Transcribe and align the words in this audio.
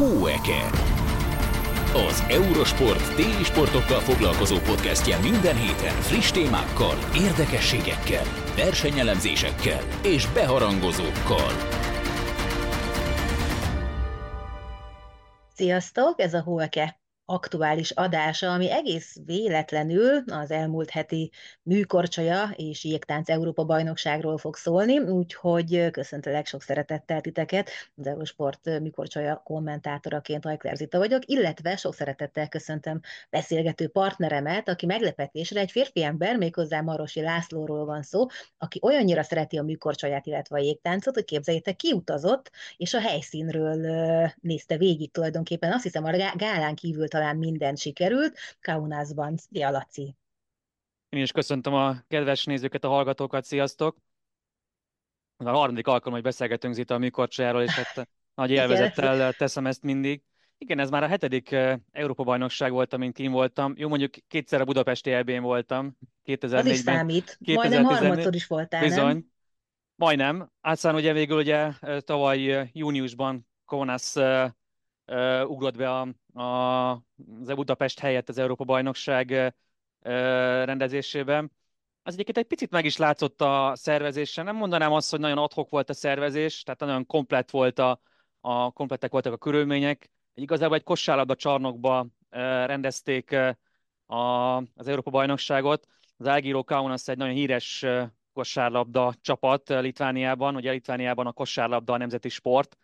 Hóeke. 0.00 0.70
Az 2.08 2.24
Eurosport 2.28 3.14
téli 3.14 3.44
sportokkal 3.44 4.00
foglalkozó 4.00 4.56
podcastje 4.56 5.18
minden 5.18 5.56
héten 5.56 6.00
friss 6.00 6.30
témákkal, 6.30 6.96
érdekességekkel, 7.14 8.24
versenyelemzésekkel 8.56 9.80
és 10.02 10.26
beharangozókkal. 10.26 11.50
Sziasztok, 15.54 16.20
ez 16.20 16.34
a 16.34 16.42
Hóeke 16.42 16.99
aktuális 17.30 17.90
adása, 17.90 18.52
ami 18.52 18.70
egész 18.70 19.16
véletlenül 19.24 20.22
az 20.26 20.50
elmúlt 20.50 20.90
heti 20.90 21.30
műkorcsolya 21.62 22.50
és 22.56 22.84
jégtánc 22.84 23.28
Európa 23.28 23.64
bajnokságról 23.64 24.38
fog 24.38 24.56
szólni, 24.56 24.98
úgyhogy 24.98 25.90
köszöntelek 25.90 26.46
sok 26.46 26.62
szeretettel 26.62 27.20
titeket, 27.20 27.70
az 27.96 28.06
Eurosport 28.06 28.80
műkorcsolya 28.80 29.40
kommentátoraként 29.44 30.46
Ajkler 30.46 30.76
Zita 30.76 30.98
vagyok, 30.98 31.22
illetve 31.26 31.76
sok 31.76 31.94
szeretettel 31.94 32.48
köszöntöm 32.48 33.00
beszélgető 33.30 33.88
partneremet, 33.88 34.68
aki 34.68 34.86
meglepetésre 34.86 35.60
egy 35.60 35.70
férfi 35.70 36.02
ember, 36.02 36.36
méghozzá 36.36 36.80
Marosi 36.80 37.20
Lászlóról 37.20 37.84
van 37.84 38.02
szó, 38.02 38.26
aki 38.58 38.78
olyannyira 38.82 39.22
szereti 39.22 39.58
a 39.58 39.62
műkorcsolyát, 39.62 40.26
illetve 40.26 40.56
a 40.56 40.62
jégtáncot, 40.62 41.14
hogy 41.14 41.24
képzeljétek, 41.24 41.76
kiutazott, 41.76 42.50
és 42.76 42.94
a 42.94 43.00
helyszínről 43.00 44.30
nézte 44.40 44.76
végig 44.76 45.12
tulajdonképpen. 45.12 45.72
Azt 45.72 45.82
hiszem, 45.82 46.04
a 46.04 46.10
gálán 46.36 46.74
kívül 46.74 47.08
talán 47.20 47.36
minden 47.36 47.76
sikerült. 47.76 48.38
Kaunasban. 48.60 49.36
Szia, 49.36 49.70
Laci! 49.70 50.16
Én 51.08 51.22
is 51.22 51.32
köszöntöm 51.32 51.74
a 51.74 51.96
kedves 52.08 52.44
nézőket, 52.44 52.84
a 52.84 52.88
hallgatókat, 52.88 53.44
sziasztok! 53.44 53.96
Ez 55.36 55.46
a 55.46 55.50
harmadik 55.50 55.86
alkalom, 55.86 56.14
hogy 56.14 56.22
beszélgetünk 56.22 56.74
Zita 56.74 56.94
a 56.94 56.98
műkorcsájáról, 56.98 57.62
és 57.62 57.70
hát 57.70 58.08
nagy 58.34 58.50
élvezettel 58.50 59.32
teszem 59.32 59.66
ezt 59.66 59.82
mindig. 59.82 60.22
Igen, 60.58 60.78
ez 60.78 60.90
már 60.90 61.02
a 61.02 61.06
hetedik 61.06 61.56
Európa-bajnokság 61.92 62.72
volt, 62.72 62.92
amint 62.92 63.14
kim 63.14 63.32
voltam. 63.32 63.74
Jó, 63.76 63.88
mondjuk 63.88 64.12
kétszer 64.28 64.60
a 64.60 64.64
Budapesti 64.64 65.12
eb 65.12 65.40
voltam, 65.40 65.96
2004-ben. 66.24 66.58
Az 66.58 66.66
is 66.66 66.78
számít. 66.78 67.38
2014... 67.40 67.54
Majdnem 67.54 67.84
harmadszor 67.84 68.34
is 68.34 68.46
voltál, 68.46 68.82
Bizony. 68.82 69.04
Nem? 69.04 69.30
Majdnem. 69.94 70.50
Aztán 70.60 70.94
ugye 70.94 71.12
végül 71.12 71.38
ugye 71.38 71.72
tavaly 72.00 72.70
júniusban 72.72 73.48
Konasz 73.64 74.16
uh, 74.16 75.50
ugrott 75.50 75.76
be 75.76 75.90
a, 75.90 76.08
a, 76.34 76.90
az 76.90 77.54
Budapest 77.54 77.98
helyett 77.98 78.28
az 78.28 78.38
Európa-bajnokság 78.38 79.54
rendezésében. 80.64 81.52
Az 82.02 82.12
egyébként 82.12 82.38
egy 82.38 82.46
picit 82.46 82.70
meg 82.70 82.84
is 82.84 82.96
látszott 82.96 83.40
a 83.40 83.72
szervezésen. 83.74 84.44
Nem 84.44 84.56
mondanám 84.56 84.92
azt, 84.92 85.10
hogy 85.10 85.20
nagyon 85.20 85.38
adhok 85.38 85.70
volt 85.70 85.90
a 85.90 85.94
szervezés, 85.94 86.62
tehát 86.62 86.80
nagyon 86.80 87.06
komplett 87.06 87.50
volt 87.50 87.78
a, 87.78 88.00
a 88.40 88.70
komplettek 88.70 89.10
voltak 89.12 89.32
a 89.32 89.36
körülmények. 89.36 90.10
Igazából 90.34 90.76
egy 90.76 90.82
kosárlabda 90.82 91.34
csarnokba 91.34 92.06
rendezték 92.66 93.36
a, 94.06 94.56
az 94.56 94.88
Európa-bajnokságot. 94.88 95.86
Az 96.16 96.26
Algiro 96.26 96.64
Kaunas 96.64 97.08
egy 97.08 97.16
nagyon 97.16 97.34
híres 97.34 97.86
kosárlabda 98.32 99.14
csapat 99.20 99.68
Litvániában, 99.68 100.56
ugye 100.56 100.70
Litvániában 100.70 101.26
a 101.26 101.32
kosárlabda 101.32 101.92
a 101.92 101.96
nemzeti 101.96 102.28
sport, 102.28 102.76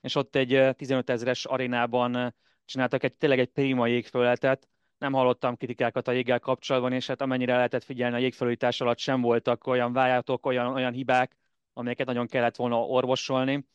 és 0.00 0.14
ott 0.14 0.36
egy 0.36 0.74
15 0.76 1.10
ezeres 1.10 1.44
arénában 1.44 2.34
csináltak 2.70 3.02
egy 3.02 3.14
tényleg 3.14 3.38
egy 3.38 3.48
prima 3.48 3.86
jégfölletet. 3.86 4.68
Nem 4.98 5.12
hallottam 5.12 5.56
kritikákat 5.56 6.08
a 6.08 6.12
jéggel 6.12 6.38
kapcsolatban, 6.38 6.92
és 6.92 7.06
hát 7.06 7.20
amennyire 7.20 7.54
lehetett 7.54 7.84
figyelni, 7.84 8.16
a 8.16 8.18
jégfelújítás 8.18 8.80
alatt 8.80 8.98
sem 8.98 9.20
voltak 9.20 9.66
olyan 9.66 9.92
vájátok, 9.92 10.46
olyan, 10.46 10.66
olyan 10.66 10.92
hibák, 10.92 11.36
amelyeket 11.72 12.06
nagyon 12.06 12.26
kellett 12.26 12.56
volna 12.56 12.80
orvosolni. 12.84 13.66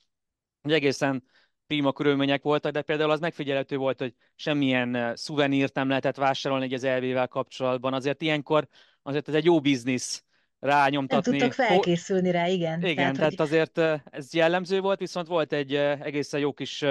Ugye 0.63 0.75
egészen 0.75 1.23
prima 1.67 1.91
körülmények 1.91 2.41
voltak, 2.41 2.71
de 2.71 2.81
például 2.81 3.11
az 3.11 3.19
megfigyelhető 3.19 3.77
volt, 3.77 3.99
hogy 3.99 4.13
semmilyen 4.35 5.15
szuvenírt 5.15 5.73
nem 5.73 5.87
lehetett 5.87 6.15
vásárolni 6.15 6.73
az 6.73 6.83
elvével 6.83 7.27
kapcsolatban. 7.27 7.93
Azért 7.93 8.21
ilyenkor 8.21 8.67
azért 9.01 9.27
ez 9.27 9.33
egy 9.33 9.45
jó 9.45 9.59
biznisz 9.59 10.23
rányomtatni. 10.59 11.37
Nem 11.37 11.49
tudtak 11.49 11.67
felkészülni 11.67 12.31
rá, 12.31 12.47
igen. 12.47 12.79
Igen, 12.79 12.95
tehát, 12.95 13.15
tehát 13.15 13.31
hogy... 13.31 13.39
azért 13.39 14.03
ez 14.11 14.33
jellemző 14.33 14.79
volt, 14.79 14.99
viszont 14.99 15.27
volt 15.27 15.53
egy 15.53 15.75
egészen 15.75 16.39
jó 16.39 16.53
kis 16.53 16.85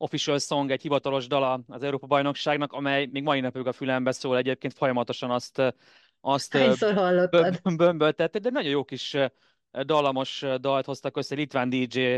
official 0.00 0.38
song, 0.38 0.70
egy 0.70 0.82
hivatalos 0.82 1.26
dala 1.26 1.60
az 1.68 1.82
Európa-bajnokságnak, 1.82 2.72
amely 2.72 3.06
még 3.06 3.22
mai 3.22 3.40
napig 3.40 3.66
a 3.66 3.72
fülembe 3.72 4.12
szól, 4.12 4.36
egyébként 4.36 4.74
folyamatosan 4.74 5.30
azt, 5.30 5.62
azt 6.20 6.54
bömböltette, 7.76 8.38
de 8.38 8.50
nagyon 8.50 8.70
jó 8.70 8.84
kis 8.84 9.16
dallamos 9.70 10.44
dalt 10.60 10.84
hoztak 10.84 11.16
össze 11.16 11.34
Litván 11.34 11.68
DJ 11.68 12.16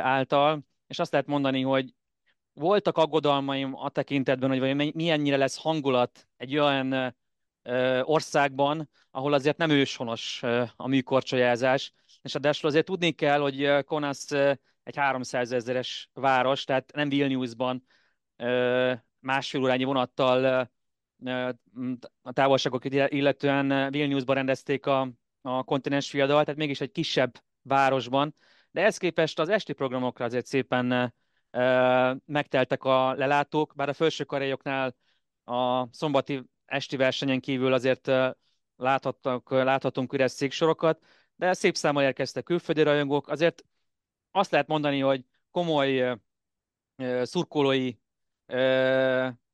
által, 0.00 0.66
és 0.86 0.98
azt 0.98 1.12
lehet 1.12 1.26
mondani, 1.26 1.62
hogy 1.62 1.94
voltak 2.52 2.96
aggodalmaim 2.96 3.74
a 3.76 3.88
tekintetben, 3.88 4.58
hogy 4.58 4.94
milyennyire 4.94 5.36
lesz 5.36 5.62
hangulat 5.62 6.28
egy 6.36 6.58
olyan 6.58 7.16
országban, 8.02 8.90
ahol 9.10 9.32
azért 9.32 9.56
nem 9.56 9.70
őshonos 9.70 10.42
a 10.76 10.88
műkorcsolyázás, 10.88 11.92
és 12.22 12.34
adásul 12.34 12.68
azért 12.68 12.84
tudni 12.84 13.10
kell, 13.10 13.40
hogy 13.40 13.84
Konasz 13.84 14.30
egy 14.82 14.96
300 14.96 15.52
ezeres 15.52 16.10
város, 16.12 16.64
tehát 16.64 16.92
nem 16.94 17.08
Vilniusban 17.08 17.84
másfél 19.18 19.62
órányi 19.62 19.84
vonattal 19.84 20.70
a 22.22 22.32
távolságokat 22.32 22.92
illetően 23.12 23.90
Vilniusban 23.90 24.34
rendezték 24.34 24.86
a, 24.86 25.10
a 25.42 25.62
kontinens 25.62 26.10
fiadal, 26.10 26.44
tehát 26.44 26.58
mégis 26.58 26.80
egy 26.80 26.90
kisebb 26.90 27.32
városban, 27.62 28.34
de 28.70 28.84
ezt 28.84 28.98
képest 28.98 29.38
az 29.38 29.48
esti 29.48 29.72
programokra 29.72 30.24
azért 30.24 30.46
szépen 30.46 31.14
megteltek 32.24 32.84
a 32.84 33.12
lelátók, 33.14 33.72
bár 33.76 33.88
a 33.88 33.92
felső 33.92 34.24
karajoknál 34.24 34.94
a 35.44 35.86
szombati 35.92 36.42
esti 36.64 36.96
versenyen 36.96 37.40
kívül 37.40 37.72
azért 37.72 38.10
láthattunk, 38.76 39.50
láthatunk 39.50 40.12
üres 40.12 40.30
széksorokat, 40.30 41.04
de 41.34 41.52
szép 41.52 41.76
számmal 41.76 42.02
érkeztek 42.02 42.44
külföldi 42.44 42.82
rajongók. 42.82 43.28
Azért 43.28 43.64
azt 44.32 44.50
lehet 44.50 44.66
mondani, 44.66 45.00
hogy 45.00 45.24
komoly 45.50 46.18
szurkolói 47.22 47.92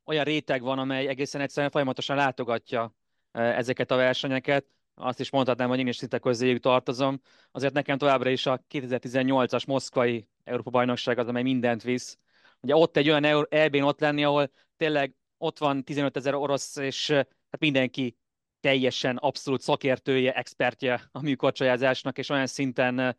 olyan 0.04 0.24
réteg 0.24 0.62
van, 0.62 0.78
amely 0.78 1.06
egészen 1.06 1.40
egyszerűen 1.40 1.70
folyamatosan 1.70 2.16
látogatja 2.16 2.94
ezeket 3.32 3.90
a 3.90 3.96
versenyeket. 3.96 4.66
Azt 4.94 5.20
is 5.20 5.30
mondhatnám, 5.30 5.68
hogy 5.68 5.78
én 5.78 5.86
is 5.86 5.96
szinte 5.96 6.18
közéjük 6.18 6.60
tartozom. 6.60 7.20
Azért 7.50 7.72
nekem 7.72 7.98
továbbra 7.98 8.30
is 8.30 8.46
a 8.46 8.64
2018-as 8.70 9.66
moszkvai 9.66 10.28
Európa-bajnokság 10.44 11.18
az, 11.18 11.28
amely 11.28 11.42
mindent 11.42 11.82
visz. 11.82 12.18
Ugye 12.60 12.76
ott 12.76 12.96
egy 12.96 13.10
olyan 13.10 13.46
EB-n 13.50 13.82
ott 13.82 14.00
lenni, 14.00 14.24
ahol 14.24 14.50
tényleg 14.76 15.14
ott 15.38 15.58
van 15.58 15.84
15 15.84 16.16
ezer 16.16 16.34
orosz, 16.34 16.76
és 16.76 17.10
hát 17.50 17.60
mindenki 17.60 18.16
teljesen 18.60 19.16
abszolút 19.16 19.60
szakértője, 19.60 20.32
expertje 20.32 21.08
a 21.12 21.22
műkorcsolyázásnak, 21.22 22.18
és 22.18 22.28
olyan 22.28 22.46
szinten 22.46 23.16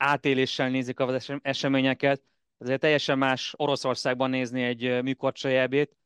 átéléssel 0.00 0.70
nézik 0.70 1.00
az 1.00 1.32
eseményeket. 1.42 2.22
Ezért 2.58 2.80
teljesen 2.80 3.18
más 3.18 3.54
Oroszországban 3.56 4.30
nézni 4.30 4.62
egy 4.62 5.02
műkorcsolyábét, 5.02 5.96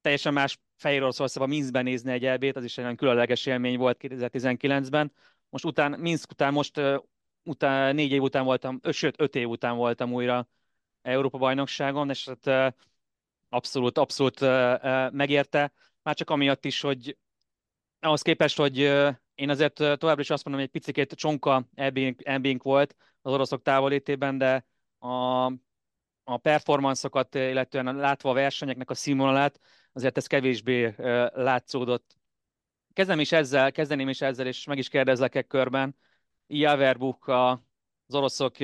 teljesen 0.00 0.32
más 0.32 0.58
Fehér 0.76 1.02
Oroszországban, 1.02 1.48
Minskben 1.48 1.84
nézni 1.84 2.12
egy 2.12 2.24
elbét, 2.24 2.56
az 2.56 2.64
is 2.64 2.78
egy 2.78 2.84
olyan 2.84 2.96
különleges 2.96 3.46
élmény 3.46 3.78
volt 3.78 3.96
2019-ben. 4.00 5.12
Most 5.50 5.64
után, 5.64 6.00
Minsk 6.00 6.30
után, 6.30 6.52
most 6.52 6.80
után, 7.42 7.94
négy 7.94 8.10
év 8.12 8.22
után 8.22 8.44
voltam, 8.44 8.80
sőt, 8.90 9.20
öt 9.20 9.34
év 9.34 9.48
után 9.48 9.76
voltam 9.76 10.12
újra 10.12 10.48
Európa 11.02 11.38
bajnokságon, 11.38 12.10
és 12.10 12.28
hát 12.28 12.74
abszolút, 13.48 13.98
abszolút 13.98 14.40
megérte. 15.10 15.72
Már 16.02 16.14
csak 16.14 16.30
amiatt 16.30 16.64
is, 16.64 16.80
hogy 16.80 17.16
ahhoz 18.00 18.22
képest, 18.22 18.56
hogy 18.56 18.78
én 19.34 19.50
azért 19.50 19.74
továbbra 19.74 20.20
is 20.20 20.30
azt 20.30 20.44
mondom, 20.44 20.64
hogy 20.64 20.70
egy 20.74 20.82
picit 20.82 21.12
csonka 21.14 21.68
elbénk 22.24 22.62
volt 22.62 22.96
az 23.22 23.32
oroszok 23.32 23.62
távolétében, 23.62 24.38
de 24.38 24.64
a, 24.98 25.44
a 26.24 26.36
performanszokat, 26.42 27.34
illetően 27.34 27.96
látva 27.96 28.30
a 28.30 28.34
versenyeknek 28.34 28.90
a 28.90 28.94
színvonalát, 28.94 29.60
azért 29.92 30.16
ez 30.16 30.26
kevésbé 30.26 30.94
látszódott. 31.34 32.16
Kezdem 32.92 33.20
is 33.20 33.32
ezzel, 33.32 33.72
kezdeném 33.72 34.08
is 34.08 34.20
ezzel, 34.20 34.46
és 34.46 34.64
meg 34.64 34.78
is 34.78 34.88
kérdezlek 34.88 35.34
egy 35.34 35.46
körben. 35.46 35.96
Javerbuk, 36.46 37.28
az 37.28 38.14
oroszok 38.14 38.54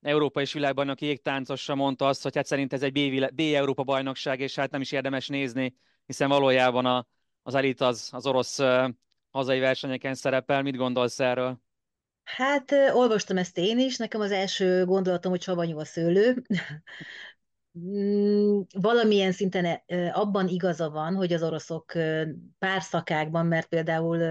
Európa 0.00 0.40
és 0.40 0.52
világbajnoki 0.52 1.06
jégtáncosa 1.06 1.74
mondta 1.74 2.06
azt, 2.06 2.22
hogy 2.22 2.34
hát 2.34 2.46
szerint 2.46 2.72
ez 2.72 2.82
egy 2.82 2.92
B, 2.92 3.34
B 3.34 3.40
Európa 3.40 3.82
bajnokság, 3.82 4.40
és 4.40 4.54
hát 4.54 4.70
nem 4.70 4.80
is 4.80 4.92
érdemes 4.92 5.28
nézni, 5.28 5.76
hiszen 6.06 6.28
valójában 6.28 6.86
a, 6.86 7.06
az 7.42 7.54
elit 7.54 7.80
az, 7.80 8.08
az 8.12 8.26
orosz 8.26 8.58
hazai 9.30 9.58
versenyeken 9.58 10.14
szerepel. 10.14 10.62
Mit 10.62 10.76
gondolsz 10.76 11.20
erről? 11.20 11.60
Hát 12.24 12.72
olvastam 12.92 13.36
ezt 13.36 13.58
én 13.58 13.78
is, 13.78 13.96
nekem 13.96 14.20
az 14.20 14.30
első 14.30 14.84
gondolatom, 14.84 15.30
hogy 15.30 15.42
savanyú 15.42 15.78
a 15.78 15.84
szőlő. 15.84 16.42
Mm, 17.78 18.60
valamilyen 18.72 19.32
szinten 19.32 19.82
abban 20.12 20.48
igaza 20.48 20.90
van, 20.90 21.14
hogy 21.14 21.32
az 21.32 21.42
oroszok 21.42 21.92
pár 22.58 22.82
szakákban, 22.82 23.46
mert 23.46 23.66
például 23.66 24.22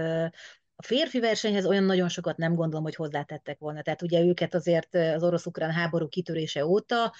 a 0.76 0.82
férfi 0.82 1.20
versenyhez 1.20 1.66
olyan 1.66 1.84
nagyon 1.84 2.08
sokat 2.08 2.36
nem 2.36 2.54
gondolom, 2.54 2.84
hogy 2.84 2.94
hozzátettek 2.94 3.58
volna. 3.58 3.82
Tehát 3.82 4.02
ugye 4.02 4.20
őket 4.20 4.54
azért 4.54 4.94
az 4.94 5.22
orosz-ukrán 5.22 5.70
háború 5.70 6.08
kitörése 6.08 6.66
óta 6.66 7.12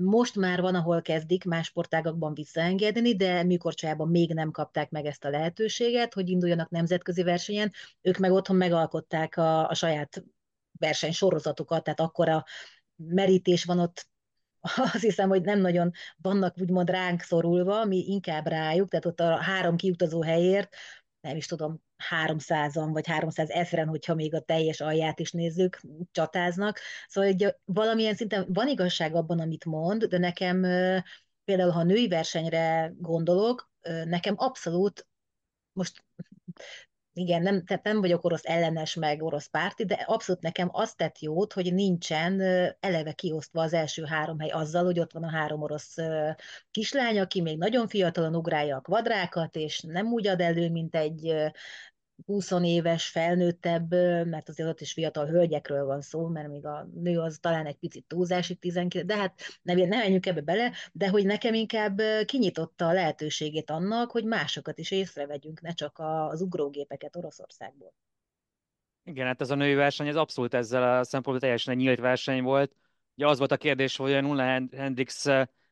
most 0.00 0.36
már 0.36 0.60
van, 0.60 0.74
ahol 0.74 1.02
kezdik 1.02 1.44
más 1.44 1.66
sportágakban 1.66 2.34
visszaengedni, 2.34 3.16
de 3.16 3.42
műkorcsolyában 3.42 4.08
még 4.08 4.34
nem 4.34 4.50
kapták 4.50 4.90
meg 4.90 5.06
ezt 5.06 5.24
a 5.24 5.30
lehetőséget, 5.30 6.14
hogy 6.14 6.28
induljanak 6.28 6.70
nemzetközi 6.70 7.22
versenyen. 7.22 7.72
Ők 8.00 8.16
meg 8.16 8.32
otthon 8.32 8.56
megalkották 8.56 9.36
a, 9.36 9.68
a 9.68 9.74
saját 9.74 10.24
versenysorozatukat, 10.78 11.84
tehát 11.84 12.00
akkora 12.00 12.44
merítés 12.96 13.64
van 13.64 13.78
ott 13.78 14.08
azt 14.92 15.02
hiszem, 15.02 15.28
hogy 15.28 15.42
nem 15.42 15.60
nagyon 15.60 15.90
vannak 16.16 16.58
úgymond 16.60 16.90
ránk 16.90 17.20
szorulva, 17.20 17.84
mi 17.84 18.04
inkább 18.06 18.46
rájuk, 18.46 18.88
tehát 18.88 19.06
ott 19.06 19.20
a 19.20 19.36
három 19.36 19.76
kiutazó 19.76 20.22
helyért, 20.22 20.76
nem 21.20 21.36
is 21.36 21.46
tudom, 21.46 21.82
300-an 22.10 22.88
vagy 22.92 23.06
300 23.06 23.50
ezeren, 23.50 23.88
hogyha 23.88 24.14
még 24.14 24.34
a 24.34 24.40
teljes 24.40 24.80
alját 24.80 25.20
is 25.20 25.32
nézzük, 25.32 25.80
csatáznak. 26.10 26.78
Szóval 27.08 27.30
egy, 27.30 27.54
valamilyen 27.64 28.14
szinten 28.14 28.46
van 28.48 28.68
igazság 28.68 29.14
abban, 29.14 29.40
amit 29.40 29.64
mond, 29.64 30.04
de 30.04 30.18
nekem 30.18 30.60
például, 31.44 31.70
ha 31.70 31.82
női 31.82 32.08
versenyre 32.08 32.92
gondolok, 32.98 33.70
nekem 34.04 34.34
abszolút 34.36 35.06
most 35.72 36.04
igen, 37.20 37.42
nem, 37.42 37.64
tehát 37.64 37.84
nem 37.84 38.00
vagyok 38.00 38.24
orosz 38.24 38.44
ellenes, 38.44 38.94
meg 38.94 39.22
orosz 39.22 39.46
párti, 39.46 39.84
de 39.84 39.94
abszolút 39.94 40.42
nekem 40.42 40.68
azt 40.72 40.96
tett 40.96 41.18
jót, 41.18 41.52
hogy 41.52 41.74
nincsen 41.74 42.40
eleve 42.80 43.12
kiosztva 43.12 43.62
az 43.62 43.72
első 43.72 44.04
három 44.04 44.38
hely 44.38 44.48
azzal, 44.48 44.84
hogy 44.84 45.00
ott 45.00 45.12
van 45.12 45.24
a 45.24 45.30
három 45.30 45.62
orosz 45.62 45.96
kislány, 46.70 47.20
aki 47.20 47.40
még 47.40 47.58
nagyon 47.58 47.88
fiatalon 47.88 48.36
ugrálja 48.36 48.76
a 48.76 48.80
kvadrákat, 48.80 49.56
és 49.56 49.80
nem 49.80 50.06
úgy 50.06 50.26
ad 50.26 50.40
elő, 50.40 50.70
mint 50.70 50.94
egy 50.94 51.34
20 52.26 52.50
éves, 52.62 53.08
felnőttebb, 53.08 53.90
mert 54.26 54.48
azért 54.48 54.68
ott 54.68 54.80
is 54.80 54.92
fiatal 54.92 55.26
hölgyekről 55.26 55.84
van 55.84 56.00
szó, 56.00 56.26
mert 56.26 56.48
még 56.48 56.66
a 56.66 56.88
nő 56.94 57.18
az 57.18 57.38
talán 57.40 57.66
egy 57.66 57.76
picit 57.76 58.04
túlzásig 58.06 58.58
19, 58.58 59.06
de 59.06 59.16
hát 59.16 59.40
nem, 59.62 59.76
nem 59.76 59.88
menjünk 59.88 60.26
ebbe 60.26 60.40
bele, 60.40 60.72
de 60.92 61.08
hogy 61.08 61.26
nekem 61.26 61.54
inkább 61.54 62.00
kinyitotta 62.24 62.86
a 62.86 62.92
lehetőségét 62.92 63.70
annak, 63.70 64.10
hogy 64.10 64.24
másokat 64.24 64.78
is 64.78 64.90
észrevegyünk, 64.90 65.60
ne 65.60 65.72
csak 65.72 65.98
az 65.98 66.40
ugrógépeket 66.40 67.16
Oroszországból. 67.16 67.92
Igen, 69.04 69.26
hát 69.26 69.40
ez 69.40 69.50
a 69.50 69.54
női 69.54 69.74
verseny, 69.74 70.06
ez 70.06 70.16
abszolút 70.16 70.54
ezzel 70.54 70.98
a 70.98 71.04
szempontból 71.04 71.40
teljesen 71.40 71.74
egy 71.74 71.80
nyílt 71.80 71.98
verseny 71.98 72.42
volt. 72.42 72.72
Ugye 73.14 73.28
az 73.28 73.38
volt 73.38 73.52
a 73.52 73.56
kérdés, 73.56 73.96
hogy 73.96 74.12
a 74.12 74.20
Nulla 74.20 74.42
Hendrix 74.72 75.26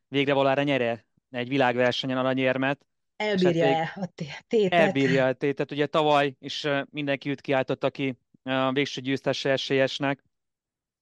végre 0.08 0.32
valára 0.32 0.62
nyere 0.62 1.06
egy 1.30 1.48
világversenyen 1.48 2.18
aranyérmet, 2.18 2.86
Elbírja-e 3.18 3.84
hát 3.84 4.04
a 4.04 4.12
tétet? 4.48 4.72
Elbírja 4.72 5.26
a 5.26 5.32
tétet. 5.32 5.70
Ugye 5.70 5.86
tavaly 5.86 6.34
is 6.38 6.66
mindenki 6.90 7.30
őt 7.30 7.40
kiáltotta 7.40 7.90
ki 7.90 8.18
a 8.42 8.72
végső 8.72 9.00
győztese 9.00 9.50
esélyesnek. 9.50 10.24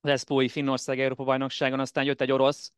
Az 0.00 0.10
Eszpói 0.10 0.48
Finnország 0.48 1.00
Európa 1.00 1.24
bajnokságon, 1.24 1.80
aztán 1.80 2.04
jött 2.04 2.20
egy 2.20 2.32
orosz, 2.32 2.72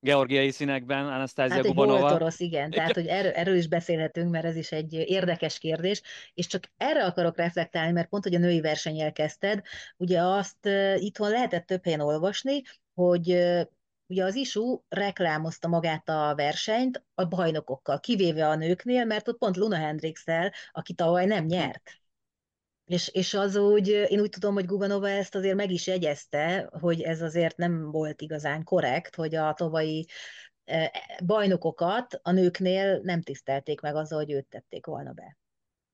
georgiai 0.00 0.50
színekben, 0.50 1.06
Anastasia 1.06 1.54
hát 1.54 1.66
Gubanova. 1.66 2.06
Hát 2.06 2.14
orosz, 2.14 2.40
igen. 2.40 2.70
Tehát, 2.70 2.94
hogy 2.94 3.06
erről, 3.06 3.32
erről 3.32 3.56
is 3.56 3.68
beszélhetünk, 3.68 4.30
mert 4.30 4.44
ez 4.44 4.56
is 4.56 4.72
egy 4.72 4.92
érdekes 4.92 5.58
kérdés, 5.58 6.02
és 6.34 6.46
csak 6.46 6.72
erre 6.76 7.04
akarok 7.04 7.36
reflektálni, 7.36 7.92
mert 7.92 8.08
pont, 8.08 8.22
hogy 8.22 8.34
a 8.34 8.38
női 8.38 8.60
verseny 8.60 9.00
elkezdted, 9.00 9.62
ugye 9.96 10.20
azt 10.22 10.68
itthon 10.96 11.30
lehetett 11.30 11.66
több 11.66 11.84
helyen 11.84 12.00
olvasni, 12.00 12.62
hogy 12.94 13.26
Ugye 14.12 14.24
az 14.24 14.34
ISU 14.34 14.80
reklámozta 14.88 15.68
magát 15.68 16.08
a 16.08 16.34
versenyt 16.34 17.04
a 17.14 17.24
bajnokokkal, 17.24 18.00
kivéve 18.00 18.48
a 18.48 18.54
nőknél, 18.54 19.04
mert 19.04 19.28
ott 19.28 19.38
pont 19.38 19.56
Luna 19.56 19.76
Hendrixel, 19.76 20.52
aki 20.72 20.94
tavaly 20.94 21.26
nem 21.26 21.44
nyert. 21.44 21.90
És, 22.84 23.08
és 23.08 23.34
az 23.34 23.56
úgy, 23.56 23.88
én 23.88 24.20
úgy 24.20 24.30
tudom, 24.30 24.54
hogy 24.54 24.66
Gubanova 24.66 25.08
ezt 25.08 25.34
azért 25.34 25.56
meg 25.56 25.70
is 25.70 25.86
jegyezte, 25.86 26.68
hogy 26.80 27.00
ez 27.02 27.22
azért 27.22 27.56
nem 27.56 27.90
volt 27.90 28.20
igazán 28.20 28.64
korrekt, 28.64 29.14
hogy 29.14 29.34
a 29.34 29.52
tavalyi 29.52 30.06
e, 30.64 30.92
bajnokokat 31.24 32.20
a 32.22 32.30
nőknél 32.30 33.00
nem 33.02 33.22
tisztelték 33.22 33.80
meg 33.80 33.94
azzal, 33.94 34.18
hogy 34.18 34.32
őt 34.32 34.46
tették 34.46 34.86
volna 34.86 35.12
be 35.12 35.36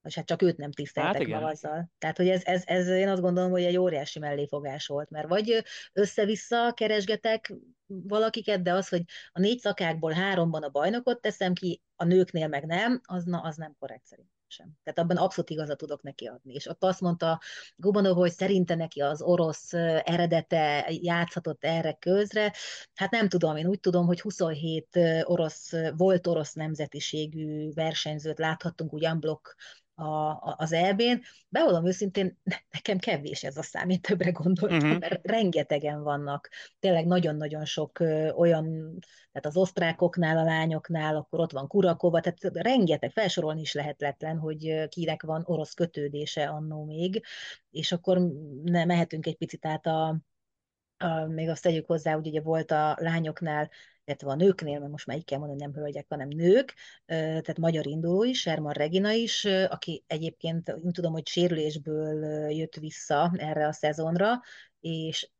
vagy 0.08 0.16
hát 0.16 0.26
csak 0.26 0.42
őt 0.42 0.56
nem 0.56 0.72
tiszteltek 0.72 1.28
hát 1.28 1.40
meg 1.40 1.50
azzal. 1.50 1.90
Tehát, 1.98 2.16
hogy 2.16 2.28
ez, 2.28 2.44
ez, 2.44 2.62
ez, 2.66 2.88
én 2.88 3.08
azt 3.08 3.20
gondolom, 3.20 3.50
hogy 3.50 3.64
egy 3.64 3.76
óriási 3.76 4.18
melléfogás 4.18 4.86
volt, 4.86 5.10
mert 5.10 5.28
vagy 5.28 5.64
össze-vissza 5.92 6.72
keresgetek 6.72 7.54
valakiket, 7.86 8.62
de 8.62 8.72
az, 8.72 8.88
hogy 8.88 9.02
a 9.32 9.40
négy 9.40 9.58
szakákból 9.58 10.12
háromban 10.12 10.62
a 10.62 10.68
bajnokot 10.68 11.20
teszem 11.20 11.52
ki, 11.52 11.82
a 11.96 12.04
nőknél 12.04 12.48
meg 12.48 12.66
nem, 12.66 13.00
az, 13.04 13.24
na, 13.24 13.40
az 13.40 13.56
nem 13.56 13.76
korrekt 13.78 14.06
szerintem 14.06 14.36
sem. 14.50 14.72
Tehát 14.82 14.98
abban 14.98 15.16
abszolút 15.16 15.50
igazat 15.50 15.76
tudok 15.76 16.02
neki 16.02 16.26
adni. 16.26 16.52
És 16.52 16.66
ott 16.66 16.84
azt 16.84 17.00
mondta 17.00 17.40
Gubanov, 17.76 18.16
hogy 18.16 18.30
szerinte 18.30 18.74
neki 18.74 19.00
az 19.00 19.22
orosz 19.22 19.72
eredete 19.72 20.86
játszhatott 20.88 21.64
erre 21.64 21.92
közre. 21.92 22.52
Hát 22.94 23.10
nem 23.10 23.28
tudom, 23.28 23.56
én 23.56 23.66
úgy 23.66 23.80
tudom, 23.80 24.06
hogy 24.06 24.20
27 24.20 24.98
orosz, 25.22 25.72
volt 25.96 26.26
orosz 26.26 26.52
nemzetiségű 26.52 27.72
versenyzőt 27.72 28.38
láthattunk 28.38 28.92
úgy 28.92 29.06
unblock 29.06 29.56
a, 29.98 30.54
az 30.56 30.72
EB-n. 30.72 31.20
Bevallom 31.48 31.86
őszintén, 31.86 32.38
nekem 32.70 32.98
kevés 32.98 33.44
ez 33.44 33.56
a 33.56 33.62
szám, 33.62 33.88
én 33.88 34.00
többre 34.00 34.30
gondoltam, 34.30 34.78
uh-huh. 34.78 34.98
mert 34.98 35.26
rengetegen 35.26 36.02
vannak. 36.02 36.48
Tényleg 36.78 37.06
nagyon-nagyon 37.06 37.64
sok 37.64 38.00
ö, 38.00 38.30
olyan, 38.30 38.64
tehát 39.32 39.46
az 39.46 39.56
osztrákoknál, 39.56 40.38
a 40.38 40.44
lányoknál, 40.44 41.16
akkor 41.16 41.40
ott 41.40 41.52
van 41.52 41.66
Kurakova, 41.66 42.20
tehát 42.20 42.38
rengeteg, 42.42 43.10
felsorolni 43.10 43.60
is 43.60 43.72
lehetetlen, 43.72 44.38
hogy 44.38 44.88
kinek 44.88 45.22
van 45.22 45.42
orosz 45.44 45.74
kötődése 45.74 46.48
annó 46.48 46.84
még, 46.84 47.24
és 47.70 47.92
akkor 47.92 48.18
ne, 48.64 48.84
mehetünk 48.84 49.26
egy 49.26 49.36
picit 49.36 49.66
át 49.66 49.86
a, 49.86 50.20
a, 50.96 51.24
még 51.26 51.48
azt 51.48 51.62
tegyük 51.62 51.86
hozzá, 51.86 52.14
hogy 52.14 52.26
ugye 52.26 52.40
volt 52.40 52.70
a 52.70 52.96
lányoknál 53.00 53.70
illetve 54.08 54.30
a 54.30 54.34
nőknél, 54.34 54.78
mert 54.78 54.90
most 54.90 55.06
már 55.06 55.16
így 55.16 55.24
kell 55.24 55.38
mondani, 55.38 55.60
nem 55.60 55.74
hölgyek, 55.74 56.06
hanem 56.08 56.28
nők, 56.28 56.74
tehát 57.06 57.58
magyar 57.58 57.86
induló 57.86 58.24
is, 58.24 58.40
Sherman 58.40 58.72
Regina 58.72 59.10
is, 59.10 59.44
aki 59.44 60.04
egyébként 60.06 60.74
úgy 60.82 60.92
tudom, 60.92 61.12
hogy 61.12 61.26
sérülésből 61.26 62.50
jött 62.50 62.74
vissza 62.74 63.32
erre 63.36 63.66
a 63.66 63.72
szezonra, 63.72 64.42
és 64.80 65.30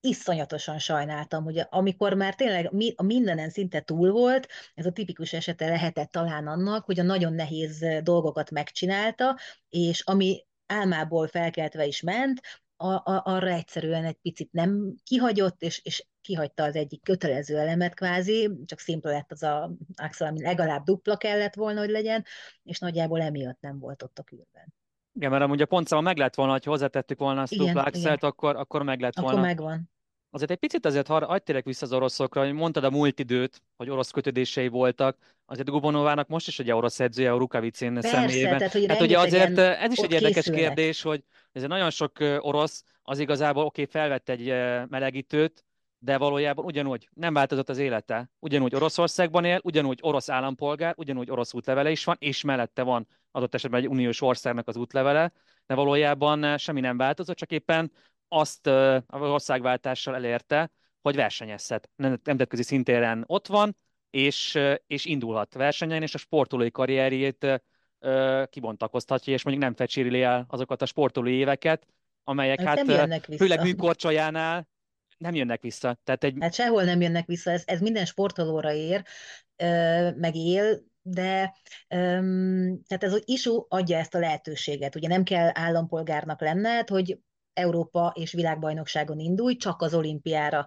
iszonyatosan 0.00 0.78
sajnáltam, 0.78 1.44
hogy 1.44 1.62
amikor 1.70 2.14
már 2.14 2.34
tényleg 2.34 2.70
a 2.94 3.02
mindenen 3.02 3.50
szinte 3.50 3.80
túl 3.80 4.10
volt, 4.10 4.48
ez 4.74 4.86
a 4.86 4.92
tipikus 4.92 5.32
esete 5.32 5.68
lehetett 5.68 6.10
talán 6.10 6.46
annak, 6.46 6.84
hogy 6.84 7.00
a 7.00 7.02
nagyon 7.02 7.32
nehéz 7.32 7.84
dolgokat 8.02 8.50
megcsinálta, 8.50 9.38
és 9.68 10.00
ami 10.00 10.44
álmából 10.66 11.26
felkeltve 11.28 11.86
is 11.86 12.00
ment, 12.00 12.40
a, 12.82 13.02
a, 13.04 13.22
arra 13.24 13.48
egyszerűen 13.48 14.04
egy 14.04 14.18
picit 14.22 14.52
nem 14.52 14.94
kihagyott, 15.04 15.62
és, 15.62 15.80
és 15.84 16.06
kihagyta 16.20 16.62
az 16.62 16.76
egyik 16.76 17.02
kötelező 17.02 17.58
elemet 17.58 17.94
kvázi, 17.94 18.50
csak 18.64 18.78
szimpla 18.78 19.10
lett 19.10 19.32
az 19.32 19.42
a 19.42 19.72
axel, 19.96 20.28
ami 20.28 20.42
legalább 20.42 20.84
dupla 20.84 21.16
kellett 21.16 21.54
volna, 21.54 21.80
hogy 21.80 21.90
legyen, 21.90 22.24
és 22.62 22.78
nagyjából 22.78 23.20
emiatt 23.20 23.60
nem 23.60 23.78
volt 23.78 24.02
ott 24.02 24.18
a 24.18 24.22
külben. 24.22 24.74
Igen, 25.14 25.30
mert 25.30 25.42
amúgy 25.42 25.62
a 25.62 25.66
pontszáma 25.66 26.02
meg 26.02 26.16
lett 26.16 26.34
volna, 26.34 26.52
hogy 26.52 26.64
hozzátettük 26.64 27.18
volna 27.18 27.42
a 27.42 27.46
dupla 27.56 27.82
axelt, 27.82 28.22
akkor, 28.22 28.56
akkor 28.56 28.82
meg 28.82 29.00
lett 29.00 29.16
volna. 29.16 29.30
Akkor 29.30 29.42
megvan. 29.46 29.90
Azért 30.34 30.50
egy 30.50 30.56
picit 30.56 30.86
azért, 30.86 31.06
ha 31.06 31.16
adj 31.16 31.52
vissza 31.64 31.86
az 31.86 31.92
oroszokra, 31.92 32.44
hogy 32.44 32.52
mondtad 32.52 32.84
a 32.84 32.90
múlt 32.90 33.18
időt, 33.18 33.62
hogy 33.76 33.90
orosz 33.90 34.10
kötődései 34.10 34.68
voltak, 34.68 35.16
azért 35.46 35.68
Gubonovának 35.68 36.28
most 36.28 36.48
is 36.48 36.58
ugye 36.58 36.74
orosz 36.74 37.00
edzője 37.00 37.32
a 37.32 37.36
Rukavicin 37.36 38.00
személyében. 38.00 38.58
Tehát, 38.58 38.72
hogy 38.72 38.86
hát 38.88 39.00
ugye 39.00 39.18
azért 39.18 39.58
ez 39.58 39.92
is 39.92 39.98
egy 39.98 40.12
érdekes 40.12 40.34
készülnek. 40.34 40.64
kérdés, 40.64 41.02
hogy 41.02 41.24
ez 41.52 41.62
nagyon 41.62 41.90
sok 41.90 42.12
orosz 42.38 42.84
az 43.02 43.18
igazából 43.18 43.64
oké, 43.64 43.82
okay, 43.82 44.00
felvett 44.00 44.28
egy 44.28 44.46
melegítőt, 44.88 45.64
de 45.98 46.18
valójában 46.18 46.64
ugyanúgy 46.64 47.08
nem 47.14 47.34
változott 47.34 47.68
az 47.68 47.78
élete. 47.78 48.30
Ugyanúgy 48.38 48.74
Oroszországban 48.74 49.44
él, 49.44 49.60
ugyanúgy 49.62 49.98
orosz 50.02 50.28
állampolgár, 50.28 50.94
ugyanúgy 50.96 51.30
orosz 51.30 51.54
útlevele 51.54 51.90
is 51.90 52.04
van, 52.04 52.16
és 52.18 52.42
mellette 52.42 52.82
van 52.82 53.06
adott 53.30 53.54
esetben 53.54 53.80
egy 53.80 53.88
uniós 53.88 54.20
országnak 54.20 54.68
az 54.68 54.76
útlevele, 54.76 55.32
de 55.66 55.74
valójában 55.74 56.58
semmi 56.58 56.80
nem 56.80 56.96
változott, 56.96 57.36
csak 57.36 57.50
éppen 57.50 57.92
azt 58.32 58.66
az 59.06 59.20
országváltással 59.20 60.14
elérte, 60.14 60.70
hogy 61.00 61.14
versenyezhet. 61.14 61.90
Nemzetközi 62.22 62.62
szintéren 62.62 63.24
ott 63.26 63.46
van, 63.46 63.76
és, 64.10 64.58
és 64.86 65.04
indulhat 65.04 65.54
versenyen, 65.54 66.02
és 66.02 66.14
a 66.14 66.18
sportolói 66.18 66.70
karrierjét 66.70 67.62
kibontakoztatja, 68.50 69.32
és 69.32 69.42
mondjuk 69.44 69.64
nem 69.64 69.74
fecsérili 69.74 70.22
el 70.22 70.46
azokat 70.48 70.82
a 70.82 70.86
sportolói 70.86 71.34
éveket, 71.34 71.86
amelyek 72.24 72.60
hát, 72.60 72.90
hát 72.90 73.26
főleg 73.36 73.62
műkorcsajánál 73.62 74.68
nem 75.18 75.34
jönnek 75.34 75.60
vissza. 75.60 76.00
Tehát 76.04 76.24
egy... 76.24 76.36
Hát 76.40 76.54
sehol 76.54 76.84
nem 76.84 77.00
jönnek 77.00 77.26
vissza, 77.26 77.50
ez, 77.50 77.62
ez 77.66 77.80
minden 77.80 78.04
sportolóra 78.04 78.72
ér, 78.72 79.04
meg 80.16 80.34
él, 80.34 80.78
de 81.02 81.54
um, 81.88 82.82
tehát 82.86 83.04
ez 83.04 83.12
az 83.12 83.22
ISU 83.24 83.64
adja 83.68 83.98
ezt 83.98 84.14
a 84.14 84.18
lehetőséget. 84.18 84.94
Ugye 84.94 85.08
nem 85.08 85.22
kell 85.22 85.50
állampolgárnak 85.52 86.40
lenned, 86.40 86.88
hogy 86.88 87.18
Európa 87.54 88.12
és 88.16 88.32
világbajnokságon 88.32 89.18
indulj, 89.18 89.56
csak 89.56 89.82
az 89.82 89.94
olimpiára. 89.94 90.66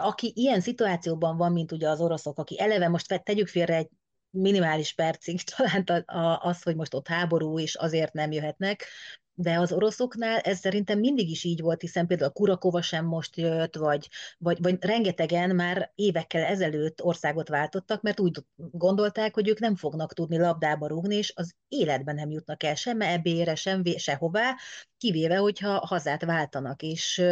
Aki 0.00 0.32
ilyen 0.34 0.60
szituációban 0.60 1.36
van, 1.36 1.52
mint 1.52 1.72
ugye 1.72 1.88
az 1.88 2.00
oroszok, 2.00 2.38
aki 2.38 2.60
eleve 2.60 2.88
most 2.88 3.22
tegyük 3.22 3.48
félre 3.48 3.76
egy 3.76 3.88
minimális 4.30 4.92
percig 4.92 5.40
talán 5.56 6.04
az, 6.40 6.62
hogy 6.62 6.76
most 6.76 6.94
ott 6.94 7.08
háború, 7.08 7.58
és 7.58 7.74
azért 7.74 8.12
nem 8.12 8.32
jöhetnek, 8.32 8.86
de 9.34 9.58
az 9.58 9.72
oroszoknál 9.72 10.38
ez 10.38 10.58
szerintem 10.58 10.98
mindig 10.98 11.30
is 11.30 11.44
így 11.44 11.60
volt, 11.60 11.80
hiszen 11.80 12.06
például 12.06 12.30
a 12.30 12.32
Kurakova 12.32 12.82
sem 12.82 13.04
most 13.04 13.36
jött, 13.36 13.76
vagy, 13.76 14.08
vagy, 14.38 14.62
vagy 14.62 14.76
rengetegen 14.80 15.54
már 15.54 15.92
évekkel 15.94 16.42
ezelőtt 16.42 17.02
országot 17.02 17.48
váltottak, 17.48 18.02
mert 18.02 18.20
úgy 18.20 18.44
gondolták, 18.56 19.34
hogy 19.34 19.48
ők 19.48 19.58
nem 19.58 19.76
fognak 19.76 20.12
tudni 20.12 20.38
labdába 20.38 20.86
rúgni, 20.86 21.16
és 21.16 21.32
az 21.36 21.54
életben 21.68 22.14
nem 22.14 22.30
jutnak 22.30 22.62
el 22.62 22.74
sem 22.74 23.00
ebére, 23.00 23.54
sem 23.54 23.82
sehová, 23.96 24.56
kivéve, 24.98 25.36
hogyha 25.36 25.86
hazát 25.86 26.24
váltanak, 26.24 26.82
és, 26.82 27.22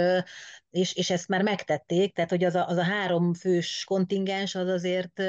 és, 0.73 0.95
és 0.95 1.11
ezt 1.11 1.29
már 1.29 1.43
megtették, 1.43 2.15
tehát 2.15 2.31
hogy 2.31 2.45
az 2.45 2.55
a, 2.55 2.67
az 2.67 2.77
a 2.77 2.83
három 2.83 3.35
fős 3.35 3.85
kontingens 3.87 4.55
az 4.55 4.69
azért 4.69 5.21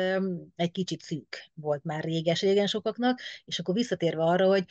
egy 0.56 0.72
kicsit 0.72 1.02
szűk 1.02 1.52
volt 1.54 1.84
már 1.84 2.04
réges-régen 2.04 2.68
sokaknak, 2.68 3.20
és 3.46 3.60
akkor 3.60 3.74
visszatérve 3.74 4.24
arra, 4.24 4.48
hogy 4.48 4.66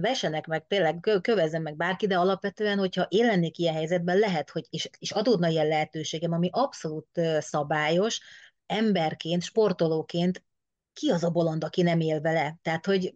vessenek 0.00 0.46
meg, 0.46 0.66
tényleg 0.66 1.20
kövezzen 1.22 1.62
meg 1.62 1.76
bárki, 1.76 2.06
de 2.06 2.18
alapvetően, 2.18 2.78
hogyha 2.78 3.06
én 3.08 3.26
lennék 3.26 3.58
ilyen 3.58 3.74
helyzetben, 3.74 4.18
lehet, 4.18 4.50
hogy, 4.50 4.66
és, 4.70 4.90
és 4.98 5.10
adódna 5.10 5.48
ilyen 5.48 5.68
lehetőségem, 5.68 6.32
ami 6.32 6.48
abszolút 6.52 7.20
szabályos, 7.38 8.20
emberként, 8.66 9.42
sportolóként 9.42 10.44
ki 10.92 11.10
az 11.10 11.24
a 11.24 11.30
bolond, 11.30 11.64
aki 11.64 11.82
nem 11.82 12.00
él 12.00 12.20
vele? 12.20 12.58
Tehát, 12.62 12.86
hogy 12.86 13.14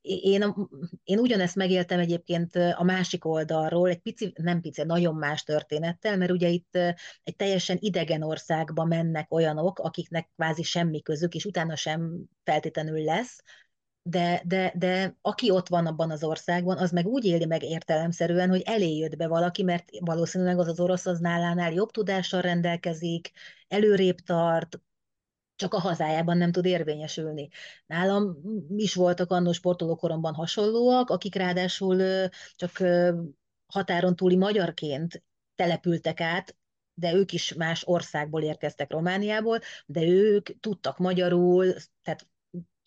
én, 0.00 0.54
én 1.02 1.18
ugyanezt 1.18 1.56
megéltem 1.56 1.98
egyébként 1.98 2.56
a 2.56 2.82
másik 2.82 3.24
oldalról, 3.24 3.88
egy 3.88 4.00
pici, 4.00 4.32
nem 4.42 4.60
pici, 4.60 4.82
nagyon 4.82 5.14
más 5.14 5.42
történettel, 5.42 6.16
mert 6.16 6.30
ugye 6.30 6.48
itt 6.48 6.76
egy 7.22 7.36
teljesen 7.36 7.76
idegen 7.80 8.22
országba 8.22 8.84
mennek 8.84 9.32
olyanok, 9.32 9.78
akiknek 9.78 10.30
kvázi 10.34 10.62
semmi 10.62 11.02
közük, 11.02 11.34
és 11.34 11.44
utána 11.44 11.76
sem 11.76 12.24
feltétlenül 12.44 13.04
lesz, 13.04 13.42
de, 14.02 14.42
de, 14.44 14.72
de 14.76 15.16
aki 15.20 15.50
ott 15.50 15.68
van 15.68 15.86
abban 15.86 16.10
az 16.10 16.24
országban, 16.24 16.78
az 16.78 16.90
meg 16.90 17.06
úgy 17.06 17.24
éli 17.24 17.46
meg 17.46 17.62
értelemszerűen, 17.62 18.48
hogy 18.48 18.62
elé 18.64 18.96
jött 18.96 19.16
be 19.16 19.26
valaki, 19.26 19.62
mert 19.62 19.84
valószínűleg 20.00 20.58
az 20.58 20.68
az 20.68 20.80
orosz 20.80 21.06
az 21.06 21.18
nálánál 21.18 21.72
jobb 21.72 21.90
tudással 21.90 22.40
rendelkezik, 22.40 23.30
előrébb 23.68 24.18
tart, 24.18 24.80
csak 25.58 25.74
a 25.74 25.80
hazájában 25.80 26.36
nem 26.36 26.52
tud 26.52 26.64
érvényesülni. 26.64 27.48
Nálam 27.86 28.36
is 28.76 28.94
voltak 28.94 29.30
annó 29.30 29.52
sportolókoromban 29.52 30.34
hasonlóak, 30.34 31.10
akik 31.10 31.34
ráadásul 31.34 32.28
csak 32.54 32.82
határon 33.66 34.16
túli 34.16 34.36
magyarként 34.36 35.22
települtek 35.54 36.20
át, 36.20 36.56
de 36.94 37.12
ők 37.14 37.32
is 37.32 37.52
más 37.52 37.86
országból 37.86 38.42
érkeztek 38.42 38.90
Romániából, 38.90 39.58
de 39.86 40.02
ők 40.02 40.60
tudtak 40.60 40.98
magyarul, 40.98 41.74
tehát 42.02 42.26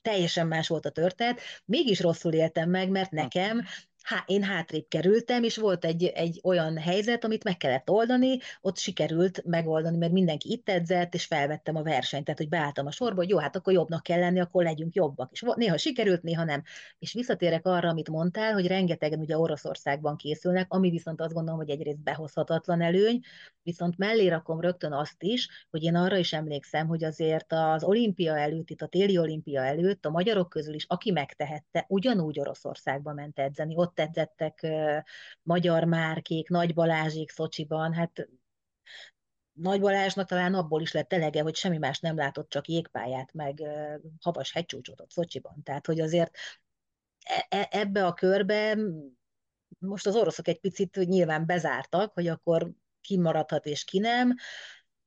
teljesen 0.02 0.48
más 0.48 0.68
volt 0.68 0.86
a 0.86 0.90
történet, 0.90 1.40
mégis 1.66 2.00
rosszul 2.00 2.34
éltem 2.34 2.70
meg, 2.70 2.90
mert 2.90 3.12
nekem 3.12 3.66
há, 4.04 4.24
én 4.28 4.44
hátrébb 4.44 4.86
kerültem, 4.88 5.44
és 5.44 5.58
volt 5.58 5.86
egy, 5.86 6.06
egy 6.06 6.40
olyan 6.44 6.78
helyzet, 6.78 7.24
amit 7.24 7.44
meg 7.44 7.58
kellett 7.58 7.90
oldani, 7.90 8.40
ott 8.62 8.78
sikerült 8.78 9.44
megoldani, 9.46 9.98
mert 9.98 10.12
mindenki 10.12 10.52
itt 10.52 10.70
edzett, 10.70 11.14
és 11.14 11.26
felvettem 11.26 11.76
a 11.76 11.84
versenyt, 11.84 12.26
tehát 12.26 12.40
hogy 12.40 12.50
beálltam 12.50 12.86
a 12.86 12.92
sorba, 12.92 13.16
hogy 13.16 13.30
jó, 13.30 13.38
hát 13.38 13.56
akkor 13.56 13.74
jobbnak 13.74 14.04
kell 14.04 14.20
lenni, 14.20 14.40
akkor 14.40 14.64
legyünk 14.64 14.96
jobbak. 14.96 15.32
És 15.32 15.46
néha 15.56 15.78
sikerült, 15.78 16.22
néha 16.22 16.44
nem. 16.44 16.64
És 17.00 17.14
visszatérek 17.14 17.66
arra, 17.66 17.90
amit 17.90 18.10
mondtál, 18.10 18.54
hogy 18.54 18.68
rengetegen 18.68 19.20
ugye 19.20 19.38
Oroszországban 19.38 20.16
készülnek, 20.16 20.74
ami 20.74 20.90
viszont 20.90 21.22
azt 21.22 21.34
gondolom, 21.34 21.60
hogy 21.60 21.70
egyrészt 21.70 22.04
behozhatatlan 22.04 22.82
előny, 22.82 23.20
viszont 23.64 23.98
mellé 23.98 24.28
rakom 24.28 24.60
rögtön 24.60 24.94
azt 24.94 25.24
is, 25.24 25.68
hogy 25.70 25.84
én 25.84 25.96
arra 25.96 26.18
is 26.18 26.34
emlékszem, 26.34 26.88
hogy 26.88 27.04
azért 27.04 27.54
az 27.54 27.84
olimpia 27.84 28.38
előtt, 28.38 28.70
itt 28.70 28.82
a 28.82 28.88
téli 28.88 29.18
olimpia 29.18 29.66
előtt 29.66 30.06
a 30.06 30.10
magyarok 30.10 30.50
közül 30.50 30.74
is, 30.74 30.86
aki 30.88 31.12
megtehette, 31.12 31.86
ugyanúgy 31.88 32.40
Oroszországba 32.40 33.14
ment 33.14 33.40
edzeni, 33.40 33.76
ott 33.76 33.91
edzettek 34.00 34.68
magyar 35.42 35.84
márkék, 35.84 36.50
Nagy 36.50 36.74
Balázsék 36.74 37.32
Szocsiban, 37.32 37.94
hát 37.94 38.30
nagy 39.52 39.80
Balázsnak 39.80 40.28
talán 40.28 40.54
abból 40.54 40.82
is 40.82 40.92
lett 40.92 41.14
elege, 41.14 41.42
hogy 41.42 41.56
semmi 41.56 41.78
más 41.78 42.00
nem 42.00 42.16
látott, 42.16 42.50
csak 42.50 42.68
jégpályát, 42.68 43.34
meg 43.34 43.62
havas 44.22 44.54
hegycsúcsot 44.54 45.02
ott 45.02 45.12
Szocsiban. 45.12 45.64
Tehát, 45.64 45.86
hogy 45.86 46.00
azért 46.00 46.38
e, 47.20 47.46
e, 47.50 47.68
ebbe 47.72 48.06
a 48.06 48.14
körbe 48.14 48.78
most 49.80 50.08
az 50.08 50.16
oroszok 50.16 50.48
egy 50.48 50.60
picit 50.60 50.96
nyilván 50.96 51.46
bezártak, 51.46 52.14
hogy 52.14 52.28
akkor 52.28 52.72
ki 53.02 53.18
maradhat 53.18 53.66
és 53.66 53.84
ki 53.84 54.00
nem, 54.00 54.36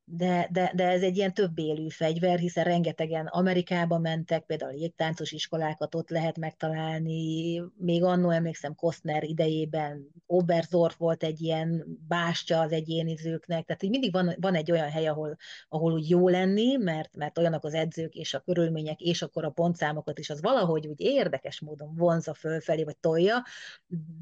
de, 0.07 0.49
de, 0.53 0.73
de 0.75 0.89
ez 0.89 1.03
egy 1.03 1.17
ilyen 1.17 1.35
több 1.35 1.59
élő 1.59 1.89
fegyver, 1.89 2.39
hiszen 2.39 2.65
rengetegen 2.65 3.27
Amerikába 3.27 3.99
mentek, 3.99 4.45
például 4.45 4.73
jégtáncos 4.73 5.33
iskolákat 5.33 5.95
ott 5.95 6.11
lehet 6.11 6.39
megtalálni, 6.39 7.63
még 7.77 8.05
annó 8.05 8.31
emlékszem 8.31 8.75
Kostner 8.75 9.25
idejében 9.25 10.09
Oberzorf 10.27 10.97
volt 10.97 11.23
egy 11.23 11.41
ilyen 11.41 11.99
bástya 12.09 12.61
az 12.61 12.73
egyénizőknek, 12.73 13.65
tehát 13.65 13.83
így 13.83 13.91
mindig 13.91 14.13
van, 14.13 14.35
van 14.41 14.55
egy 14.55 14.71
olyan 14.71 14.91
hely, 14.91 15.07
ahol, 15.07 15.37
ahol 15.69 15.93
úgy 15.93 16.09
jó 16.09 16.29
lenni, 16.29 16.77
mert, 16.77 17.17
mert 17.17 17.39
olyanok 17.39 17.65
az 17.65 17.75
edzők 17.75 18.15
és 18.15 18.35
a 18.35 18.41
körülmények, 18.41 19.01
és 19.01 19.23
akkor 19.23 19.45
a 19.45 19.51
pontszámokat 19.51 20.19
is 20.19 20.31
az 20.31 20.41
valahogy 20.41 20.87
úgy 20.87 21.01
érdekes 21.01 21.61
módon 21.61 21.95
vonza 21.97 22.35
fölfelé, 22.35 22.85
vagy 22.85 22.97
tolja, 22.97 23.43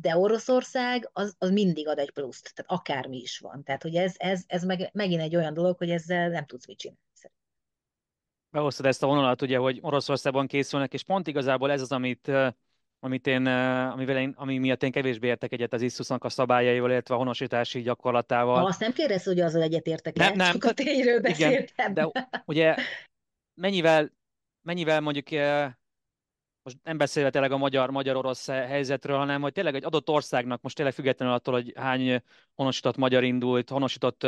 de 0.01 0.17
Oroszország 0.17 1.11
az, 1.13 1.35
az 1.39 1.51
mindig 1.51 1.89
ad 1.89 1.99
egy 1.99 2.13
pluszt, 2.13 2.53
tehát 2.55 2.81
akármi 2.81 3.17
is 3.17 3.39
van. 3.39 3.63
Tehát, 3.65 3.83
hogy 3.83 3.95
ez, 3.95 4.15
ez, 4.17 4.43
ez 4.47 4.65
meg, 4.65 4.91
megint 4.93 5.21
egy 5.21 5.37
olyan 5.37 5.55
dolog, 5.55 5.72
hogy 5.79 5.91
ezzel 5.91 6.29
nem 6.29 6.47
tudsz 6.47 6.67
mit 6.67 6.79
csinálni. 6.79 7.01
Behoztad 8.51 8.87
ezt 8.87 9.03
a 9.03 9.07
vonalat, 9.07 9.43
ugye, 9.43 9.59
hogy 9.59 9.79
Oroszországban 9.83 10.47
készülnek, 10.47 10.93
és 10.93 11.03
pont 11.03 11.27
igazából 11.27 11.71
ez 11.71 11.81
az, 11.81 11.93
amit, 11.93 12.31
amit 13.01 13.27
én, 13.27 13.47
amivel 13.47 14.17
én, 14.17 14.35
ami 14.37 14.59
miatt 14.59 14.83
én 14.83 14.91
kevésbé 14.91 15.29
értek 15.29 15.53
egyet 15.53 15.73
az 15.73 15.83
Isztusznak 15.83 16.25
a 16.25 16.29
szabályaival, 16.29 16.91
illetve 16.91 17.15
a 17.15 17.19
honosítási 17.19 17.83
gyakorlatával. 17.83 18.59
Ha 18.59 18.67
azt 18.67 18.81
nem 18.81 18.93
kérdez, 18.93 19.25
hogy 19.25 19.41
azzal 19.41 19.63
egyetértek 19.63 20.17
nem, 20.17 20.35
nem. 20.35 20.53
csak 20.53 20.65
a 20.65 20.73
tényről 20.73 21.21
beszéltem. 21.21 21.93
Igen, 21.93 21.95
de 21.95 22.11
ugye 22.45 22.75
mennyivel, 23.55 24.13
mennyivel 24.63 25.01
mondjuk 25.01 25.29
most 26.63 26.77
nem 26.83 26.97
beszélve 26.97 27.31
tényleg 27.31 27.53
a 27.53 27.57
magyar-magyar-orosz 27.57 28.47
helyzetről, 28.47 29.17
hanem 29.17 29.41
hogy 29.41 29.53
tényleg 29.53 29.75
egy 29.75 29.85
adott 29.85 30.09
országnak, 30.09 30.63
most 30.63 30.77
tényleg 30.77 30.95
függetlenül 30.95 31.35
attól, 31.35 31.55
hogy 31.55 31.73
hány 31.77 32.23
honosított 32.55 32.97
magyar 32.97 33.25
indult, 33.25 33.69
honosított 33.69 34.27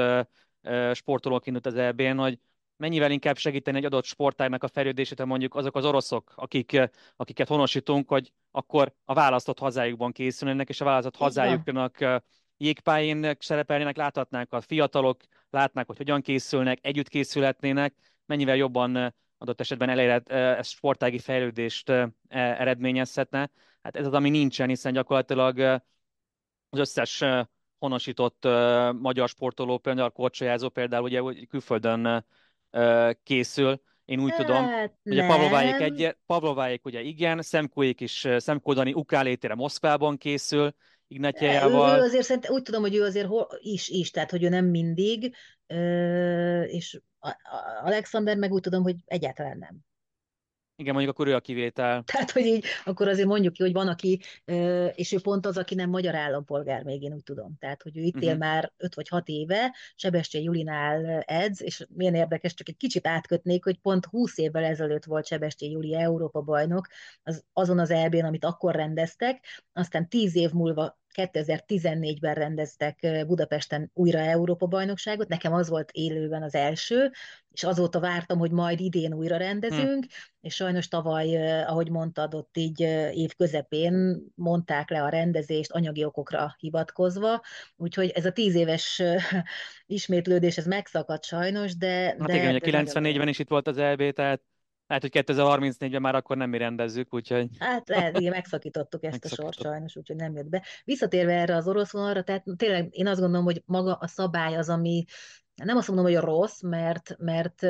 sportolók 0.93 1.47
indult 1.47 1.67
az 1.67 1.75
EB-n, 1.75 2.17
hogy 2.17 2.39
mennyivel 2.77 3.11
inkább 3.11 3.37
segíteni 3.37 3.77
egy 3.77 3.85
adott 3.85 4.05
sportágnak 4.05 4.63
a 4.63 4.69
fejlődését, 4.69 5.25
mondjuk 5.25 5.55
azok 5.55 5.77
az 5.77 5.85
oroszok, 5.85 6.33
akik, 6.35 6.91
akiket 7.17 7.49
honosítunk, 7.49 8.09
hogy 8.09 8.33
akkor 8.51 8.95
a 9.05 9.15
választott 9.15 9.59
hazájukban 9.59 10.13
készülnek, 10.13 10.69
és 10.69 10.81
a 10.81 10.85
választott 10.85 11.17
hazájuknak 11.17 12.23
jégpályén 12.57 13.37
szerepelnének, 13.39 13.97
láthatnák 13.97 14.53
a 14.53 14.61
fiatalok, 14.61 15.23
látnák, 15.51 15.87
hogy 15.87 15.97
hogyan 15.97 16.21
készülnek, 16.21 16.79
együtt 16.83 17.09
készülhetnének, 17.09 17.95
mennyivel 18.27 18.57
jobban 18.57 19.15
adott 19.39 19.61
esetben 19.61 19.89
elérhet, 19.89 20.29
ez 20.31 20.67
sportági 20.67 21.19
fejlődést 21.19 21.89
e, 21.89 22.11
eredményezhetne. 22.29 23.51
Hát 23.83 23.97
ez 23.97 24.07
az, 24.07 24.13
ami 24.13 24.31
nincsen, 24.31 24.69
hiszen 24.69 24.93
gyakorlatilag 24.93 25.59
az 26.71 26.79
összes 26.79 27.25
honosított 27.85 28.45
magyar 29.01 29.29
sportoló, 29.29 29.79
például 29.79 30.07
a 30.07 30.11
korcsolyázó 30.11 30.69
például 30.69 31.05
ugye 31.05 31.21
külföldön 31.49 32.27
készül. 33.23 33.81
Én 34.05 34.21
úgy 34.21 34.31
hát, 34.31 34.39
tudom, 34.47 34.67
hogy 35.03 35.19
a 35.19 35.27
Pavlováék, 35.27 35.81
egy, 35.81 36.17
Pavlováék 36.27 36.85
ugye 36.85 37.01
igen, 37.01 37.43
Szemkóék 37.43 38.01
is, 38.01 38.29
Szemkó 38.37 38.73
Dani 38.73 38.93
ukrálétére 38.93 39.55
Moszkvában 39.55 40.17
készül, 40.17 40.75
Ignatjával. 41.09 41.97
Ő, 41.97 42.01
ő 42.01 42.05
azért 42.05 42.25
szerint, 42.25 42.51
úgy 42.51 42.63
tudom, 42.63 42.81
hogy 42.81 42.95
ő 42.95 43.03
azért 43.03 43.29
is, 43.59 43.89
is, 43.89 44.11
tehát 44.11 44.31
hogy 44.31 44.43
ő 44.43 44.49
nem 44.49 44.65
mindig, 44.65 45.35
és 46.67 47.01
Alexander 47.83 48.37
meg 48.37 48.53
úgy 48.53 48.63
tudom, 48.63 48.83
hogy 48.83 48.97
egyáltalán 49.05 49.59
nem. 49.59 49.77
Igen, 50.77 50.93
mondjuk 50.93 51.15
akkor 51.15 51.29
ő 51.29 51.35
a 51.35 51.41
kivétel. 51.41 52.03
Tehát, 52.13 52.31
hogy 52.31 52.45
így, 52.47 52.65
akkor 52.85 53.09
azért 53.09 53.29
mondjuk 53.29 53.53
ki, 53.53 53.63
hogy 53.63 53.73
van, 53.73 53.89
aki, 53.89 54.21
és 54.95 55.13
ő 55.13 55.21
pont 55.21 55.47
az, 55.47 55.57
aki 55.57 55.75
nem 55.75 55.91
magyar 55.91 56.15
állampolgár, 56.15 56.83
még 56.83 57.03
én 57.03 57.13
úgy 57.13 57.23
tudom. 57.23 57.57
Tehát, 57.59 57.83
hogy 57.83 57.97
ő 57.97 58.01
itt 58.01 58.15
uh-huh. 58.15 58.31
él 58.31 58.37
már 58.37 58.73
5 58.77 58.95
vagy 58.95 59.09
6 59.09 59.29
éve, 59.29 59.75
Sebestyén 59.95 60.45
Julinál 60.45 61.21
edz, 61.21 61.63
és 61.63 61.87
milyen 61.95 62.15
érdekes, 62.15 62.55
csak 62.55 62.69
egy 62.69 62.77
kicsit 62.77 63.07
átkötnék, 63.07 63.65
hogy 63.65 63.79
pont 63.79 64.05
20 64.05 64.39
évvel 64.39 64.65
ezelőtt 64.65 65.05
volt 65.05 65.27
Sebestyén 65.27 65.71
Juli 65.71 65.95
Európa 65.95 66.41
bajnok, 66.41 66.87
az, 67.23 67.45
azon 67.53 67.79
az 67.79 67.91
elbén, 67.91 68.25
amit 68.25 68.45
akkor 68.45 68.75
rendeztek, 68.75 69.63
aztán 69.73 70.09
10 70.09 70.37
év 70.37 70.51
múlva 70.51 70.99
2014-ben 71.15 72.35
rendeztek 72.35 73.25
Budapesten 73.27 73.91
újra 73.95 74.19
Európa-bajnokságot, 74.19 75.29
nekem 75.29 75.53
az 75.53 75.69
volt 75.69 75.91
élőben 75.91 76.43
az 76.43 76.55
első, 76.55 77.11
és 77.51 77.65
azóta 77.65 78.01
vártam, 78.01 78.39
hogy 78.39 78.51
majd 78.51 78.81
idén 78.81 79.15
újra 79.15 79.37
rendezünk, 79.37 80.05
hm. 80.05 80.11
és 80.41 80.55
sajnos 80.55 80.89
tavaly, 80.89 81.63
ahogy 81.63 81.91
mondtad, 81.91 82.35
ott 82.35 82.57
így 82.57 82.81
év 83.13 83.35
közepén 83.37 84.25
mondták 84.35 84.91
le 84.91 85.03
a 85.03 85.09
rendezést 85.09 85.71
anyagi 85.71 86.05
okokra 86.05 86.57
hivatkozva, 86.59 87.41
úgyhogy 87.77 88.11
ez 88.11 88.27
a 88.27 88.33
tíz 88.33 88.55
éves 88.55 89.03
ismétlődés, 89.87 90.57
ez 90.57 90.67
megszakadt 90.67 91.25
sajnos, 91.25 91.77
de... 91.77 92.17
Hát 92.19 92.27
de, 92.27 92.35
igen, 92.35 92.53
de 92.53 92.85
94-ben 92.85 93.29
is 93.29 93.39
itt 93.39 93.49
volt 93.49 93.69
az 93.69 93.79
EB, 93.79 94.13
tehát 94.13 94.43
lehet, 94.95 95.27
hogy 95.27 95.37
2034-ben 95.37 96.01
már 96.01 96.15
akkor 96.15 96.37
nem 96.37 96.51
mi 96.51 96.59
rendezzük, 96.59 97.15
úgyhogy... 97.15 97.49
Hát 97.59 97.89
lehet, 97.89 98.19
igen, 98.19 98.33
megszakítottuk 98.33 99.05
ezt 99.05 99.25
a 99.25 99.29
sort 99.29 99.61
sajnos, 99.61 99.97
úgyhogy 99.97 100.17
nem 100.17 100.37
jött 100.37 100.49
be. 100.49 100.63
Visszatérve 100.85 101.33
erre 101.33 101.57
az 101.57 101.69
orosz 101.69 101.93
vonalra, 101.93 102.23
tehát 102.23 102.45
tényleg 102.57 102.89
én 102.91 103.07
azt 103.07 103.21
gondolom, 103.21 103.45
hogy 103.45 103.63
maga 103.67 103.95
a 103.95 104.07
szabály 104.07 104.57
az, 104.57 104.69
ami 104.69 105.05
nem 105.55 105.77
azt 105.77 105.87
mondom, 105.87 106.07
hogy 106.07 106.15
a 106.15 106.21
rossz, 106.21 106.61
mert, 106.61 107.17
mert 107.19 107.61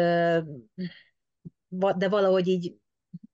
de 1.97 2.09
valahogy 2.09 2.49
így 2.49 2.75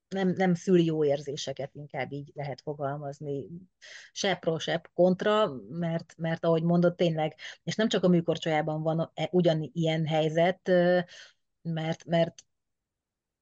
nem, 0.07 0.29
nem 0.29 0.53
szül 0.53 0.79
jó 0.79 1.05
érzéseket, 1.05 1.71
inkább 1.73 2.11
így 2.11 2.31
lehet 2.33 2.61
fogalmazni. 2.61 3.47
Se 4.11 4.35
pro, 4.35 4.59
se 4.59 4.81
kontra, 4.93 5.51
mert, 5.69 6.13
mert 6.17 6.45
ahogy 6.45 6.63
mondott, 6.63 6.97
tényleg, 6.97 7.35
és 7.63 7.75
nem 7.75 7.87
csak 7.87 8.03
a 8.03 8.07
műkorcsolyában 8.07 8.81
van 8.81 9.11
e, 9.13 9.29
ugyanilyen 9.31 10.05
helyzet, 10.05 10.71
mert, 11.61 12.05
mert 12.05 12.43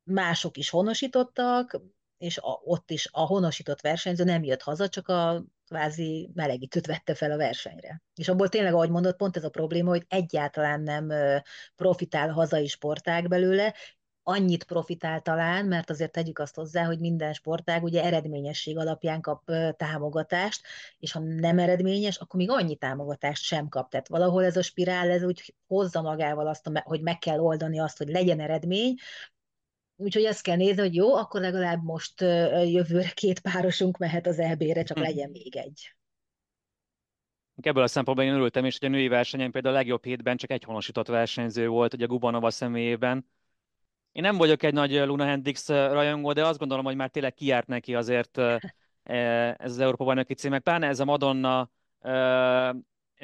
mások 0.09 0.57
is 0.57 0.69
honosítottak, 0.69 1.81
és 2.17 2.37
a, 2.37 2.61
ott 2.63 2.91
is 2.91 3.09
a 3.11 3.19
honosított 3.19 3.81
versenyző 3.81 4.23
nem 4.23 4.43
jött 4.43 4.61
haza, 4.61 4.89
csak 4.89 5.07
a 5.07 5.43
kvázi 5.67 6.29
melegítőt 6.33 6.85
vette 6.85 7.15
fel 7.15 7.31
a 7.31 7.37
versenyre. 7.37 8.01
És 8.15 8.29
abból 8.29 8.49
tényleg, 8.49 8.73
ahogy 8.73 8.89
mondott, 8.89 9.17
pont 9.17 9.37
ez 9.37 9.43
a 9.43 9.49
probléma, 9.49 9.89
hogy 9.89 10.05
egyáltalán 10.07 10.81
nem 10.81 11.11
profitál 11.75 12.31
hazai 12.31 12.67
sportág 12.67 13.27
belőle, 13.27 13.73
annyit 14.23 14.63
profitál 14.63 15.21
talán, 15.21 15.65
mert 15.65 15.89
azért 15.89 16.11
tegyük 16.11 16.39
azt 16.39 16.55
hozzá, 16.55 16.83
hogy 16.83 16.99
minden 16.99 17.33
sportág 17.33 17.83
ugye 17.83 18.03
eredményesség 18.03 18.77
alapján 18.77 19.21
kap 19.21 19.51
támogatást, 19.77 20.61
és 20.99 21.11
ha 21.11 21.19
nem 21.19 21.59
eredményes, 21.59 22.17
akkor 22.17 22.39
még 22.39 22.49
annyi 22.49 22.75
támogatást 22.75 23.43
sem 23.43 23.69
kap. 23.69 23.89
Tehát 23.89 24.07
valahol 24.07 24.45
ez 24.45 24.57
a 24.57 24.61
spirál, 24.61 25.09
ez 25.09 25.23
úgy 25.23 25.55
hozza 25.67 26.01
magával 26.01 26.47
azt, 26.47 26.69
hogy 26.83 27.01
meg 27.01 27.17
kell 27.17 27.39
oldani 27.39 27.79
azt, 27.79 27.97
hogy 27.97 28.07
legyen 28.07 28.39
eredmény, 28.39 28.95
Úgyhogy 30.01 30.25
azt 30.25 30.41
kell 30.41 30.55
nézni, 30.55 30.81
hogy 30.81 30.95
jó, 30.95 31.15
akkor 31.15 31.41
legalább 31.41 31.83
most 31.83 32.21
jövőre 32.65 33.11
két 33.13 33.39
párosunk 33.39 33.97
mehet 33.97 34.27
az 34.27 34.39
EB-re, 34.39 34.83
csak 34.83 34.97
legyen 34.97 35.29
még 35.29 35.55
egy. 35.55 35.93
Ebből 37.61 37.83
a 37.83 37.87
szempontból 37.87 38.27
én 38.27 38.33
örültem 38.33 38.65
is, 38.65 38.77
hogy 38.79 38.87
a 38.87 38.91
női 38.91 39.07
versenyen 39.07 39.51
például 39.51 39.75
a 39.75 39.77
legjobb 39.77 40.03
hétben 40.03 40.37
csak 40.37 40.51
egy 40.51 40.63
honosított 40.63 41.07
versenyző 41.07 41.67
volt, 41.67 41.93
ugye 41.93 42.05
Gubanova 42.05 42.49
személyében. 42.49 43.25
Én 44.11 44.21
nem 44.21 44.37
vagyok 44.37 44.63
egy 44.63 44.73
nagy 44.73 44.91
Luna 44.91 45.25
Hendrix 45.25 45.67
rajongó, 45.67 46.33
de 46.33 46.45
azt 46.45 46.59
gondolom, 46.59 46.85
hogy 46.85 46.95
már 46.95 47.09
tényleg 47.09 47.33
kiárt 47.33 47.67
neki 47.67 47.95
azért 47.95 48.37
e, 49.03 49.15
ez 49.59 49.71
az 49.71 49.79
Európa 49.79 50.03
bajnoki 50.03 50.33
címek. 50.33 50.61
Pláne 50.61 50.87
ez 50.87 50.99
a 50.99 51.05
Madonna 51.05 51.71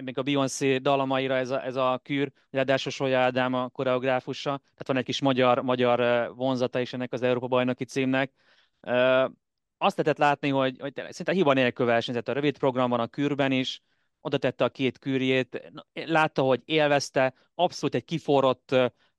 még 0.04 0.18
a 0.18 0.22
Beyoncé 0.22 0.78
dalamaira 0.78 1.36
ez 1.36 1.50
a, 1.50 1.66
ez 1.66 1.76
a 1.76 2.00
kür, 2.04 2.32
ráadásul 2.50 2.92
Solya 2.92 3.20
Ádám 3.20 3.54
a 3.54 3.70
koreográfusa, 3.70 4.58
tehát 4.58 4.88
van 4.88 4.98
egy 4.98 5.04
kis 5.04 5.22
magyar, 5.22 5.62
magyar 5.62 6.32
vonzata 6.36 6.80
is 6.80 6.94
ennek 6.94 7.14
az 7.14 7.22
Európa 7.22 7.48
bajnoki 7.48 7.86
címnek. 7.86 8.32
Azt 9.78 9.98
lehetett 9.98 10.18
látni, 10.18 10.50
hogy, 10.50 10.80
hogy 10.80 10.94
szinte 11.10 11.32
hiba 11.32 11.54
nélkül 11.54 11.86
versenyzett 11.86 12.28
a 12.28 12.34
rövid 12.34 12.58
programban, 12.58 13.00
a 13.00 13.08
kürben 13.08 13.52
is, 13.52 13.82
oda 14.22 14.38
tette 14.38 14.64
a 14.64 14.70
két 14.70 15.00
kürjét, 15.00 15.72
látta, 15.94 16.42
hogy 16.42 16.62
élvezte, 16.66 17.34
abszolút 17.56 17.96
egy 17.96 18.06
kiforrott 18.06 18.76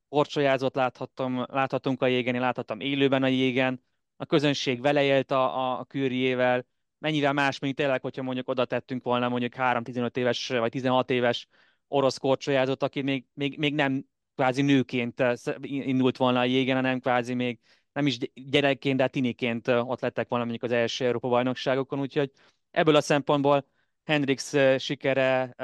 korcsolyázót 0.08 0.74
láthattam, 0.74 1.44
láthatunk 1.48 2.02
a 2.02 2.06
jégen, 2.06 2.34
én 2.34 2.40
láthattam 2.40 2.80
élőben 2.80 3.22
a 3.22 3.26
jégen, 3.26 3.82
a 4.16 4.26
közönség 4.26 4.80
vele 4.80 5.02
élt 5.02 5.30
a, 5.30 5.78
a 5.78 5.84
kürjével, 5.84 6.66
mennyivel 6.98 7.32
más, 7.32 7.58
mint 7.58 7.76
tényleg, 7.76 8.00
hogyha 8.00 8.22
mondjuk 8.22 8.48
oda 8.48 8.64
tettünk 8.64 9.02
volna 9.02 9.28
mondjuk 9.28 9.52
3-15 9.56 10.16
éves 10.16 10.48
vagy 10.48 10.70
16 10.70 11.10
éves 11.10 11.48
orosz 11.88 12.18
korcsolyázót, 12.18 12.82
aki 12.82 13.02
még, 13.02 13.24
még, 13.34 13.58
még 13.58 13.74
nem 13.74 14.04
kvázi 14.34 14.62
nőként 14.62 15.20
eh, 15.20 15.34
indult 15.60 16.16
volna 16.16 16.38
a 16.38 16.44
jégen, 16.44 16.76
hanem 16.76 17.00
kvázi 17.00 17.34
még 17.34 17.58
nem 17.92 18.06
is 18.06 18.18
gyerekként, 18.34 18.96
de 18.96 19.08
tiniként 19.08 19.68
eh, 19.68 19.88
ott 19.88 20.00
lettek 20.00 20.28
volna 20.28 20.44
mondjuk 20.44 20.70
az 20.70 20.76
első 20.76 21.04
Európa 21.04 21.28
bajnokságokon, 21.28 22.00
úgyhogy 22.00 22.32
ebből 22.70 22.96
a 22.96 23.00
szempontból 23.00 23.66
Hendrix 24.04 24.54
eh, 24.54 24.78
sikere 24.78 25.54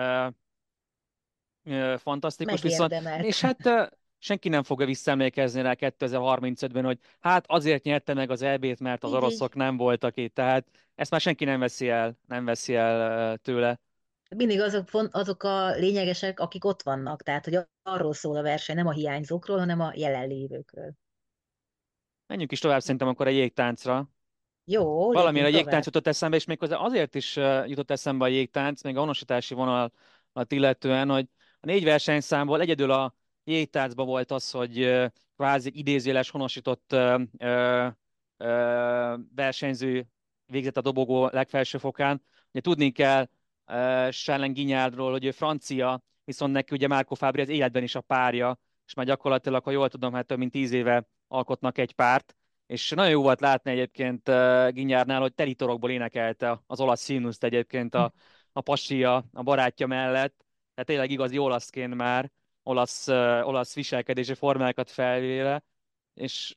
fantasztikus, 1.97 2.63
viszont, 2.63 2.95
és 3.23 3.41
hát 3.41 3.93
senki 4.23 4.49
nem 4.49 4.63
fogja 4.63 4.87
visszaemlékezni 4.87 5.63
rá 5.63 5.75
2035-ben, 5.79 6.85
hogy 6.85 6.99
hát 7.21 7.45
azért 7.49 7.85
nyerte 7.85 8.15
meg 8.15 8.31
az 8.31 8.43
EB-t, 8.43 8.81
mert 8.81 9.05
az 9.05 9.13
oroszok 9.13 9.55
nem 9.55 9.77
voltak 9.77 10.17
itt, 10.17 10.35
tehát 10.35 10.67
ezt 10.95 11.11
már 11.11 11.21
senki 11.21 11.45
nem 11.45 11.61
veszi 11.61 11.89
el, 11.89 12.19
nem 12.27 12.45
veszi 12.45 12.75
el 12.75 13.37
tőle. 13.37 13.81
Mindig 14.37 14.61
azok, 14.61 14.89
azok 15.11 15.43
a 15.43 15.71
lényegesek, 15.71 16.41
akik 16.41 16.65
ott 16.65 16.83
vannak, 16.83 17.23
tehát 17.23 17.45
hogy 17.45 17.59
arról 17.83 18.13
szól 18.13 18.37
a 18.37 18.43
verseny, 18.43 18.77
nem 18.77 18.87
a 18.87 18.93
hiányzókról, 18.93 19.59
hanem 19.59 19.81
a 19.81 19.93
jelenlévőkről. 19.95 20.93
Menjünk 22.27 22.53
is 22.53 22.59
tovább 22.59 22.81
szerintem 22.81 23.09
akkor 23.09 23.27
a 23.27 23.31
jégtáncra. 23.31 24.11
Jó, 24.65 25.13
Valamire 25.13 25.45
a 25.45 25.49
jégtánc 25.49 25.87
jutott 25.87 26.07
eszembe, 26.07 26.37
és 26.37 26.45
méghozzá 26.45 26.77
azért 26.77 27.15
is 27.15 27.37
jutott 27.67 27.91
eszembe 27.91 28.25
a 28.25 28.29
jégtánc, 28.29 28.83
még 28.83 28.97
a 28.97 29.01
honosítási 29.01 29.55
vonalat 29.55 29.93
illetően, 30.49 31.09
hogy 31.09 31.29
a 31.61 31.67
négy 31.67 31.85
versenyszámból 31.85 32.61
egyedül 32.61 32.91
a 32.91 33.15
jégtáncban 33.45 34.07
volt 34.07 34.31
az, 34.31 34.51
hogy 34.51 35.03
kvázi 35.37 35.71
idézéles 35.75 36.31
honosított 36.31 36.97
versenyző 39.35 40.07
végzett 40.47 40.77
a 40.77 40.81
dobogó 40.81 41.27
legfelső 41.27 41.79
fokán. 41.79 42.23
Ugye 42.51 42.61
tudni 42.61 42.91
kell 42.91 43.29
Sellen 44.11 44.53
Ginyárdról, 44.53 45.11
hogy 45.11 45.25
ő 45.25 45.31
francia, 45.31 46.03
viszont 46.25 46.53
neki 46.53 46.75
ugye 46.75 46.87
Márko 46.87 47.15
Fábri 47.15 47.41
az 47.41 47.49
életben 47.49 47.83
is 47.83 47.95
a 47.95 48.01
párja, 48.01 48.59
és 48.87 48.95
már 48.95 49.07
gyakorlatilag, 49.07 49.65
ha 49.65 49.71
jól 49.71 49.89
tudom, 49.89 50.13
hát 50.13 50.27
több 50.27 50.39
mint 50.39 50.53
tíz 50.53 50.73
éve 50.73 51.07
alkotnak 51.29 51.79
egy 51.79 51.93
párt, 51.93 52.37
és 52.67 52.91
nagyon 52.91 53.11
jó 53.11 53.23
volt 53.23 53.41
látni 53.41 53.71
egyébként 53.71 54.31
Ginyárnál, 54.71 55.21
hogy 55.21 55.35
teritorokból 55.35 55.91
énekelte 55.91 56.63
az 56.67 56.81
olasz 56.81 57.01
színuszt 57.01 57.45
egyébként 57.45 57.95
a, 57.95 58.13
a 58.53 58.61
pasia, 58.61 59.25
a 59.33 59.43
barátja 59.43 59.87
mellett, 59.87 60.45
tehát 60.75 60.87
tényleg 60.87 61.11
igazi 61.11 61.39
olaszként 61.39 61.95
már, 61.95 62.31
olasz, 62.63 63.09
olasz 63.43 63.75
viselkedési 63.75 64.35
formákat 64.35 64.91
felvéve, 64.91 65.65
és 66.15 66.57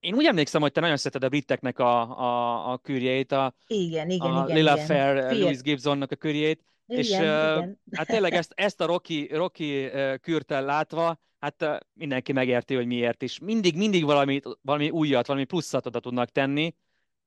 én 0.00 0.14
úgy 0.14 0.24
emlékszem, 0.24 0.60
hogy 0.60 0.72
te 0.72 0.80
nagyon 0.80 0.96
szereted 0.96 1.24
a 1.24 1.28
briteknek 1.28 1.78
a, 1.78 2.18
a, 2.18 2.72
a 2.72 2.78
kürjét, 2.78 3.32
a, 3.32 3.54
igen, 3.66 4.10
igen, 4.10 4.30
a 4.30 4.44
igen, 4.44 4.56
Lila 4.56 4.72
igen. 4.74 4.86
Fair 4.86 5.16
uh, 5.16 5.38
Louis 5.38 5.60
Gibsonnak 5.60 6.10
a 6.10 6.16
kürjét, 6.16 6.64
igen, 6.86 7.02
és 7.02 7.08
igen. 7.08 7.80
hát 7.92 8.06
tényleg 8.06 8.32
ezt, 8.32 8.52
ezt 8.56 8.80
a 8.80 8.86
Rocky, 8.86 9.28
Rocky 9.32 9.90
kürtel 10.20 10.64
látva, 10.64 11.20
hát 11.38 11.86
mindenki 11.92 12.32
megérti, 12.32 12.74
hogy 12.74 12.86
miért 12.86 13.22
is. 13.22 13.38
Mindig, 13.38 13.76
mindig 13.76 14.04
valami, 14.04 14.40
valami 14.62 14.90
újat, 14.90 15.26
valami 15.26 15.44
pluszat 15.44 15.86
oda 15.86 16.00
tudnak 16.00 16.30
tenni, 16.30 16.74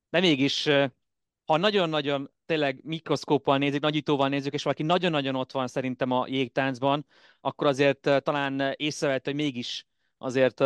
de 0.10 0.20
mégis, 0.20 0.70
ha 1.46 1.58
nagyon-nagyon 1.58 2.32
tényleg 2.46 2.80
mikroszkóppal 2.84 3.58
nézik, 3.58 3.82
nagyítóval 3.82 4.30
nézzük, 4.30 4.54
és 4.54 4.64
valaki 4.64 4.84
nagyon-nagyon 4.84 5.36
ott 5.36 5.52
van 5.52 5.68
szerintem 5.68 6.12
a 6.12 6.26
jégtáncban, 6.28 7.06
akkor 7.42 7.68
azért 7.68 8.00
talán 8.24 8.74
észrevett, 8.76 9.26
hogy 9.26 9.36
mégis 9.36 9.86
azért 10.18 10.64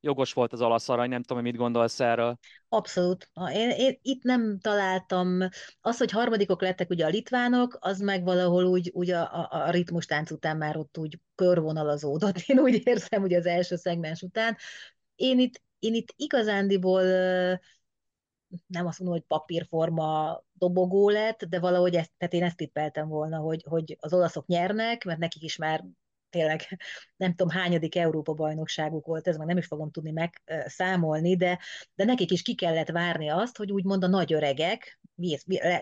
jogos 0.00 0.32
volt 0.32 0.52
az 0.52 0.60
olasz 0.60 0.88
arany, 0.88 1.08
nem 1.08 1.22
tudom, 1.22 1.42
mit 1.42 1.56
gondolsz 1.56 2.00
erről. 2.00 2.38
Abszolút. 2.68 3.30
Én, 3.52 3.70
én 3.70 3.98
itt 4.02 4.22
nem 4.22 4.58
találtam, 4.60 5.38
az, 5.80 5.98
hogy 5.98 6.10
harmadikok 6.10 6.62
lettek 6.62 6.90
ugye 6.90 7.04
a 7.04 7.08
litvánok, 7.08 7.76
az 7.80 8.00
meg 8.00 8.24
valahol 8.24 8.64
úgy, 8.64 8.90
úgy 8.94 9.10
a, 9.10 9.22
a, 9.22 9.48
a 9.50 9.70
ritmustánc 9.70 10.30
után 10.30 10.56
már 10.56 10.76
ott 10.76 10.98
úgy 10.98 11.20
körvonalazódott. 11.34 12.38
Én 12.46 12.58
úgy 12.58 12.86
érzem, 12.86 13.20
hogy 13.20 13.34
az 13.34 13.46
első 13.46 13.76
szegmens 13.76 14.22
után. 14.22 14.56
Én 15.14 15.38
itt, 15.38 15.62
én 15.78 15.94
itt 15.94 16.12
igazándiból 16.16 17.02
nem 18.66 18.86
azt 18.86 18.98
mondom, 18.98 19.18
hogy 19.18 19.26
papírforma 19.26 20.40
dobogó 20.52 21.08
lett, 21.08 21.44
de 21.44 21.60
valahogy 21.60 21.94
ezt, 21.94 22.12
tehát 22.16 22.34
én 22.34 22.42
ezt 22.42 22.56
tippeltem 22.56 23.08
volna, 23.08 23.38
hogy, 23.38 23.64
hogy 23.68 23.96
az 24.00 24.12
olaszok 24.12 24.46
nyernek, 24.46 25.04
mert 25.04 25.18
nekik 25.18 25.42
is 25.42 25.56
már 25.56 25.84
tényleg 26.30 26.60
nem 27.16 27.34
tudom 27.34 27.52
hányadik 27.52 27.96
Európa 27.96 28.34
bajnokságuk 28.34 29.06
volt, 29.06 29.28
ez 29.28 29.36
meg 29.36 29.46
nem 29.46 29.56
is 29.56 29.66
fogom 29.66 29.90
tudni 29.90 30.10
megszámolni, 30.10 31.36
de, 31.36 31.58
de 31.94 32.04
nekik 32.04 32.30
is 32.30 32.42
ki 32.42 32.54
kellett 32.54 32.90
várni 32.90 33.28
azt, 33.28 33.56
hogy 33.56 33.72
úgymond 33.72 34.04
a 34.04 34.08
nagy 34.08 34.32
öregek 34.32 35.00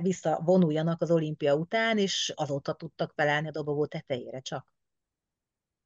visszavonuljanak 0.00 1.02
az 1.02 1.10
olimpia 1.10 1.54
után, 1.54 1.98
és 1.98 2.32
azóta 2.36 2.72
tudtak 2.72 3.12
felállni 3.16 3.48
a 3.48 3.50
dobogó 3.50 3.86
tetejére 3.86 4.40
csak. 4.40 4.74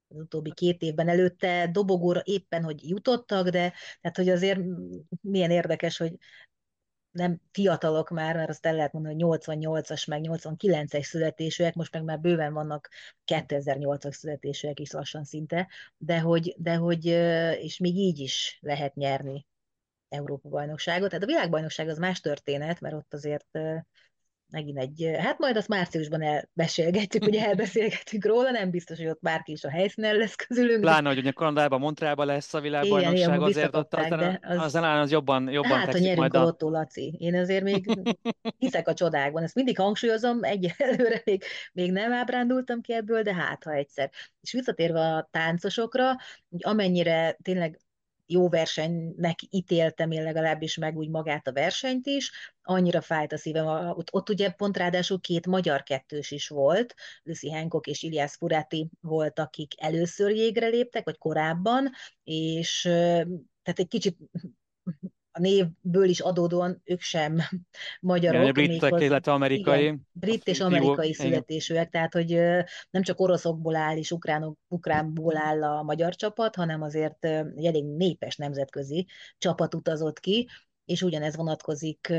Az 0.09 0.17
utóbbi 0.17 0.53
két 0.55 0.83
évben 0.83 1.09
előtte 1.09 1.69
dobogóra 1.73 2.21
éppen, 2.25 2.65
hogy 2.65 2.89
jutottak, 2.89 3.49
de 3.49 3.73
tehát, 4.01 4.17
hogy 4.17 4.29
azért 4.29 4.61
milyen 5.21 5.51
érdekes, 5.51 5.97
hogy 5.97 6.17
nem 7.11 7.41
fiatalok 7.53 8.11
már, 8.11 8.37
mert 8.37 8.49
azt 8.49 8.67
el 8.67 8.75
lehet 8.75 8.93
mondani, 8.93 9.23
hogy 9.23 9.41
88-as, 9.41 10.09
meg 10.09 10.21
89-es 10.25 11.03
születésűek, 11.03 11.75
most 11.75 11.93
meg 11.93 12.03
már 12.03 12.21
bőven 12.21 12.53
vannak 12.53 12.89
2008-as 13.27 14.13
születésűek 14.13 14.81
is 14.81 14.91
lassan 14.91 15.25
szinte, 15.25 15.69
de 15.97 16.21
hogy, 16.21 16.55
de 16.59 16.75
hogy 16.75 17.05
és 17.61 17.79
még 17.79 17.97
így 17.97 18.19
is 18.19 18.59
lehet 18.61 18.95
nyerni 18.95 19.47
Európa 20.09 20.49
bajnokságot. 20.49 21.09
Tehát 21.09 21.25
a 21.25 21.29
világbajnokság 21.29 21.89
az 21.89 21.99
más 21.99 22.21
történet, 22.21 22.81
mert 22.81 22.95
ott 22.95 23.15
azért 23.15 23.59
megint 24.51 24.79
egy, 24.79 25.11
hát 25.19 25.39
majd 25.39 25.57
azt 25.57 25.69
márciusban 25.69 26.23
elbeszélgetjük, 26.23 27.25
ugye 27.25 27.47
elbeszélgetünk 27.47 28.25
róla, 28.25 28.51
nem 28.51 28.71
biztos, 28.71 28.99
hogy 28.99 29.07
ott 29.07 29.21
bárki 29.21 29.53
is 29.53 29.65
a 29.65 29.71
helyszínen 29.71 30.17
lesz 30.17 30.35
közülünk. 30.35 30.81
Pláne, 30.81 31.09
hogy 31.09 31.19
ugye 31.19 31.31
Kanadában, 31.31 31.81
Montrealban 31.81 32.27
lesz 32.27 32.55
a 32.55 32.61
világbajnokság, 32.61 33.29
igen, 33.29 33.43
azért 33.43 33.77
ott 33.77 33.95
aztán, 33.95 34.39
az, 34.43 34.59
aztán 34.59 34.99
az 34.99 35.11
jobban, 35.11 35.51
jobban 35.51 35.79
Hát, 35.79 35.95
a 35.95 35.99
nyerünk 35.99 36.35
a... 36.35 36.45
Otto 36.45 36.71
Laci. 36.71 37.15
Én 37.19 37.37
azért 37.37 37.63
még 37.63 38.01
hiszek 38.59 38.89
a 38.89 38.95
csodákban, 38.95 39.43
ezt 39.43 39.55
mindig 39.55 39.79
hangsúlyozom, 39.79 40.45
egyelőre 40.45 41.23
még, 41.25 41.45
még 41.73 41.93
nem 41.93 42.13
ábrándultam 42.13 42.81
ki 42.81 42.93
ebből, 42.93 43.23
de 43.23 43.35
hát, 43.35 43.65
ha 43.65 43.73
egyszer. 43.73 44.11
És 44.41 44.53
visszatérve 44.53 45.01
a 45.01 45.29
táncosokra, 45.31 46.17
hogy 46.51 46.61
amennyire 46.63 47.39
tényleg 47.43 47.81
jó 48.31 48.49
versenynek 48.49 49.39
ítéltem 49.51 50.11
én 50.11 50.23
legalábbis 50.23 50.77
meg 50.77 50.97
úgy 50.97 51.09
magát 51.09 51.47
a 51.47 51.53
versenyt 51.53 52.07
is, 52.07 52.33
annyira 52.63 53.01
fájt 53.01 53.33
a 53.33 53.37
szívem. 53.39 53.67
Ott, 53.67 54.13
ott 54.13 54.29
ugye 54.29 54.51
pont 54.51 54.77
ráadásul 54.77 55.21
két 55.21 55.47
magyar 55.47 55.83
kettős 55.83 56.31
is 56.31 56.49
volt, 56.49 56.95
Lucy 57.23 57.51
Hancock 57.51 57.87
és 57.87 58.03
Ilias 58.03 58.35
Furati 58.35 58.91
volt, 59.01 59.39
akik 59.39 59.73
először 59.77 60.31
jégre 60.31 60.67
léptek, 60.67 61.05
vagy 61.05 61.19
korábban, 61.19 61.91
és 62.25 62.81
tehát 63.63 63.79
egy 63.79 63.89
kicsit 63.89 64.19
a 65.33 65.41
névből 65.41 66.09
is 66.09 66.21
adódóan 66.21 66.81
ők 66.85 67.01
sem 67.01 67.39
magyarok. 68.01 68.47
Ja, 68.47 68.53
britek, 68.53 69.01
illetve 69.01 69.33
amerikai. 69.33 69.81
Igen, 69.81 70.09
brit 70.13 70.47
és 70.47 70.61
amerikai 70.61 71.13
születésűek, 71.13 71.91
tehát 71.91 72.13
hogy 72.13 72.29
nem 72.91 73.03
csak 73.03 73.21
oroszokból 73.21 73.77
áll 73.77 73.97
és 73.97 74.11
ukránok, 74.11 74.59
ukránból 74.69 75.37
áll 75.37 75.65
a 75.65 75.83
magyar 75.83 76.15
csapat, 76.15 76.55
hanem 76.55 76.83
azért 76.83 77.25
egy 77.25 77.65
elég 77.65 77.85
népes 77.85 78.37
nemzetközi 78.37 79.07
csapat 79.39 79.75
utazott 79.75 80.21
ki, 80.21 80.49
és 80.85 81.03
ugyanez 81.03 81.37
vonatkozik 81.37 82.13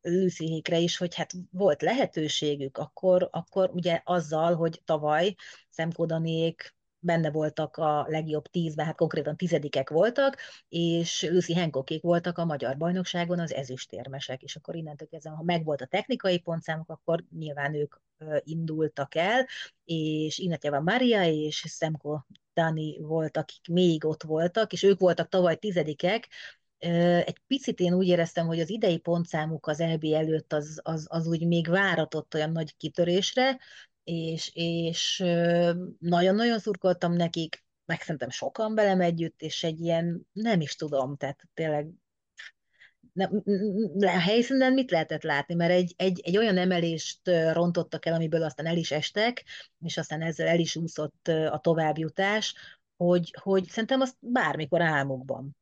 Lucyhékre 0.00 0.78
is, 0.78 0.96
hogy 0.96 1.14
hát 1.14 1.32
volt 1.50 1.82
lehetőségük, 1.82 2.78
akkor, 2.78 3.28
akkor 3.32 3.70
ugye 3.72 4.00
azzal, 4.04 4.54
hogy 4.54 4.82
tavaly 4.84 5.34
Szemkódanék 5.70 6.76
benne 7.00 7.30
voltak 7.30 7.76
a 7.76 8.06
legjobb 8.08 8.46
tízben, 8.46 8.86
hát 8.86 8.96
konkrétan 8.96 9.36
tizedikek 9.36 9.90
voltak, 9.90 10.36
és 10.68 11.28
Lucy 11.30 11.54
Hancockék 11.54 12.02
voltak 12.02 12.38
a 12.38 12.44
magyar 12.44 12.76
bajnokságon 12.76 13.38
az 13.40 13.52
ezüstérmesek, 13.52 14.42
és 14.42 14.56
akkor 14.56 14.76
innentől 14.76 15.08
kezdve, 15.08 15.30
ha 15.30 15.42
megvolt 15.42 15.80
a 15.80 15.86
technikai 15.86 16.38
pontszámok, 16.38 16.90
akkor 16.90 17.24
nyilván 17.38 17.74
ők 17.74 17.94
indultak 18.42 19.14
el, 19.14 19.46
és 19.84 20.38
Inatjava 20.38 20.80
Maria 20.80 21.24
és 21.24 21.64
Szemko 21.68 22.20
Dani 22.54 22.98
voltak, 23.00 23.42
akik 23.42 23.74
még 23.74 24.04
ott 24.04 24.22
voltak, 24.22 24.72
és 24.72 24.82
ők 24.82 24.98
voltak 24.98 25.28
tavaly 25.28 25.56
tizedikek, 25.56 26.28
egy 27.24 27.38
picit 27.46 27.80
én 27.80 27.94
úgy 27.94 28.06
éreztem, 28.06 28.46
hogy 28.46 28.60
az 28.60 28.70
idei 28.70 28.98
pontszámuk 28.98 29.66
az 29.66 29.80
LB 29.80 30.04
előtt 30.04 30.52
az, 30.52 30.80
az, 30.82 31.06
az 31.10 31.26
úgy 31.26 31.46
még 31.46 31.68
váratott 31.68 32.34
olyan 32.34 32.52
nagy 32.52 32.76
kitörésre, 32.76 33.58
és, 34.08 34.50
és 34.54 35.24
nagyon-nagyon 35.98 36.58
szurkoltam 36.58 37.12
nekik, 37.12 37.64
meg 37.84 38.00
szerintem 38.00 38.30
sokan 38.30 38.74
velem 38.74 39.00
együtt, 39.00 39.40
és 39.40 39.64
egy 39.64 39.80
ilyen, 39.80 40.26
nem 40.32 40.60
is 40.60 40.74
tudom, 40.74 41.16
tehát 41.16 41.48
tényleg 41.54 41.88
nem, 43.12 43.42
a 44.00 44.06
helyszínen 44.06 44.72
mit 44.72 44.90
lehetett 44.90 45.22
látni, 45.22 45.54
mert 45.54 45.70
egy, 45.70 45.94
egy, 45.96 46.20
egy 46.24 46.36
olyan 46.36 46.56
emelést 46.56 47.20
rontottak 47.52 48.06
el, 48.06 48.14
amiből 48.14 48.42
aztán 48.42 48.66
el 48.66 48.76
is 48.76 48.90
estek, 48.90 49.44
és 49.80 49.96
aztán 49.96 50.22
ezzel 50.22 50.46
el 50.46 50.58
is 50.58 50.76
úszott 50.76 51.28
a 51.28 51.58
továbbjutás, 51.58 52.54
hogy, 52.96 53.34
hogy 53.40 53.68
szerintem 53.68 54.00
azt 54.00 54.16
bármikor 54.20 54.82
álmukban 54.82 55.56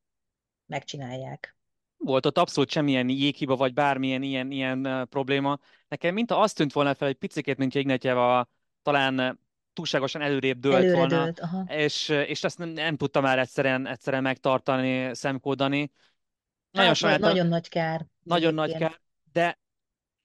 megcsinálják 0.66 1.55
volt 1.98 2.26
ott 2.26 2.38
abszolút 2.38 2.70
semmilyen 2.70 3.09
jéghiba, 3.09 3.56
vagy 3.56 3.74
bármilyen 3.74 4.22
ilyen, 4.22 4.50
ilyen 4.50 5.06
probléma. 5.11 5.59
Nekem 5.88 6.14
mint 6.14 6.30
azt 6.30 6.56
tűnt 6.56 6.72
volna 6.72 6.94
fel, 6.94 7.09
egy 7.09 7.14
picit, 7.14 7.56
mint 7.56 7.74
Ignatjeva 7.74 8.48
talán 8.82 9.40
túlságosan 9.72 10.22
előrébb 10.22 10.59
dőlt 10.59 10.74
Előre 10.74 10.96
volna, 10.96 11.24
dőlt, 11.24 11.40
aha. 11.40 11.64
és, 11.68 12.09
és 12.09 12.44
ezt 12.44 12.59
nem, 12.59 12.68
nem 12.68 12.96
tudta 12.96 13.20
már 13.20 13.38
egyszerűen, 13.38 13.87
egyszerűen 13.87 14.22
megtartani, 14.22 15.14
szemkódani. 15.14 15.90
Nagyon, 16.70 16.94
hát, 17.00 17.18
nagyon 17.18 17.46
nagy 17.46 17.68
kár. 17.68 18.06
Nagyon 18.22 18.54
nagy 18.54 18.76
kár, 18.76 19.00
de 19.32 19.59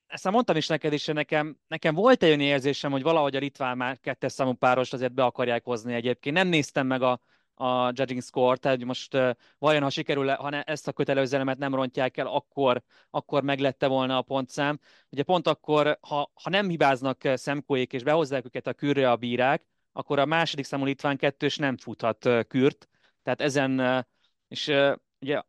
ezt 0.07 0.23
már 0.23 0.33
mondtam 0.33 0.55
is 0.55 0.67
neked 0.67 0.93
is, 0.93 1.05
hogy 1.05 1.15
nekem, 1.15 1.57
nekem 1.67 1.95
volt 1.95 2.23
egy 2.23 2.27
olyan 2.27 2.39
érzésem, 2.39 2.91
hogy 2.91 3.01
valahogy 3.01 3.35
a 3.35 3.39
Ritván 3.39 3.77
már 3.77 3.99
kettes 3.99 4.31
számú 4.31 4.53
párost 4.53 4.93
azért 4.93 5.13
be 5.13 5.23
akarják 5.23 5.63
hozni 5.63 5.93
egyébként. 5.93 6.35
Nem 6.35 6.47
néztem 6.47 6.87
meg 6.87 7.01
a, 7.01 7.21
a 7.61 7.91
judging 7.95 8.21
score, 8.21 8.57
tehát 8.57 8.83
most 8.83 9.13
uh, 9.13 9.29
vajon 9.59 9.81
ha 9.81 9.89
sikerül, 9.89 10.29
ha 10.29 10.49
ne, 10.49 10.61
ezt 10.61 10.87
a 10.87 10.91
kötelező 10.91 11.35
elemet 11.35 11.57
nem 11.57 11.75
rontják 11.75 12.17
el, 12.17 12.27
akkor, 12.27 12.81
akkor 13.09 13.43
meglette 13.43 13.87
volna 13.87 14.17
a 14.17 14.21
pontszám. 14.21 14.79
Ugye 15.09 15.23
pont 15.23 15.47
akkor, 15.47 15.97
ha, 16.01 16.31
ha 16.43 16.49
nem 16.49 16.69
hibáznak 16.69 17.21
szemkóék 17.33 17.93
és 17.93 18.03
behozzák 18.03 18.45
őket 18.45 18.67
a 18.67 18.73
kürre 18.73 19.11
a 19.11 19.15
bírák, 19.15 19.63
akkor 19.93 20.19
a 20.19 20.25
második 20.25 20.65
számú 20.65 20.85
litván 20.85 21.17
kettős 21.17 21.57
nem 21.57 21.77
futhat 21.77 22.29
kürt. 22.47 22.87
Tehát 23.23 23.41
ezen, 23.41 24.05
és 24.47 24.73
ugye 25.19 25.41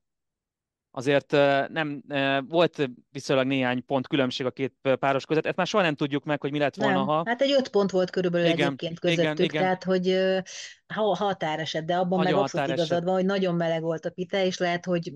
azért 0.94 1.30
nem 1.68 2.02
volt 2.48 2.90
viszonylag 3.10 3.46
néhány 3.46 3.84
pont 3.84 4.06
különbség 4.06 4.46
a 4.46 4.50
két 4.50 4.74
páros 4.98 5.26
között. 5.26 5.46
Ezt 5.46 5.56
már 5.56 5.66
soha 5.66 5.82
nem 5.82 5.94
tudjuk 5.94 6.24
meg, 6.24 6.40
hogy 6.40 6.50
mi 6.50 6.58
lett 6.58 6.74
volna, 6.74 6.96
nem. 6.96 7.06
ha... 7.06 7.22
Hát 7.26 7.40
egy 7.40 7.52
öt 7.52 7.68
pont 7.68 7.90
volt 7.90 8.10
körülbelül 8.10 8.46
igen, 8.46 8.66
egyébként 8.66 9.00
közöttük, 9.00 9.22
igen, 9.24 9.36
igen. 9.36 9.62
tehát 9.62 9.84
hogy 9.84 10.18
ha 10.94 11.16
határeset, 11.16 11.84
de 11.84 11.96
abban 11.96 12.18
nagyon 12.18 12.32
meg 12.32 12.42
abszolút 12.42 12.68
igazad 12.68 13.04
van, 13.04 13.14
hogy 13.14 13.24
nagyon 13.24 13.54
meleg 13.54 13.82
volt 13.82 14.04
a 14.04 14.10
pite, 14.10 14.46
és 14.46 14.58
lehet, 14.58 14.84
hogy 14.84 15.12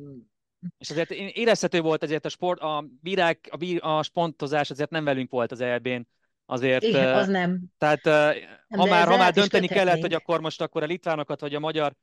és 0.79 0.91
azért 0.91 1.11
érezhető 1.11 1.81
volt 1.81 2.03
ezért 2.03 2.25
a 2.25 2.29
sport, 2.29 2.61
a 2.61 2.85
bírák, 3.01 3.49
a, 3.51 3.57
bír, 3.57 3.79
a 3.83 4.03
spontozás 4.03 4.71
azért 4.71 4.91
nem 4.91 5.05
velünk 5.05 5.31
volt 5.31 5.53
az 5.53 5.61
EB-n. 5.61 6.01
Azért, 6.47 6.83
Igen, 6.83 7.15
az 7.15 7.29
nem. 7.29 7.61
Tehát 7.79 8.05
nem, 8.05 8.79
ha 8.81 8.87
már, 8.87 9.07
ha 9.07 9.17
már 9.17 9.33
dönteni 9.33 9.67
kellett, 9.67 10.01
hogy 10.01 10.13
akkor 10.13 10.41
most 10.41 10.61
akkor 10.61 10.83
a 10.83 10.87
litvánokat 10.87 11.41
vagy 11.41 11.55
a 11.55 11.59
magyar 11.59 11.97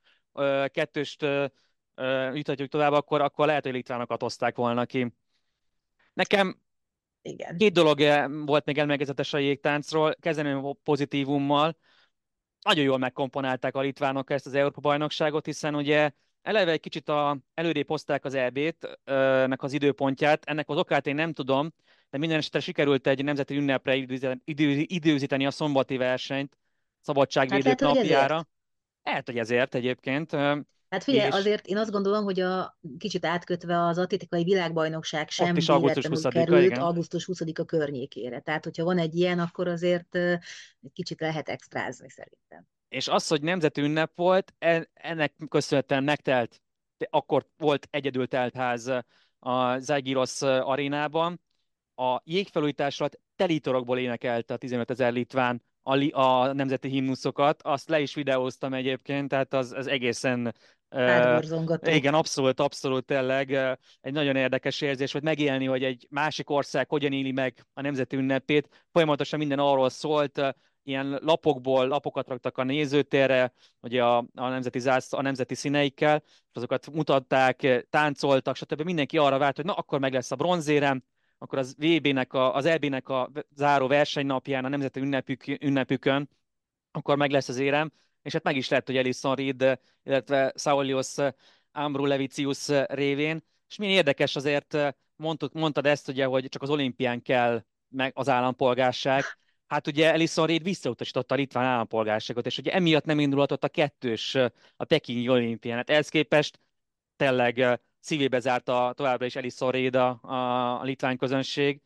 kettőst 0.68 1.26
jutatjuk 2.34 2.70
tovább, 2.70 2.92
akkor, 2.92 3.22
akkor 3.22 3.46
lehet, 3.46 3.64
hogy 3.64 3.74
litvánokat 3.74 4.22
hozták 4.22 4.56
volna 4.56 4.86
ki. 4.86 5.14
Nekem 6.14 6.62
Igen. 7.22 7.58
két 7.58 7.74
dolog 7.74 8.00
volt 8.46 8.66
még 8.66 8.78
emlékezetes 8.78 9.34
a 9.34 9.38
jégtáncról. 9.38 10.16
Kezdeném 10.20 10.76
pozitívummal. 10.84 11.78
Nagyon 12.62 12.84
jól 12.84 12.98
megkomponálták 12.98 13.76
a 13.76 13.82
litvánok 13.82 14.30
ezt 14.30 14.46
az 14.46 14.54
Európa-bajnokságot, 14.54 15.46
hiszen 15.46 15.76
ugye 15.76 16.12
eleve 16.42 16.72
egy 16.72 16.80
kicsit 16.80 17.10
a, 17.10 17.38
előrébb 17.54 17.88
hozták 17.88 18.26
az 18.26 18.34
EB-t, 18.34 19.00
nek 19.48 19.64
az 19.64 19.74
időpontját. 19.74 20.46
Ennek 20.46 20.70
az 20.70 20.78
okát 20.78 21.08
én 21.08 21.16
nem 21.16 21.34
tudom, 21.34 21.74
de 22.10 22.18
minden 22.18 22.38
esetre 22.38 22.60
sikerült 22.60 23.08
egy 23.08 23.24
nemzeti 23.24 23.56
ünnepre 23.56 23.96
időzíteni 24.86 25.46
a 25.46 25.52
szombati 25.52 25.98
versenyt, 25.98 26.58
szabadságvédők 27.02 27.66
hát 27.66 27.80
napjára. 27.80 28.48
Lehet, 29.04 29.26
hogy 29.26 29.38
ezért 29.38 29.76
egyébként. 29.76 30.32
Hát 30.94 31.04
figyelj, 31.04 31.28
és... 31.28 31.34
azért 31.34 31.68
én 31.68 31.78
azt 31.78 31.92
gondolom, 31.92 32.24
hogy 32.24 32.40
a 32.40 32.78
kicsit 32.98 33.26
átkötve 33.26 33.86
az 33.86 33.98
atlétikai 33.98 34.44
világbajnokság 34.44 35.30
sem 35.30 35.56
is 35.56 35.70
augusztus 35.70 36.06
20 36.06 36.22
került 36.22 36.64
igen. 36.64 36.82
augusztus 36.82 37.30
20-a 37.32 37.66
környékére. 37.66 38.40
Tehát, 38.40 38.64
hogyha 38.64 38.84
van 38.84 38.98
egy 38.98 39.16
ilyen, 39.16 39.40
akkor 39.40 39.68
azért 39.68 40.16
egy 40.16 40.92
kicsit 40.94 41.20
lehet 41.20 41.50
extrázni 41.50 42.10
szerintem. 42.10 42.68
És 42.90 43.08
az, 43.08 43.28
hogy 43.28 43.42
nemzeti 43.42 43.82
ünnep 43.82 44.12
volt, 44.16 44.54
ennek 44.94 45.34
köszönhetően 45.50 46.04
megtelt, 46.04 46.62
akkor 47.10 47.48
volt 47.58 47.88
egyedül 47.92 48.28
telt 48.28 48.56
ház 48.56 48.88
a 49.40 49.78
Zagiros 49.78 50.42
arénában. 50.42 51.42
A 51.96 52.22
jégfelújítás 52.24 53.00
alatt 53.00 53.20
telítorokból 53.36 53.98
énekelte 53.98 54.54
a 54.54 54.58
15 54.58 54.90
ezer 54.90 55.14
litván 55.14 55.64
a, 55.84 56.20
a 56.20 56.54
nemzeti 56.54 56.88
himnuszokat, 56.88 57.62
azt 57.62 57.90
le 57.90 58.00
is 58.00 58.14
videóztam 58.14 58.74
egyébként, 58.74 59.30
tehát 59.30 59.54
az, 59.54 59.72
az 59.72 59.88
egészen 59.88 60.54
Átborzongató. 60.94 61.92
Igen, 61.92 62.14
abszolút, 62.14 62.60
abszolút 62.60 63.06
tényleg 63.06 63.52
egy 64.02 64.14
nagyon 64.14 64.36
érdekes 64.36 64.82
érzés, 64.82 65.12
hogy 65.12 65.24
megélni, 65.24 65.66
hogy 65.66 65.84
egy 65.84 66.08
másik 66.10 66.50
ország 66.50 66.90
hogyan 66.90 67.12
éli 67.12 67.32
meg 67.32 67.66
a 67.74 67.82
nemzeti 67.82 68.16
ünnepét. 68.16 68.86
Folyamatosan 68.92 69.40
minden 69.40 69.60
arról 69.60 69.90
szólt, 69.90 70.56
ilyen 70.84 71.20
lapokból 71.22 71.88
lapokat 71.88 72.28
raktak 72.28 72.58
a 72.58 72.64
nézőtérre, 72.64 73.54
ugye 73.80 74.04
a, 74.04 74.18
a 74.18 74.48
nemzeti 74.48 74.80
zász, 74.80 75.14
a 75.14 75.22
nemzeti 75.22 75.56
színeikkel, 75.56 76.24
és 76.26 76.54
azokat 76.54 76.92
mutatták, 76.92 77.86
táncoltak, 77.90 78.56
stb. 78.56 78.82
Mindenki 78.82 79.18
arra 79.18 79.38
várt, 79.38 79.56
hogy 79.56 79.66
na, 79.66 79.74
akkor 79.74 80.00
meg 80.00 80.14
lesz 80.14 80.32
a 80.32 80.36
bronzérem, 80.36 81.04
akkor 81.38 81.58
az 81.58 81.76
VB-nek, 81.78 82.34
a, 82.34 82.56
az 82.56 82.66
EB-nek 82.66 83.10
a 83.10 83.32
záró 83.56 83.88
versenynapján, 83.88 84.66
a 84.66 84.70
nemzeti 84.70 85.00
ünnepük, 85.00 85.48
ünnepükön, 85.48 86.30
akkor 86.92 87.18
meg 87.18 87.32
lesz 87.32 87.50
az 87.50 87.58
érem, 87.58 87.92
és 88.24 88.34
hát 88.34 88.44
meg 88.44 88.56
is 88.56 88.70
lett, 88.70 88.86
hogy 88.86 88.98
Elison 88.98 89.36
Reed, 89.36 89.80
illetve 90.04 90.54
Saulius 90.56 91.16
Ambrulevicius 91.72 92.68
révén, 92.88 93.44
és 93.70 93.78
milyen 93.78 93.96
érdekes 93.96 94.36
azért, 94.36 94.78
mondtad, 95.16 95.54
mondtad 95.54 95.86
ezt 95.86 96.08
ugye, 96.08 96.26
hogy 96.26 96.50
csak 96.50 96.62
az 96.62 96.70
olimpián 96.70 97.22
kell 97.22 97.64
meg 97.90 98.12
az 98.16 98.30
állampolgárság, 98.30 99.24
hát 99.68 99.88
ugye 99.88 100.12
Elison 100.12 100.48
Reed 100.48 100.64
visszautasította 100.64 101.34
a 101.34 101.38
litván 101.38 101.66
állampolgárságot, 101.66 102.46
és 102.46 102.58
ugye 102.58 102.72
emiatt 102.72 103.06
nem 103.06 103.20
indulhatott 103.20 103.64
a 103.64 103.70
kettős 103.70 104.36
a 104.76 104.84
Pekingi 104.88 105.30
olimpián. 105.30 105.78
Hát 105.78 105.90
ehhez 105.90 106.10
képest 106.10 106.60
tényleg 107.16 107.80
szívébe 108.00 108.40
zárta 108.40 108.94
továbbra 108.96 109.26
is 109.26 109.36
Elison 109.36 109.72
Reed 109.72 109.96
a, 109.96 110.20
a, 110.22 110.80
a 110.80 110.84
litván 110.84 111.18
közönség, 111.18 111.82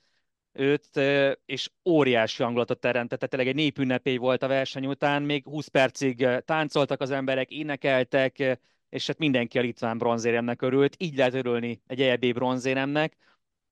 őt, 0.58 1.00
és 1.46 1.70
óriási 1.86 2.44
hangulatot 2.44 2.80
teremtett. 2.80 3.20
Tehát 3.20 3.36
tényleg 3.36 3.50
egy 3.50 3.64
népünnepély 3.64 4.18
volt 4.18 4.44
a 4.44 4.48
verseny 4.48 4.86
után, 4.86 5.24
még 5.24 5.44
20 5.44 5.68
percig 5.68 6.28
táncoltak 6.46 7.02
az 7.02 7.12
emberek, 7.12 7.52
énekeltek, 7.52 8.60
és 8.90 9.08
hát 9.08 9.18
mindenki 9.18 9.58
a 9.58 9.62
litván 9.62 9.98
bronzéremnek 9.98 10.62
örült. 10.62 10.96
Így 11.00 11.18
lehet 11.18 11.34
örülni 11.34 11.82
egy 11.88 12.02
EB 12.02 12.34
bronzéremnek, 12.34 13.16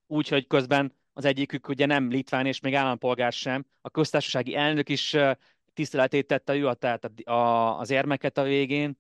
úgyhogy 0.08 0.48
közben 0.48 0.93
az 1.13 1.26
egyikük 1.26 1.67
ugye 1.67 1.86
nem 1.86 2.10
litván 2.10 2.45
és 2.45 2.60
még 2.60 2.74
állampolgár 2.74 3.34
sem. 3.34 3.65
A 3.82 3.89
köztársasági 3.89 4.56
elnök 4.56 4.89
is 4.89 5.15
tiszteletét 5.74 6.28
tette 6.28 6.56
ő, 6.56 6.74
tehát 6.74 7.12
az 7.80 7.89
érmeket 7.89 8.38
a 8.38 8.43
végén, 8.43 8.98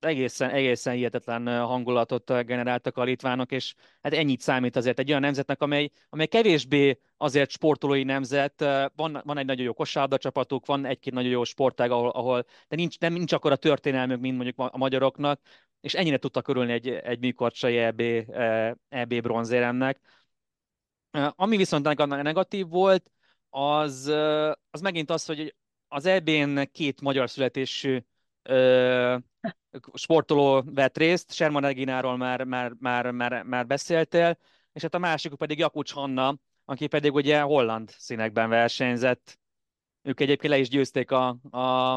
egészen, 0.00 0.50
egészen 0.50 0.94
hihetetlen 0.94 1.64
hangulatot 1.64 2.46
generáltak 2.46 2.96
a 2.96 3.02
litvánok, 3.02 3.52
és 3.52 3.74
hát 4.02 4.12
ennyit 4.12 4.40
számít 4.40 4.76
azért 4.76 4.98
egy 4.98 5.08
olyan 5.08 5.20
nemzetnek, 5.20 5.62
amely, 5.62 5.90
amely 6.08 6.26
kevésbé 6.26 6.98
azért 7.16 7.50
sportolói 7.50 8.02
nemzet, 8.02 8.60
van, 8.94 9.20
van 9.24 9.38
egy 9.38 9.46
nagyon 9.46 9.64
jó 9.64 9.72
kosárda 9.72 10.18
csapatuk, 10.18 10.66
van 10.66 10.84
egy-két 10.84 11.12
nagyon 11.12 11.30
jó 11.30 11.44
sportág, 11.44 11.90
ahol, 11.90 12.08
ahol 12.08 12.44
de 12.68 12.76
nincs, 12.76 12.98
nem, 12.98 13.12
nincs 13.12 13.32
akkor 13.32 13.52
a 13.52 13.56
történelmük, 13.56 14.20
mint 14.20 14.36
mondjuk 14.36 14.58
a 14.58 14.76
magyaroknak, 14.76 15.40
és 15.80 15.94
ennyire 15.94 16.16
tudtak 16.16 16.44
körülni 16.44 16.72
egy, 16.72 16.88
egy 16.88 17.18
műkorcsai 17.18 17.78
EB, 17.78 18.00
EB 18.88 19.20
bronzéremnek. 19.20 20.00
Ami 21.10 21.56
viszont 21.56 21.84
negatív 22.06 22.68
volt, 22.68 23.10
az, 23.50 24.06
az 24.70 24.80
megint 24.80 25.10
az, 25.10 25.26
hogy 25.26 25.54
az 25.88 26.06
EB-n 26.06 26.62
két 26.72 27.00
magyar 27.00 27.30
születésű 27.30 28.02
sportoló 29.94 30.62
vett 30.66 30.96
részt, 30.96 31.32
Sherman 31.32 31.62
Regináról 31.62 32.16
már, 32.16 32.44
már, 32.44 32.72
már, 32.78 33.10
már, 33.10 33.42
már 33.42 33.66
beszéltél, 33.66 34.38
és 34.72 34.82
hát 34.82 34.94
a 34.94 34.98
másik 34.98 35.34
pedig 35.34 35.58
Jakucs 35.58 35.92
Hanna, 35.92 36.38
aki 36.64 36.86
pedig 36.86 37.14
ugye 37.14 37.40
holland 37.40 37.90
színekben 37.98 38.48
versenyzett. 38.48 39.38
Ők 40.02 40.20
egyébként 40.20 40.52
le 40.52 40.58
is 40.58 40.68
győzték 40.68 41.10
a, 41.10 41.28
a, 41.50 41.94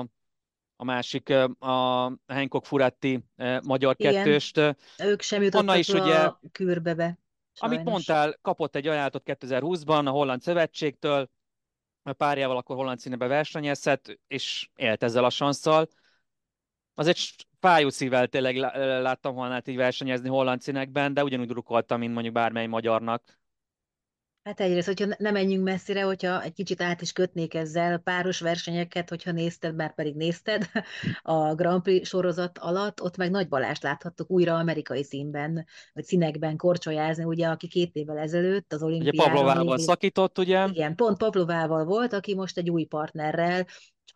a 0.76 0.84
másik, 0.84 1.30
a 1.60 2.14
Hancock 2.28 2.66
Furatti 2.66 3.26
magyar 3.64 3.96
Igen. 3.98 4.14
kettőst. 4.14 4.58
Ők 4.98 5.22
sem 5.22 5.42
jutottak 5.42 5.68
Hanna 5.68 5.80
is, 5.80 5.90
ugye, 5.90 6.16
a 6.16 6.42
kürbe 6.52 6.94
be. 6.94 7.18
Sajnos. 7.54 7.78
Amit 7.78 7.84
mondtál, 7.84 8.38
kapott 8.42 8.76
egy 8.76 8.88
ajánlatot 8.88 9.24
2020-ban 9.26 10.06
a 10.06 10.10
Holland 10.10 10.42
Szövetségtől, 10.42 11.30
a 12.04 12.14
párjával 12.14 12.58
akkor 12.58 12.76
holland 12.76 13.00
színebe 13.00 13.28
versenyezhet, 13.28 14.20
és 14.28 14.70
élt 14.76 15.04
ezzel 15.04 15.24
a 15.24 15.30
sanszal. 15.30 15.88
Az 16.94 17.08
egy 17.08 17.48
szívvel 17.88 18.28
tényleg 18.28 18.56
láttam 19.02 19.36
volna 19.36 19.62
így 19.66 19.76
versenyezni 19.76 20.30
holland 20.30 20.62
színekben, 20.62 21.14
de 21.14 21.24
ugyanúgy 21.24 21.48
drukkoltam, 21.48 22.00
mint 22.00 22.14
mondjuk 22.14 22.34
bármely 22.34 22.68
magyarnak. 22.68 23.24
Hát 24.44 24.60
egyrészt, 24.60 24.88
hogyha 24.88 25.06
nem 25.18 25.34
menjünk 25.34 25.64
messzire, 25.64 26.02
hogyha 26.02 26.44
egy 26.44 26.54
kicsit 26.54 26.82
át 26.82 27.02
is 27.02 27.12
kötnék 27.12 27.54
ezzel 27.54 27.98
páros 27.98 28.40
versenyeket, 28.40 29.10
hogyha 29.10 29.32
nézted, 29.32 29.76
már 29.76 29.94
pedig 29.96 30.16
nézted 30.16 30.70
a 31.22 31.56
Grand 31.56 31.82
Prix 31.82 32.08
sorozat 32.08 32.58
alatt, 32.58 33.02
ott 33.02 33.18
meg 33.18 33.32
Nagy 33.32 33.48
Balást 33.48 33.84
láthattuk 33.84 34.30
újra 34.30 34.56
amerikai 34.56 35.04
színben, 35.04 35.66
vagy 35.94 36.04
színekben 36.04 36.58
korcsolyázni, 36.58 37.24
ugye, 37.24 37.48
aki 37.48 37.68
két 37.68 37.96
évvel 37.96 38.18
ezelőtt 38.18 38.74
az 38.74 38.84
olimpiára... 38.84 39.18
Ugye 39.18 39.42
Pavlovával 39.42 39.78
szakított, 39.78 40.38
ugye? 40.38 40.68
Igen, 40.68 40.96
pont 40.96 41.18
Pavlovával 41.18 41.86
volt, 41.86 42.14
aki 42.14 42.36
most 42.36 42.58
egy 42.58 42.70
új 42.70 42.84
partnerrel 42.84 43.66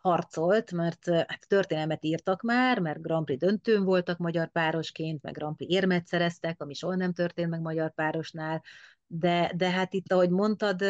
harcolt, 0.00 0.72
mert 0.72 1.08
hát 1.08 1.44
történelmet 1.48 2.04
írtak 2.04 2.42
már, 2.42 2.78
mert 2.78 3.02
Grand 3.02 3.24
Prix 3.24 3.40
döntőn 3.40 3.84
voltak 3.84 4.18
magyar 4.18 4.50
párosként, 4.50 5.22
meg 5.22 5.32
Grand 5.32 5.56
Prix 5.56 5.72
érmet 5.74 6.06
szereztek, 6.06 6.62
ami 6.62 6.74
soha 6.74 6.94
nem 6.94 7.12
történt 7.12 7.50
meg 7.50 7.60
magyar 7.60 7.94
párosnál, 7.94 8.62
de, 9.06 9.52
de 9.56 9.70
hát 9.70 9.94
itt, 9.94 10.12
ahogy 10.12 10.30
mondtad, 10.30 10.82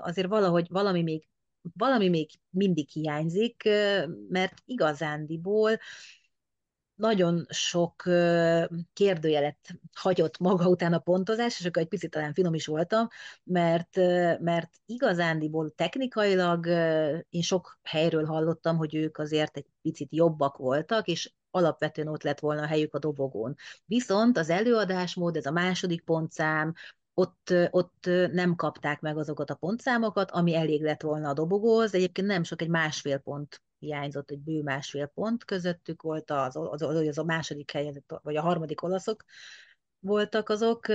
azért 0.00 0.28
valahogy 0.28 0.66
valami 0.70 1.02
még, 1.02 1.28
valami 1.76 2.08
még 2.08 2.30
mindig 2.50 2.88
hiányzik, 2.88 3.68
mert 4.28 4.62
igazándiból 4.64 5.78
nagyon 6.94 7.46
sok 7.48 8.02
kérdőjelet 8.92 9.58
hagyott 9.92 10.38
maga 10.38 10.68
után 10.68 10.92
a 10.92 10.98
pontozás, 10.98 11.60
és 11.60 11.66
akkor 11.66 11.82
egy 11.82 11.88
picit 11.88 12.10
talán 12.10 12.32
finom 12.32 12.54
is 12.54 12.66
voltam, 12.66 13.08
mert, 13.44 13.96
mert 14.40 14.70
igazándiból 14.86 15.72
technikailag 15.76 16.66
én 17.28 17.42
sok 17.42 17.78
helyről 17.82 18.24
hallottam, 18.24 18.76
hogy 18.76 18.94
ők 18.94 19.18
azért 19.18 19.56
egy 19.56 19.66
picit 19.82 20.08
jobbak 20.12 20.56
voltak, 20.56 21.06
és 21.06 21.32
alapvetően 21.50 22.08
ott 22.08 22.22
lett 22.22 22.40
volna 22.40 22.62
a 22.62 22.66
helyük 22.66 22.94
a 22.94 22.98
dobogón. 22.98 23.54
Viszont 23.84 24.38
az 24.38 24.50
előadásmód, 24.50 25.36
ez 25.36 25.46
a 25.46 25.50
második 25.50 26.02
pontszám, 26.04 26.74
ott, 27.14 27.54
ott 27.70 28.08
nem 28.32 28.54
kapták 28.54 29.00
meg 29.00 29.16
azokat 29.18 29.50
a 29.50 29.54
pontszámokat, 29.54 30.30
ami 30.30 30.54
elég 30.54 30.82
lett 30.82 31.02
volna 31.02 31.28
a 31.28 31.32
dobogóhoz. 31.32 31.94
Egyébként 31.94 32.26
nem 32.26 32.42
sok, 32.42 32.62
egy 32.62 32.68
másfél 32.68 33.18
pont 33.18 33.62
hiányzott, 33.78 34.30
egy 34.30 34.40
bő 34.40 34.62
másfél 34.62 35.06
pont 35.06 35.44
közöttük 35.44 36.02
volt 36.02 36.30
az, 36.30 36.56
az, 36.56 36.82
az, 36.82 36.94
az 36.94 37.18
a 37.18 37.24
második 37.24 37.70
helyezett, 37.70 38.20
vagy 38.22 38.36
a 38.36 38.42
harmadik 38.42 38.82
olaszok 38.82 39.24
voltak 39.98 40.48
azok, 40.48 40.86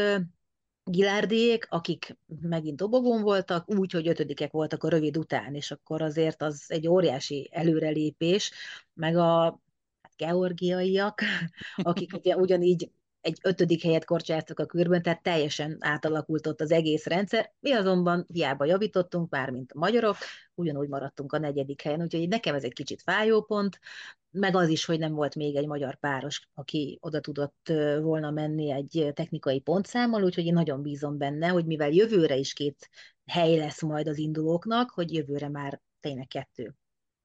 Gilárdiék, 0.89 1.67
akik 1.69 2.17
megint 2.41 2.75
dobogón 2.75 3.21
voltak, 3.21 3.69
úgy, 3.69 3.91
hogy 3.91 4.07
ötödikek 4.07 4.51
voltak 4.51 4.83
a 4.83 4.89
rövid 4.89 5.17
után, 5.17 5.55
és 5.55 5.71
akkor 5.71 6.01
azért 6.01 6.41
az 6.41 6.65
egy 6.67 6.87
óriási 6.87 7.49
előrelépés, 7.51 8.51
meg 8.93 9.15
a 9.15 9.59
hát, 10.01 10.15
georgiaiak, 10.15 11.21
akik 11.75 12.13
ugye 12.13 12.35
ugyanígy 12.35 12.91
egy 13.27 13.39
ötödik 13.43 13.83
helyet 13.83 14.05
korcsáztak 14.05 14.59
a 14.59 14.65
körben, 14.65 15.01
tehát 15.01 15.23
teljesen 15.23 15.77
átalakult 15.79 16.47
ott 16.47 16.61
az 16.61 16.71
egész 16.71 17.05
rendszer. 17.05 17.53
Mi 17.59 17.71
azonban 17.71 18.25
hiába 18.33 18.65
javítottunk, 18.65 19.29
már 19.29 19.49
mint 19.49 19.71
a 19.71 19.77
magyarok, 19.77 20.15
ugyanúgy 20.53 20.87
maradtunk 20.87 21.33
a 21.33 21.37
negyedik 21.37 21.81
helyen, 21.81 22.01
úgyhogy 22.01 22.27
nekem 22.27 22.55
ez 22.55 22.63
egy 22.63 22.73
kicsit 22.73 23.01
fájó 23.01 23.41
pont, 23.41 23.79
meg 24.31 24.55
az 24.55 24.69
is, 24.69 24.85
hogy 24.85 24.99
nem 24.99 25.13
volt 25.13 25.35
még 25.35 25.55
egy 25.55 25.67
magyar 25.67 25.95
páros, 25.95 26.47
aki 26.53 26.97
oda 27.01 27.19
tudott 27.19 27.71
volna 28.01 28.31
menni 28.31 28.71
egy 28.71 29.11
technikai 29.13 29.59
pontszámmal, 29.59 30.23
úgyhogy 30.23 30.45
én 30.45 30.53
nagyon 30.53 30.81
bízom 30.81 31.17
benne, 31.17 31.47
hogy 31.47 31.65
mivel 31.65 31.91
jövőre 31.91 32.35
is 32.35 32.53
két 32.53 32.89
hely 33.25 33.57
lesz 33.57 33.81
majd 33.81 34.07
az 34.07 34.17
indulóknak, 34.17 34.89
hogy 34.89 35.13
jövőre 35.13 35.49
már 35.49 35.81
tényleg 35.99 36.27
kettő, 36.27 36.75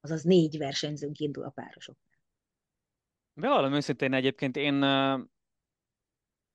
azaz 0.00 0.22
négy 0.22 0.58
versenyzőnk 0.58 1.18
indul 1.18 1.44
a 1.44 1.50
párosoknál. 1.50 2.10
Bevallom 3.34 3.72
őszintén 3.72 4.12
egyébként 4.12 4.56
én 4.56 4.84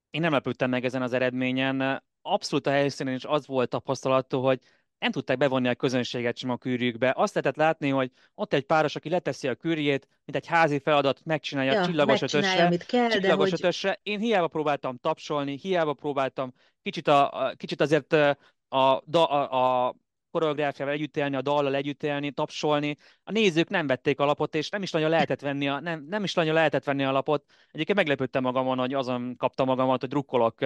én 0.10 0.22
nem 0.22 0.32
lepődtem 0.32 0.70
meg 0.70 0.86
ezen 0.86 1.02
az 1.02 1.14
eredményen. 1.14 2.04
Abszolút 2.22 2.68
a 2.68 2.72
helyszínen 2.72 3.14
is 3.14 3.26
az 3.26 3.48
volt 3.48 3.70
tapasztalatú, 3.70 4.40
hogy 4.40 4.60
nem 5.00 5.12
tudták 5.12 5.38
bevonni 5.38 5.68
a 5.68 5.76
közönséget 5.76 6.38
sem 6.38 6.50
a 6.50 6.58
kűrjükbe. 6.58 7.14
Azt 7.16 7.34
lehetett 7.34 7.56
látni, 7.56 7.90
hogy 7.90 8.12
ott 8.36 8.54
egy 8.54 8.66
páros, 8.66 8.96
aki 8.96 9.10
leteszi 9.10 9.48
a 9.48 9.56
kürjét, 9.56 10.08
mint 10.26 10.38
egy 10.38 10.48
házi 10.48 10.80
feladat, 10.80 11.22
megcsinálja 11.24 11.72
ja, 11.72 11.86
csillagos 11.86 12.22
ötösre. 12.22 12.66
Amit 12.66 12.86
kell, 12.86 13.10
csillagos 13.10 13.50
de 13.50 13.56
ötösre. 13.60 14.00
Én 14.04 14.20
hiába 14.20 14.48
próbáltam 14.48 14.98
tapsolni, 14.98 15.58
hiába 15.58 15.94
próbáltam 15.94 16.54
kicsit, 16.82 17.08
a, 17.08 17.46
a 17.46 17.54
kicsit 17.54 17.82
azért 17.82 18.14
a, 18.14 18.38
a, 18.68 19.02
a, 19.12 19.88
a 19.88 19.96
koreográfiával 20.38 20.94
együtt 20.94 21.18
élni, 21.18 21.36
a 21.36 21.42
dallal 21.42 21.76
együtt 21.76 22.04
élni, 22.04 22.32
tapsolni. 22.32 22.98
A 23.24 23.32
nézők 23.32 23.70
nem 23.70 23.88
vették 23.88 24.20
a 24.20 24.26
lapot, 24.26 24.56
és 24.56 24.70
nem 24.70 24.82
is 24.82 24.92
nagyon 24.92 25.10
lehetett 25.10 25.42
venni 25.42 25.68
a, 25.68 25.80
nem, 25.80 26.06
nem 26.10 26.24
is 26.24 26.34
nagyon 26.34 26.54
lehetett 26.54 26.84
venni 26.84 27.04
a 27.04 27.12
lapot. 27.12 27.44
Egyébként 27.72 27.98
meglepődtem 27.98 28.44
magamon, 28.44 28.78
hogy 28.78 28.94
azon 28.94 29.36
kaptam 29.38 29.66
magamat, 29.68 30.00
hogy 30.00 30.10
drukkolok, 30.10 30.60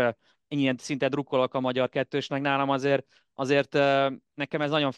ilyen 0.47 0.75
szinte 0.77 1.07
drukkolok 1.07 1.53
a 1.53 1.59
magyar 1.59 1.89
kettősnek. 1.89 2.41
Nálam 2.41 2.69
azért, 2.69 3.05
azért 3.33 3.73
nekem 4.33 4.61
ez 4.61 4.69
nagyon 4.69 4.91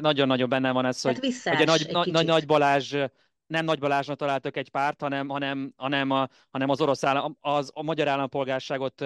nagyon-nagyon 0.00 0.48
benne 0.48 0.72
van 0.72 0.84
ez, 0.84 1.02
hát 1.02 1.18
hogy, 1.18 1.34
hogy 1.42 1.62
a 1.62 1.64
nagy, 1.64 2.10
nagy, 2.10 2.26
nagy 2.26 2.46
Balázs 2.46 2.96
nem 3.48 3.64
Nagy 3.64 3.78
Balázsnak 3.78 4.16
találtak 4.16 4.56
egy 4.56 4.70
párt, 4.70 5.00
hanem, 5.00 5.28
hanem, 5.28 5.72
hanem, 5.76 6.10
a, 6.10 6.28
hanem 6.50 6.68
az 6.68 6.80
orosz 6.80 7.04
állam, 7.04 7.36
az, 7.40 7.70
a 7.74 7.82
magyar 7.82 8.08
állampolgárságot 8.08 9.04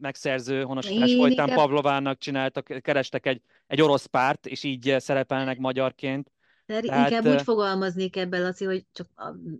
megszerző 0.00 0.62
honosítás 0.62 1.14
folytán 1.14 1.30
inkább... 1.30 1.58
Pavlovának 1.58 2.18
csináltak, 2.18 2.64
kerestek 2.80 3.26
egy, 3.26 3.42
egy 3.66 3.82
orosz 3.82 4.06
párt, 4.06 4.46
és 4.46 4.62
így 4.62 4.94
szerepelnek 4.98 5.58
magyarként. 5.58 6.32
Tehát, 6.66 6.84
inkább 6.84 7.26
úgy 7.26 7.42
fogalmaznék 7.42 8.16
ebben, 8.16 8.42
Laci, 8.42 8.64
hogy 8.64 8.84
csak 8.92 9.08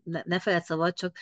ne, 0.05 0.21
ne 0.25 0.39
feled 0.39 0.63
szabad, 0.63 0.95
csak 0.95 1.17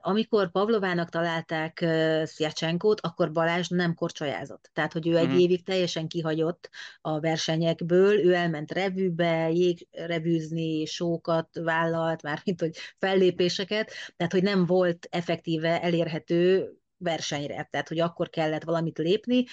amikor 0.00 0.50
Pavlovának 0.50 1.08
találták 1.08 1.84
Szjacsenkót, 2.24 3.00
akkor 3.00 3.32
Balázs 3.32 3.68
nem 3.68 3.94
korcsolyázott. 3.94 4.70
Tehát, 4.72 4.92
hogy 4.92 5.08
ő 5.08 5.16
egy 5.16 5.28
mm. 5.28 5.38
évig 5.38 5.64
teljesen 5.64 6.08
kihagyott 6.08 6.70
a 7.00 7.20
versenyekből, 7.20 8.18
ő 8.18 8.32
elment 8.32 8.72
revűbe, 8.72 9.50
jégrevűzni, 9.50 10.84
sókat 10.84 11.48
vállalt, 11.52 12.22
már 12.22 12.40
mint 12.44 12.60
hogy 12.60 12.76
fellépéseket, 12.98 13.92
tehát, 14.16 14.32
hogy 14.32 14.42
nem 14.42 14.66
volt 14.66 15.06
effektíve 15.10 15.82
elérhető 15.82 16.72
versenyre, 16.96 17.68
tehát, 17.70 17.88
hogy 17.88 18.00
akkor 18.00 18.30
kellett 18.30 18.64
valamit 18.64 18.98
lépni, 18.98 19.44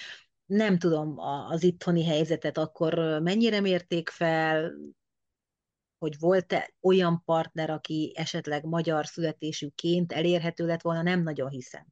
nem 0.46 0.78
tudom 0.78 1.18
az 1.48 1.62
itthoni 1.62 2.04
helyzetet 2.04 2.58
akkor 2.58 2.94
mennyire 3.22 3.60
mérték 3.60 4.08
fel, 4.08 4.72
hogy 6.02 6.18
volt-e 6.18 6.72
olyan 6.80 7.22
partner, 7.24 7.70
aki 7.70 8.12
esetleg 8.16 8.64
magyar 8.64 9.06
születésűként 9.06 10.12
elérhető 10.12 10.66
lett 10.66 10.82
volna, 10.82 11.02
nem 11.02 11.22
nagyon 11.22 11.50
hiszem. 11.50 11.86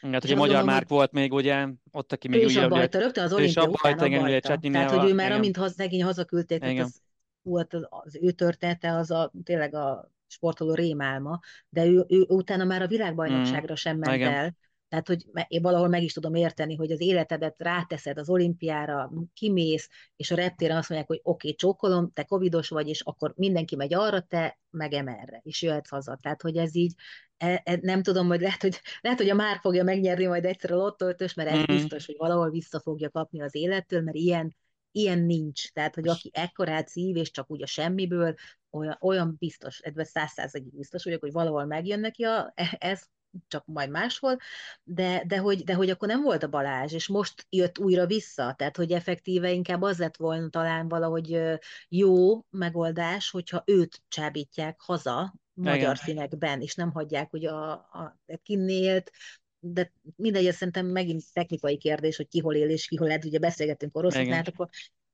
Hát, 0.00 0.24
hogy 0.24 0.36
magyar 0.36 0.64
márk 0.64 0.88
hogy... 0.88 0.96
volt 0.96 1.12
még, 1.12 1.32
ugye, 1.32 1.68
ott, 1.90 2.12
aki 2.12 2.28
még 2.28 2.42
ő 2.42 2.44
is 2.44 2.56
a 2.56 2.68
bajta, 2.68 2.98
rögtön 2.98 3.24
az 3.24 3.32
olimpia 3.32 3.68
után 3.68 3.98
a 3.98 4.20
bajta. 4.20 4.58
Tehát, 4.58 4.90
hogy 4.90 5.10
ő 5.10 5.14
már 5.14 5.26
igen. 5.26 5.38
amint 5.38 5.56
haz, 5.56 5.74
szegény 5.74 6.02
hazaküldték, 6.02 6.60
tehát 6.60 6.78
az, 6.78 7.00
volt 7.42 7.74
az, 7.74 7.86
az 7.88 8.18
ő 8.20 8.30
története, 8.30 8.96
az 8.96 9.10
a, 9.10 9.32
tényleg 9.44 9.74
a 9.74 10.10
sportoló 10.26 10.74
rémálma, 10.74 11.40
de 11.68 11.84
ő, 11.84 12.04
ő 12.08 12.24
utána 12.28 12.64
már 12.64 12.82
a 12.82 12.86
világbajnokságra 12.86 13.72
mm. 13.72 13.76
sem 13.76 13.98
ment 13.98 14.16
igen. 14.16 14.32
el, 14.32 14.56
tehát, 14.92 15.08
hogy 15.08 15.46
én 15.48 15.62
valahol 15.62 15.88
meg 15.88 16.02
is 16.02 16.12
tudom 16.12 16.34
érteni, 16.34 16.74
hogy 16.74 16.90
az 16.90 17.00
életedet 17.00 17.54
ráteszed 17.58 18.18
az 18.18 18.28
olimpiára, 18.28 19.12
kimész, 19.34 19.88
és 20.16 20.30
a 20.30 20.34
reptéren 20.34 20.76
azt 20.76 20.88
mondják, 20.88 21.10
hogy 21.10 21.20
oké, 21.22 21.46
okay, 21.46 21.54
csókolom, 21.54 22.12
te 22.12 22.24
covidos 22.24 22.68
vagy, 22.68 22.88
és 22.88 23.00
akkor 23.00 23.32
mindenki 23.36 23.76
megy 23.76 23.94
arra, 23.94 24.20
te 24.20 24.58
meg 24.70 24.92
emerre, 24.92 25.40
és 25.44 25.62
jöhetsz 25.62 25.88
haza. 25.88 26.18
Tehát, 26.22 26.42
hogy 26.42 26.56
ez 26.56 26.74
így, 26.74 26.94
e, 27.36 27.62
e, 27.64 27.78
nem 27.80 28.02
tudom, 28.02 28.26
hogy 28.26 28.40
lehet, 28.40 28.62
hogy 28.62 28.80
lehet, 29.00 29.18
hogy 29.18 29.28
a 29.28 29.34
már 29.34 29.58
fogja 29.60 29.84
megnyerni 29.84 30.26
majd 30.26 30.44
egyszer 30.44 30.72
a 30.72 30.76
lottóötös, 30.76 31.34
mert 31.34 31.50
ez 31.50 31.58
mm. 31.58 31.76
biztos, 31.76 32.06
hogy 32.06 32.16
valahol 32.18 32.50
vissza 32.50 32.80
fogja 32.80 33.10
kapni 33.10 33.42
az 33.42 33.54
élettől, 33.54 34.00
mert 34.00 34.16
ilyen, 34.16 34.56
ilyen 34.90 35.18
nincs. 35.18 35.72
Tehát, 35.72 35.94
hogy 35.94 36.08
aki 36.08 36.30
ekkorát 36.32 36.88
szív, 36.88 37.16
és 37.16 37.30
csak 37.30 37.50
úgy 37.50 37.62
a 37.62 37.66
semmiből, 37.66 38.34
olyan, 38.70 38.96
olyan 39.00 39.36
biztos, 39.38 39.78
ebben 39.78 40.04
száz 40.04 40.30
százalékig 40.30 40.76
biztos 40.76 41.04
vagyok, 41.04 41.20
hogy 41.20 41.32
valahol 41.32 41.64
megjön 41.64 42.00
neki 42.00 42.24
a, 42.24 42.52
e, 42.54 42.76
ez, 42.78 43.02
csak 43.48 43.66
majd 43.66 43.90
máshol, 43.90 44.36
de, 44.82 45.24
de, 45.26 45.38
hogy, 45.38 45.64
de 45.64 45.74
hogy 45.74 45.90
akkor 45.90 46.08
nem 46.08 46.22
volt 46.22 46.42
a 46.42 46.48
Balázs, 46.48 46.92
és 46.92 47.08
most 47.08 47.46
jött 47.48 47.78
újra 47.78 48.06
vissza, 48.06 48.54
tehát 48.58 48.76
hogy 48.76 48.92
effektíve 48.92 49.50
inkább 49.50 49.82
az 49.82 49.98
lett 49.98 50.16
volna 50.16 50.48
talán 50.48 50.88
valahogy 50.88 51.40
jó 51.88 52.44
megoldás, 52.50 53.30
hogyha 53.30 53.62
őt 53.66 54.02
csábítják 54.08 54.80
haza 54.80 55.34
magyar 55.54 55.76
Igen. 55.76 55.94
színekben, 55.94 56.60
és 56.60 56.74
nem 56.74 56.92
hagyják, 56.92 57.30
hogy 57.30 57.44
a, 57.44 57.72
a 57.72 58.18
kinnélt, 58.42 59.10
de 59.58 59.92
mindegy, 60.16 60.46
ez 60.46 60.56
szerintem 60.56 60.86
megint 60.86 61.32
technikai 61.32 61.76
kérdés, 61.76 62.16
hogy 62.16 62.28
ki 62.28 62.40
hol 62.40 62.54
él 62.54 62.70
és 62.70 62.88
ki 62.88 62.96
hol 62.96 63.06
lehet, 63.06 63.24
ugye 63.24 63.38
beszélgettünk 63.38 63.96
oroszoknál, 63.96 64.36
hát 64.36 64.48
akkor 64.48 64.68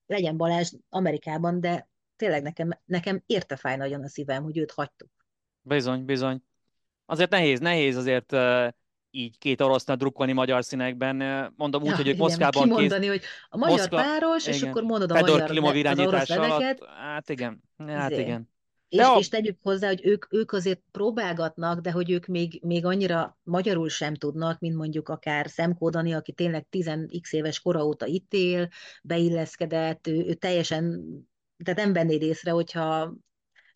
legyen 0.06 0.36
Balázs 0.36 0.72
Amerikában, 0.88 1.60
de 1.60 1.88
tényleg 2.16 2.42
nekem, 2.42 2.70
nekem 2.84 3.22
érte 3.26 3.56
fáj 3.56 3.76
nagyon 3.76 4.02
a 4.02 4.08
szívem, 4.08 4.42
hogy 4.42 4.58
őt 4.58 4.70
hagytuk. 4.70 5.10
Bizony, 5.60 6.04
bizony 6.04 6.42
azért 7.08 7.30
nehéz, 7.30 7.60
nehéz 7.60 7.96
azért 7.96 8.36
így 9.10 9.38
két 9.38 9.60
orosznak 9.60 9.98
drukkolni 9.98 10.32
magyar 10.32 10.64
színekben. 10.64 11.16
Mondom 11.56 11.82
úgy, 11.82 11.88
ja, 11.88 11.96
hogy 11.96 12.08
ők 12.08 12.16
Moszkvában 12.16 12.62
kimondani, 12.62 13.00
kész... 13.00 13.10
hogy 13.10 13.22
a 13.48 13.56
magyar 13.56 13.76
Moszkva... 13.76 13.96
páros, 13.96 14.46
igen. 14.46 14.58
és 14.58 14.62
akkor 14.62 14.82
mondod 14.82 15.10
a 15.10 15.14
Fedor 15.14 15.60
magyar 15.60 15.86
az 15.86 15.98
orosz 15.98 16.28
neveket. 16.28 16.84
Hát 16.84 17.28
igen, 17.28 17.62
hát 17.86 18.12
Zé. 18.12 18.20
igen. 18.20 18.48
És, 18.88 19.00
a... 19.00 19.16
és 19.18 19.28
tegyük 19.28 19.58
hozzá, 19.62 19.88
hogy 19.88 20.00
ők, 20.06 20.26
ők 20.30 20.52
azért 20.52 20.82
próbálgatnak, 20.90 21.80
de 21.80 21.90
hogy 21.90 22.10
ők 22.10 22.26
még, 22.26 22.60
még 22.64 22.84
annyira 22.84 23.38
magyarul 23.42 23.88
sem 23.88 24.14
tudnak, 24.14 24.58
mint 24.58 24.76
mondjuk 24.76 25.08
akár 25.08 25.48
Szemkó 25.48 25.90
Dani, 25.90 26.12
aki 26.12 26.32
tényleg 26.32 26.66
10x 26.70 27.30
éves 27.30 27.60
kora 27.60 27.84
óta 27.84 28.06
itt 28.06 28.32
él, 28.32 28.68
beilleszkedett, 29.02 30.06
ő, 30.06 30.24
ő 30.26 30.34
teljesen, 30.34 31.04
tehát 31.64 31.80
nem 31.80 31.92
vennéd 31.92 32.22
észre, 32.22 32.50
hogyha 32.50 33.14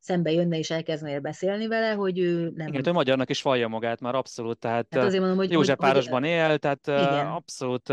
szembe 0.03 0.31
jönne 0.31 0.59
és 0.59 0.71
elkezdenél 0.71 1.21
beszélni 1.21 1.67
vele, 1.67 1.93
hogy 1.93 2.19
ő 2.19 2.53
nem... 2.57 2.67
Igen, 2.67 2.87
ő 2.87 2.93
magyarnak 2.93 3.31
is 3.31 3.43
vallja 3.43 3.69
magát 3.69 4.01
már 4.01 4.15
abszolút, 4.15 4.59
tehát 4.59 4.87
hát 4.91 5.05
azért 5.05 5.21
mondom, 5.21 5.39
hogy, 5.39 5.51
József 5.51 5.79
hogy, 5.79 5.89
párosban 5.89 6.21
hogy, 6.21 6.31
él, 6.31 6.59
tehát 6.59 6.87
igen. 6.87 7.27
abszolút 7.27 7.93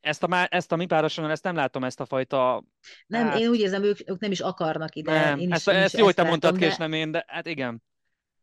ezt 0.00 0.22
a, 0.22 0.46
ezt 0.50 0.72
a 0.72 0.76
mi 0.76 0.86
pároson, 0.86 1.30
ezt 1.30 1.42
nem 1.44 1.54
látom, 1.54 1.84
ezt 1.84 2.00
a 2.00 2.04
fajta... 2.04 2.64
Nem, 3.06 3.26
hát... 3.26 3.38
én 3.38 3.48
úgy 3.48 3.60
érzem, 3.60 3.82
ők, 3.82 3.98
ők 4.10 4.20
nem 4.20 4.30
is 4.30 4.40
akarnak 4.40 4.94
ide. 4.94 5.12
Nem, 5.12 5.38
én 5.38 5.48
is, 5.48 5.54
ezt, 5.54 5.68
én 5.68 5.74
ezt 5.74 5.98
jó, 5.98 6.04
hogy 6.04 6.14
te 6.14 6.22
mondtad 6.22 6.56
de... 6.58 6.66
és 6.66 6.76
nem 6.76 6.92
én, 6.92 7.10
de 7.10 7.24
hát 7.26 7.46
igen. 7.46 7.82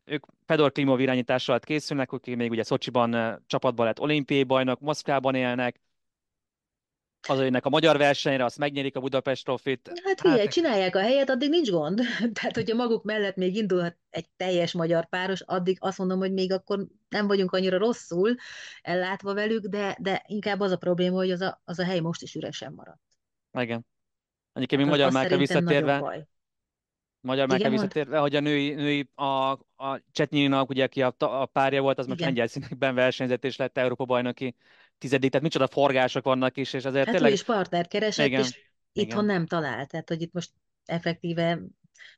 Ők 0.04 0.24
Fedor 0.46 0.72
Klimov 0.72 1.00
irányítás 1.00 1.48
alatt 1.48 1.64
készülnek, 1.64 2.12
akik 2.12 2.36
még 2.36 2.50
ugye 2.50 2.62
Szocsiban 2.62 3.42
csapatban 3.46 3.86
lett 3.86 4.00
olimpiai 4.00 4.42
bajnok, 4.42 4.80
Moszkvában 4.80 5.34
élnek, 5.34 5.80
hazajönnek 7.26 7.66
a 7.66 7.68
magyar 7.68 7.96
versenyre, 7.96 8.44
azt 8.44 8.58
megnyerik 8.58 8.96
a 8.96 9.00
Budapest 9.00 9.44
Trofit. 9.44 9.92
Hát 10.04 10.20
hát... 10.20 10.52
csinálják 10.52 10.96
a 10.96 11.00
helyet, 11.00 11.30
addig 11.30 11.48
nincs 11.48 11.70
gond. 11.70 12.00
Tehát, 12.40 12.54
hogyha 12.54 12.76
maguk 12.76 13.04
mellett 13.04 13.36
még 13.36 13.56
indulhat 13.56 13.96
egy 14.10 14.28
teljes 14.36 14.72
magyar 14.72 15.08
páros, 15.08 15.40
addig 15.40 15.76
azt 15.80 15.98
mondom, 15.98 16.18
hogy 16.18 16.32
még 16.32 16.52
akkor 16.52 16.86
nem 17.08 17.26
vagyunk 17.26 17.52
annyira 17.52 17.78
rosszul 17.78 18.34
ellátva 18.82 19.34
velük, 19.34 19.66
de, 19.66 19.96
de 20.00 20.24
inkább 20.26 20.60
az 20.60 20.70
a 20.70 20.76
probléma, 20.76 21.16
hogy 21.16 21.30
az 21.30 21.40
a, 21.40 21.60
az 21.64 21.78
a 21.78 21.84
hely 21.84 22.00
most 22.00 22.22
is 22.22 22.34
üresen 22.34 22.72
maradt. 22.72 23.00
Igen. 23.58 23.86
Egyébként 24.52 24.82
mi 24.82 24.88
hát 24.88 24.96
magyar 24.96 25.12
márka 25.12 25.36
visszatérve, 25.36 26.26
magyar 27.20 27.48
márka 27.48 27.70
visszatérve, 27.70 28.18
hogy 28.18 28.36
a 28.36 28.40
női, 28.40 28.74
női 28.74 29.10
a, 29.14 29.50
a 29.76 30.02
Csetnyininak, 30.12 30.68
ugye, 30.68 30.84
aki 30.84 31.02
a, 31.02 31.14
a 31.18 31.46
párja 31.46 31.82
volt, 31.82 31.98
az 31.98 32.06
most 32.06 32.20
lengyel 32.20 32.46
színekben 32.46 32.94
versenyzett, 32.94 33.44
és 33.44 33.56
lett 33.56 33.78
Európa 33.78 34.04
bajnoki 34.04 34.54
tizedik, 34.98 35.30
tehát 35.30 35.46
micsoda 35.46 35.66
forgások 35.66 36.24
vannak 36.24 36.56
is, 36.56 36.72
és 36.72 36.84
azért 36.84 37.04
hát 37.04 37.14
tényleg... 37.14 37.32
is 37.32 37.44
partner 37.44 37.86
keresett, 37.86 38.26
igen, 38.26 38.40
és 38.40 38.48
igen. 38.48 39.08
itthon 39.08 39.24
nem 39.24 39.46
talált, 39.46 39.88
tehát 39.88 40.08
hogy 40.08 40.22
itt 40.22 40.32
most 40.32 40.52
effektíve, 40.84 41.60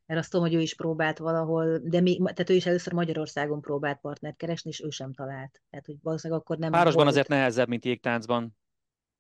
mert 0.07 0.21
azt 0.21 0.31
tudom, 0.31 0.47
hogy 0.47 0.55
ő 0.55 0.61
is 0.61 0.75
próbált 0.75 1.19
valahol, 1.19 1.79
de 1.83 2.01
mi, 2.01 2.17
tehát 2.17 2.51
ő 2.51 2.55
is 2.55 2.67
először 2.67 2.93
Magyarországon 2.93 3.61
próbált 3.61 4.01
partnert 4.01 4.37
keresni, 4.37 4.71
és 4.71 4.83
ő 4.83 4.91
sem 4.91 5.13
talált. 5.13 5.63
Tehát, 5.71 5.87
hogy 5.87 5.97
valószínűleg 6.03 6.43
akkor 6.43 6.59
nem 6.59 6.71
Párosban 6.71 7.03
volt. 7.03 7.09
azért 7.09 7.29
nehezebb, 7.29 7.69
mint 7.69 7.85
jégtáncban. 7.85 8.57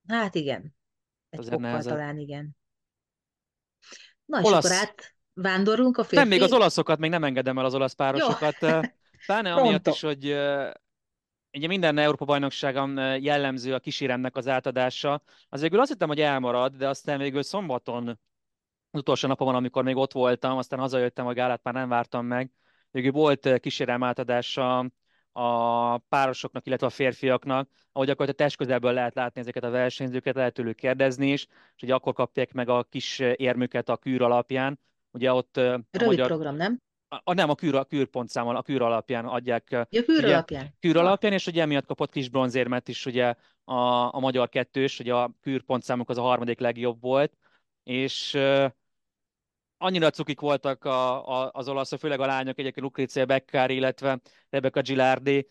Hát 0.08 0.34
igen. 0.34 0.74
Egy 1.30 1.38
azért 1.38 1.58
nehezebb. 1.58 1.92
talán 1.92 2.18
igen. 2.18 2.56
Na, 4.24 4.40
olasz... 4.42 4.64
és 4.64 4.70
akkor 4.70 4.88
át 4.88 5.14
vándorlunk 5.32 5.96
a 5.96 6.02
férfi... 6.02 6.16
Nem, 6.16 6.28
még 6.28 6.42
az 6.42 6.52
olaszokat 6.52 6.98
még 6.98 7.10
nem 7.10 7.24
engedem 7.24 7.58
el 7.58 7.64
az 7.64 7.74
olasz 7.74 7.92
párosokat. 7.92 8.56
Pláne 9.26 9.52
amiatt 9.52 9.86
is, 9.86 10.00
hogy 10.00 10.36
ugye 11.52 11.66
minden 11.66 11.98
Európa 11.98 12.24
bajnokságon 12.24 13.20
jellemző 13.22 13.74
a 13.74 13.78
kíséremnek 13.78 14.36
az 14.36 14.48
átadása. 14.48 15.22
Az 15.48 15.60
végül 15.60 15.80
azt 15.80 15.90
hittem, 15.90 16.08
hogy 16.08 16.20
elmarad, 16.20 16.76
de 16.76 16.88
aztán 16.88 17.18
végül 17.18 17.42
szombaton, 17.42 18.08
az 18.90 19.00
utolsó 19.00 19.28
napon, 19.28 19.54
amikor 19.54 19.84
még 19.84 19.96
ott 19.96 20.12
voltam, 20.12 20.56
aztán 20.56 20.78
hazajöttem, 20.78 21.26
a 21.26 21.32
gálát 21.32 21.62
már 21.62 21.74
nem 21.74 21.88
vártam 21.88 22.26
meg. 22.26 22.50
Végül 22.90 23.12
volt 23.12 23.60
kísérem 23.60 24.02
átadása 24.02 24.90
a 25.32 25.98
párosoknak, 25.98 26.66
illetve 26.66 26.86
a 26.86 26.90
férfiaknak, 26.90 27.68
ahogy 27.92 28.10
akkor 28.10 28.28
a 28.28 28.32
test 28.32 28.56
közelből 28.56 28.92
lehet 28.92 29.14
látni 29.14 29.40
ezeket 29.40 29.64
a 29.64 29.70
versenyzőket, 29.70 30.34
lehet 30.34 30.54
tőlük 30.54 30.76
kérdezni 30.76 31.32
is, 31.32 31.46
és 31.46 31.80
hogy 31.80 31.90
akkor 31.90 32.12
kapják 32.12 32.52
meg 32.52 32.68
a 32.68 32.82
kis 32.82 33.18
érmüket 33.18 33.88
a 33.88 33.96
kűr 33.96 34.22
alapján. 34.22 34.78
Ugye 35.10 35.32
ott 35.32 35.56
Rövid 35.56 36.06
magyar... 36.06 36.26
program, 36.26 36.56
nem? 36.56 36.80
A, 37.24 37.34
nem, 37.34 37.50
a 37.50 37.54
kűr, 37.54 37.74
a 37.74 37.84
kűrpontszámmal, 37.84 38.56
a 38.56 38.62
kűr 38.62 38.82
alapján 38.82 39.26
adják. 39.26 39.70
Ja, 39.70 40.02
kűr 40.04 40.24
ugye, 40.24 40.32
alapján. 40.32 40.74
Kűr 40.80 40.96
alapján, 40.96 41.32
és 41.32 41.46
ugye 41.46 41.62
emiatt 41.62 41.86
kapott 41.86 42.10
kis 42.10 42.28
bronzérmet 42.28 42.88
is 42.88 43.06
ugye 43.06 43.34
a, 43.64 44.14
a 44.14 44.18
magyar 44.18 44.48
kettős, 44.48 44.96
hogy 44.96 45.08
a 45.08 45.34
kűrpontszámuk 45.40 46.08
az 46.08 46.18
a 46.18 46.22
harmadik 46.22 46.58
legjobb 46.58 47.00
volt, 47.00 47.32
és 47.82 48.34
uh, 48.34 48.70
annyira 49.78 50.10
cukik 50.10 50.40
voltak 50.40 50.84
a, 50.84 51.28
a, 51.28 51.50
az 51.52 51.68
olaszok, 51.68 51.98
főleg 51.98 52.20
a 52.20 52.26
lányok, 52.26 52.58
egyébként 52.58 52.86
Lucrezia 52.86 53.26
Beccari, 53.26 53.74
illetve 53.74 54.20
Rebecca 54.50 54.80
Gilardi. 54.80 55.48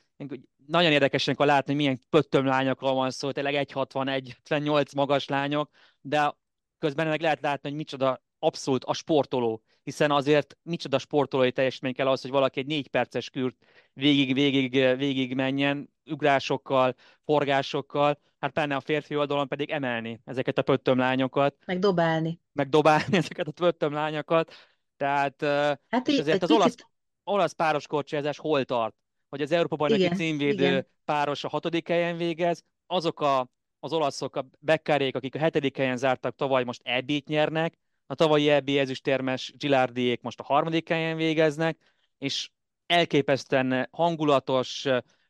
Nagyon 0.65 0.91
érdekesen 0.91 1.35
látni, 1.37 1.73
hogy 1.73 1.81
milyen 1.81 1.99
pöttöm 2.09 2.45
lányokról 2.45 2.93
van 2.93 3.11
szó, 3.11 3.31
tényleg 3.31 3.67
1,61-78 3.67 4.95
magas 4.95 5.27
lányok, 5.27 5.69
de 6.01 6.35
közben 6.77 7.07
meg 7.07 7.21
lehet 7.21 7.41
látni, 7.41 7.69
hogy 7.69 7.77
micsoda 7.77 8.21
abszolút 8.39 8.83
a 8.83 8.93
sportoló, 8.93 9.63
hiszen 9.83 10.11
azért 10.11 10.57
micsoda 10.63 10.97
sportolói 10.97 11.51
teljesítmény 11.51 11.93
kell 11.93 12.07
az, 12.07 12.21
hogy 12.21 12.31
valaki 12.31 12.59
egy 12.59 12.65
négy 12.65 12.87
perces 12.87 13.29
kürt 13.29 13.55
végig, 13.93 14.33
végig, 14.33 14.71
végig 14.97 15.35
menjen, 15.35 15.89
ugrásokkal, 16.05 16.95
forgásokkal, 17.23 18.19
hát 18.39 18.53
benne 18.53 18.75
a 18.75 18.79
férfi 18.79 19.15
oldalon 19.15 19.47
pedig 19.47 19.69
emelni 19.69 20.21
ezeket 20.25 20.57
a 20.57 20.61
pöttömlányokat. 20.61 21.55
Meg 21.65 21.79
dobálni. 21.79 22.39
Meg 22.51 22.69
dobálni 22.69 23.17
ezeket 23.23 23.47
a 23.47 23.51
pöttömlányokat. 23.51 24.53
Tehát 24.97 25.43
hát 25.89 26.07
és 26.07 26.19
azért 26.19 26.43
az 26.43 26.51
olasz, 26.51 26.75
olasz 27.23 27.53
páros 27.53 27.87
korcsázás 27.87 28.37
hol 28.37 28.65
tart? 28.65 28.95
Hogy 29.29 29.41
az 29.41 29.51
Európa 29.51 29.75
bajnoki 29.75 30.15
címvédő 30.15 30.65
igen. 30.65 30.87
páros 31.05 31.43
a 31.43 31.49
hatodik 31.49 31.87
helyen 31.87 32.17
végez, 32.17 32.63
azok 32.87 33.21
a, 33.21 33.49
az 33.79 33.93
olaszok, 33.93 34.35
a 34.35 34.45
bekkárék, 34.59 35.15
akik 35.15 35.35
a 35.35 35.39
hetedik 35.39 35.77
helyen 35.77 35.97
zártak 35.97 36.35
tavaly, 36.35 36.63
most 36.63 36.81
ebét 36.83 37.27
nyernek, 37.27 37.77
a 38.09 38.15
tavalyi 38.15 38.49
EB 38.49 38.69
ezüstérmes 38.69 39.53
Gilardiék 39.57 40.21
most 40.21 40.39
a 40.39 40.43
harmadik 40.43 40.87
helyen 40.87 41.17
végeznek, 41.17 41.77
és 42.17 42.49
elképesztően 42.85 43.87
hangulatos, 43.91 44.87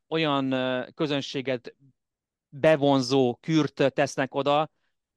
olyan 0.07 0.55
közönséget 0.95 1.75
bevonzó 2.49 3.35
kürt 3.41 3.93
tesznek 3.93 4.35
oda, 4.35 4.69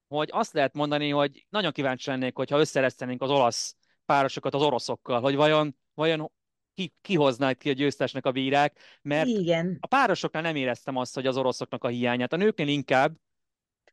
hogy 0.08 0.28
azt 0.32 0.52
lehet 0.52 0.74
mondani, 0.74 1.10
hogy 1.10 1.46
nagyon 1.48 1.72
kíváncsi 1.72 2.10
lennék, 2.10 2.36
hogyha 2.36 2.58
összeresztenénk 2.58 3.22
az 3.22 3.30
olasz 3.30 3.76
párosokat 4.06 4.54
az 4.54 4.62
oroszokkal, 4.62 5.20
hogy 5.20 5.34
vajon, 5.34 5.76
vajon 5.94 6.32
ki, 6.74 6.94
kihoznák 7.00 7.56
ki 7.56 7.70
a 7.70 7.72
győztesnek 7.72 8.26
a 8.26 8.32
bírák, 8.32 8.78
mert 9.02 9.28
Igen. 9.28 9.76
a 9.80 9.86
párosoknál 9.86 10.42
nem 10.42 10.56
éreztem 10.56 10.96
azt, 10.96 11.14
hogy 11.14 11.26
az 11.26 11.36
oroszoknak 11.36 11.84
a 11.84 11.88
hiányát. 11.88 12.32
A 12.32 12.36
nőknél 12.36 12.68
inkább, 12.68 13.16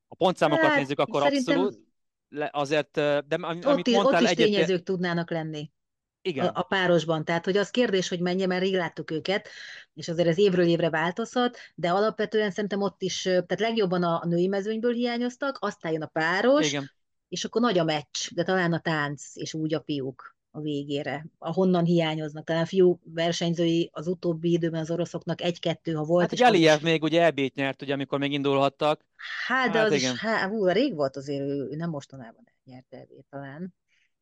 a 0.07 0.15
pontszámokat 0.15 0.65
hát, 0.65 0.77
nézzük, 0.77 0.99
akkor 0.99 1.23
abszolút, 1.23 1.88
le, 2.29 2.49
azért, 2.53 2.91
de 2.91 3.35
amit 3.39 3.65
ott, 3.65 3.87
mondtál, 3.87 4.03
ott 4.05 4.21
is 4.21 4.29
egyet... 4.29 4.45
tényezők 4.45 4.83
tudnának 4.83 5.31
lenni. 5.31 5.71
Igen. 6.21 6.45
A, 6.47 6.59
a 6.59 6.63
párosban. 6.63 7.25
Tehát, 7.25 7.45
hogy 7.45 7.57
az 7.57 7.69
kérdés, 7.69 8.09
hogy 8.09 8.19
mennyi, 8.19 8.45
mert 8.45 8.61
rég 8.61 8.73
láttuk 8.73 9.11
őket, 9.11 9.49
és 9.93 10.07
azért 10.07 10.27
ez 10.27 10.37
évről 10.37 10.65
évre 10.65 10.89
változhat, 10.89 11.57
de 11.75 11.89
alapvetően 11.89 12.51
szerintem 12.51 12.81
ott 12.81 13.01
is, 13.01 13.21
tehát 13.21 13.59
legjobban 13.59 14.03
a, 14.03 14.25
női 14.25 14.47
mezőnyből 14.47 14.93
hiányoztak, 14.93 15.57
aztán 15.59 15.91
jön 15.91 16.01
a 16.01 16.07
páros, 16.07 16.67
Igen. 16.67 16.91
és 17.27 17.45
akkor 17.45 17.61
nagy 17.61 17.77
a 17.77 17.83
meccs, 17.83 18.29
de 18.33 18.43
talán 18.43 18.73
a 18.73 18.79
tánc, 18.79 19.35
és 19.35 19.53
úgy 19.53 19.73
a 19.73 19.81
fiúk 19.85 20.37
a 20.51 20.59
végére. 20.59 21.25
Ahonnan 21.37 21.83
hiányoznak. 21.83 22.43
Talán 22.43 22.65
fiú 22.65 22.99
versenyzői 23.03 23.89
az 23.93 24.07
utóbbi 24.07 24.51
időben 24.51 24.81
az 24.81 24.91
oroszoknak 24.91 25.41
egy-kettő, 25.41 25.93
ha 25.93 26.03
volt. 26.03 26.21
Hát 26.21 26.31
ugye 26.31 26.45
Aliyev 26.45 26.81
még 26.81 27.03
ugye 27.03 27.23
ebét 27.23 27.55
nyert, 27.55 27.81
ugye, 27.81 27.93
amikor 27.93 28.19
még 28.19 28.31
indulhattak. 28.31 29.05
Hát, 29.47 29.71
de 29.71 29.77
hát, 29.77 29.87
az 29.87 29.93
igen. 29.93 30.13
is, 30.13 30.19
hát, 30.19 30.49
hú, 30.49 30.67
rég 30.67 30.95
volt 30.95 31.17
azért, 31.17 31.41
ő, 31.41 31.67
ő 31.71 31.75
nem 31.75 31.89
mostanában 31.89 32.43
nyert 32.63 32.93
ebét 32.93 33.25
talán. 33.29 33.73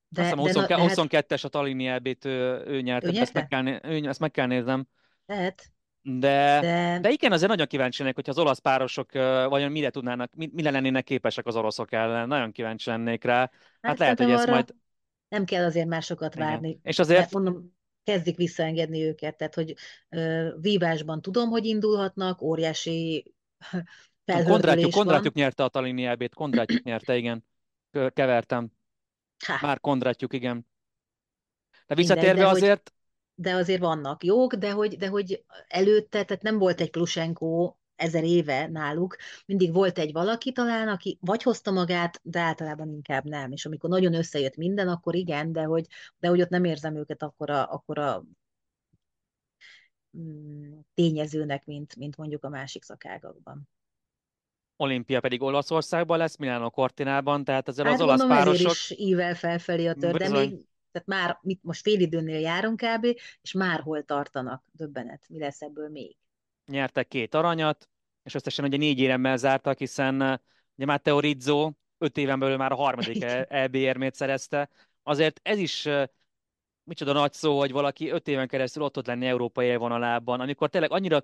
De, 0.09 0.21
Azt 0.21 0.45
hiszem, 0.45 0.65
de, 0.67 0.79
22, 0.79 1.33
es 1.33 1.41
hát, 1.41 1.53
a 1.53 1.57
Talini 1.57 1.87
elbét 1.87 2.25
ő, 2.25 2.63
ő 2.65 2.81
nyerte, 2.81 3.07
ő 3.07 3.17
ezt, 3.17 3.33
meg 3.33 3.47
kell, 3.47 3.65
ő, 3.65 4.07
ezt 4.07 4.19
meg 4.19 4.31
kell 4.31 4.45
néznem. 4.45 4.87
Lehet. 5.25 5.71
De, 6.01 6.59
de... 6.61 6.99
de 7.01 7.09
igen, 7.09 7.31
azért 7.31 7.49
nagyon 7.49 7.67
kíváncsi 7.67 7.99
lennék, 7.99 8.15
hogyha 8.15 8.31
az 8.31 8.37
olasz 8.37 8.59
párosok 8.59 9.11
vajon 9.49 9.71
mire 9.71 9.89
tudnának, 9.89 10.31
mire 10.35 10.71
lennének 10.71 11.03
képesek 11.03 11.45
az 11.45 11.55
oroszok 11.55 11.91
ellen. 11.91 12.27
Nagyon 12.27 12.51
kíváncsi 12.51 12.89
lennék 12.89 13.23
rá. 13.23 13.39
Hát, 13.39 13.51
hát 13.81 13.99
lehet, 13.99 14.19
hogy 14.19 14.31
ezt 14.31 14.47
majd 14.47 14.73
nem 15.29 15.45
kell 15.45 15.63
azért 15.63 15.87
már 15.87 16.01
sokat 16.01 16.35
Igen. 16.35 16.47
várni. 16.47 16.79
És 16.83 16.99
azért... 16.99 17.31
mondom, 17.31 17.75
kezdik 18.03 18.35
visszaengedni 18.35 19.03
őket, 19.03 19.37
tehát 19.37 19.55
hogy 19.55 19.75
ö, 20.09 20.49
vívásban 20.61 21.21
tudom, 21.21 21.49
hogy 21.49 21.65
indulhatnak, 21.65 22.41
óriási 22.41 23.33
felhördülés 24.25 24.93
Kondrátjuk, 24.93 25.33
nyerte 25.33 25.63
a 25.63 25.67
Talini 25.67 26.05
elbét, 26.05 26.33
Kondrátjuk 26.33 26.83
nyerte, 26.83 27.17
igen. 27.17 27.45
Kevertem. 28.13 28.71
Há. 29.45 29.59
Már 29.61 29.79
Kondrátjuk, 29.79 30.33
igen. 30.33 30.67
De 31.87 31.95
visszatérve 31.95 32.27
Mindegy, 32.33 32.45
de 32.45 32.57
azért... 32.57 32.93
Hogy, 32.93 32.95
de 33.43 33.53
azért 33.53 33.81
vannak 33.81 34.23
jók, 34.23 34.55
de 34.55 34.71
hogy, 34.71 34.97
de 34.97 35.07
hogy 35.07 35.43
előtte, 35.67 36.23
tehát 36.23 36.43
nem 36.43 36.57
volt 36.57 36.81
egy 36.81 36.89
Klusenko 36.89 37.75
ezer 37.97 38.23
éve 38.23 38.67
náluk, 38.67 39.15
mindig 39.45 39.73
volt 39.73 39.97
egy 39.97 40.11
valaki 40.11 40.51
talán, 40.51 40.87
aki 40.87 41.17
vagy 41.21 41.43
hozta 41.43 41.71
magát, 41.71 42.19
de 42.23 42.39
általában 42.39 42.89
inkább 42.89 43.23
nem. 43.23 43.51
És 43.51 43.65
amikor 43.65 43.89
nagyon 43.89 44.13
összejött 44.13 44.55
minden, 44.55 44.87
akkor 44.87 45.15
igen, 45.15 45.51
de 45.51 45.63
hogy, 45.63 45.85
de 46.19 46.27
hogy 46.27 46.41
ott 46.41 46.49
nem 46.49 46.63
érzem 46.63 46.95
őket 46.95 47.23
akkor 47.23 47.49
a, 47.99 48.23
mm, 50.17 50.79
tényezőnek, 50.93 51.65
mint, 51.65 51.95
mint 51.95 52.17
mondjuk 52.17 52.43
a 52.43 52.49
másik 52.49 52.83
szakágakban. 52.83 53.69
Olimpia 54.75 55.19
pedig 55.19 55.41
Olaszországban 55.41 56.17
lesz, 56.17 56.37
Milano 56.37 56.69
Cortinában, 56.69 57.43
tehát 57.43 57.67
ezzel 57.67 57.85
hát 57.85 57.93
az 57.93 58.01
olasz 58.01 58.19
mondom, 58.19 58.37
párosok... 58.37 58.71
is 58.71 58.93
ível 58.97 59.35
felfelé 59.35 59.87
a 59.87 59.93
tör, 59.93 60.17
de 60.17 60.29
még 60.29 60.65
tehát 60.91 61.07
már 61.07 61.39
mit 61.41 61.63
most 61.63 61.81
fél 61.81 61.99
időnél 61.99 62.39
járunk 62.39 62.81
kb., 62.81 63.05
és 63.41 63.51
már 63.51 63.79
hol 63.79 64.03
tartanak, 64.03 64.63
döbbenet, 64.71 65.25
mi 65.29 65.39
lesz 65.39 65.61
ebből 65.61 65.89
még 65.89 66.17
nyertek 66.67 67.07
két 67.07 67.33
aranyat, 67.33 67.89
és 68.23 68.33
összesen 68.33 68.65
ugye 68.65 68.77
négy 68.77 68.99
éremmel 68.99 69.37
zártak, 69.37 69.77
hiszen 69.77 70.21
eh, 70.21 70.37
ugye 70.75 70.85
Matteo 70.85 71.19
Rizzo 71.19 71.71
öt 71.97 72.17
éven 72.17 72.39
belül 72.39 72.57
már 72.57 72.71
a 72.71 72.75
harmadik 72.75 73.23
EB 73.49 73.75
érmét 73.75 74.15
szerezte. 74.15 74.69
Azért 75.03 75.39
ez 75.43 75.57
is 75.57 75.85
eh, 75.85 76.05
micsoda 76.83 77.13
nagy 77.13 77.33
szó, 77.33 77.57
hogy 77.59 77.71
valaki 77.71 78.09
öt 78.09 78.27
éven 78.27 78.47
keresztül 78.47 78.83
ott 78.83 78.97
ott 78.97 79.05
lenni 79.05 79.25
európai 79.25 79.67
élvonalában, 79.67 80.39
amikor 80.39 80.69
tényleg 80.69 80.91
annyira 80.91 81.23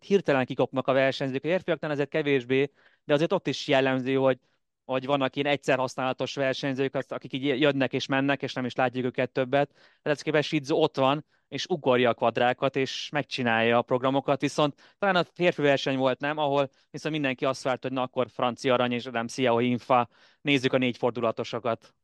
hirtelen 0.00 0.44
kikapnak 0.44 0.86
a 0.86 0.92
versenyzők, 0.92 1.44
a 1.44 1.48
férfiaknál 1.48 1.90
ezért 1.90 2.08
kevésbé, 2.08 2.70
de 3.04 3.14
azért 3.14 3.32
ott 3.32 3.46
is 3.46 3.68
jellemző, 3.68 4.14
hogy 4.14 4.38
hogy 4.84 5.06
vannak 5.06 5.36
ilyen 5.36 5.48
egyszer 5.48 5.78
használatos 5.78 6.34
versenyzők, 6.34 6.94
akik 7.08 7.32
így 7.32 7.60
jönnek 7.60 7.92
és 7.92 8.06
mennek, 8.06 8.42
és 8.42 8.52
nem 8.52 8.64
is 8.64 8.74
látjuk 8.74 9.04
őket 9.04 9.30
többet. 9.30 9.70
Tehát 10.02 10.22
képest 10.22 10.48
Shizu 10.48 10.76
ott 10.76 10.96
van, 10.96 11.24
és 11.54 11.66
ugorja 11.66 12.10
a 12.10 12.14
kvadrákat, 12.14 12.76
és 12.76 13.08
megcsinálja 13.12 13.78
a 13.78 13.82
programokat, 13.82 14.40
viszont 14.40 14.94
talán 14.98 15.16
a 15.16 15.24
férfi 15.34 15.62
verseny 15.62 15.96
volt, 15.96 16.20
nem? 16.20 16.38
Ahol 16.38 16.70
viszont 16.90 17.14
mindenki 17.14 17.44
azt 17.44 17.62
várt, 17.62 17.82
hogy 17.82 17.92
na 17.92 18.02
akkor 18.02 18.26
francia 18.30 18.72
arany 18.72 18.92
és 18.92 19.04
nem 19.04 19.26
Szia 19.26 19.60
Infa, 19.60 20.08
nézzük 20.40 20.72
a 20.72 20.78
négy 20.78 20.96
fordulatosokat. 20.96 21.94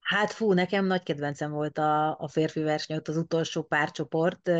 Hát 0.00 0.32
fú, 0.32 0.52
nekem 0.52 0.86
nagy 0.86 1.02
kedvencem 1.02 1.50
volt 1.50 1.78
a, 1.78 2.18
a 2.18 2.28
férfi 2.28 2.62
verseny, 2.62 2.96
ott 2.96 3.08
az 3.08 3.16
utolsó 3.16 3.62
párcsoport, 3.62 4.50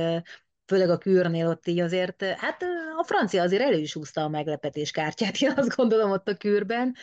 főleg 0.66 0.90
a 0.90 0.98
kürnél 0.98 1.48
ott 1.48 1.66
így 1.66 1.80
azért, 1.80 2.22
hát 2.22 2.62
a 2.96 3.04
francia 3.04 3.42
azért 3.42 3.62
elő 3.62 3.78
is 3.78 3.92
húzta 3.92 4.22
a 4.22 4.28
meglepetés 4.28 4.90
kártyát, 4.90 5.36
én 5.42 5.52
azt 5.56 5.76
gondolom 5.76 6.10
ott 6.10 6.28
a 6.28 6.36
kürben, 6.36 6.94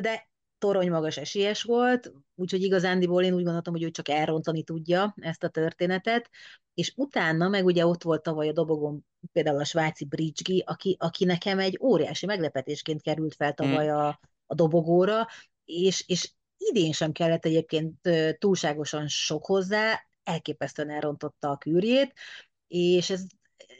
de 0.00 0.28
torony 0.64 0.90
magas 0.90 1.16
esélyes 1.16 1.62
volt, 1.62 2.12
úgyhogy 2.34 2.62
igazándiból 2.62 3.22
én 3.22 3.34
úgy 3.34 3.42
gondoltam, 3.42 3.72
hogy 3.72 3.82
ő 3.82 3.90
csak 3.90 4.08
elrontani 4.08 4.62
tudja 4.62 5.14
ezt 5.20 5.44
a 5.44 5.48
történetet, 5.48 6.30
és 6.74 6.92
utána 6.96 7.48
meg 7.48 7.64
ugye 7.64 7.86
ott 7.86 8.02
volt 8.02 8.22
tavaly 8.22 8.48
a 8.48 8.52
dobogon 8.52 9.06
például 9.32 9.58
a 9.58 9.64
svájci 9.64 10.04
Bridgegi, 10.04 10.62
aki, 10.66 10.96
aki 10.98 11.24
nekem 11.24 11.58
egy 11.58 11.78
óriási 11.82 12.26
meglepetésként 12.26 13.02
került 13.02 13.34
fel 13.34 13.52
tavaly 13.52 13.86
hmm. 13.86 13.96
a, 13.96 14.20
a 14.46 14.54
dobogóra, 14.54 15.26
és, 15.64 16.04
és 16.06 16.32
idén 16.56 16.92
sem 16.92 17.12
kellett 17.12 17.44
egyébként 17.44 18.08
túlságosan 18.38 19.08
sok 19.08 19.46
hozzá, 19.46 20.00
elképesztően 20.22 20.90
elrontotta 20.90 21.50
a 21.50 21.56
kűrjét, 21.56 22.12
és 22.66 23.10
ez 23.10 23.22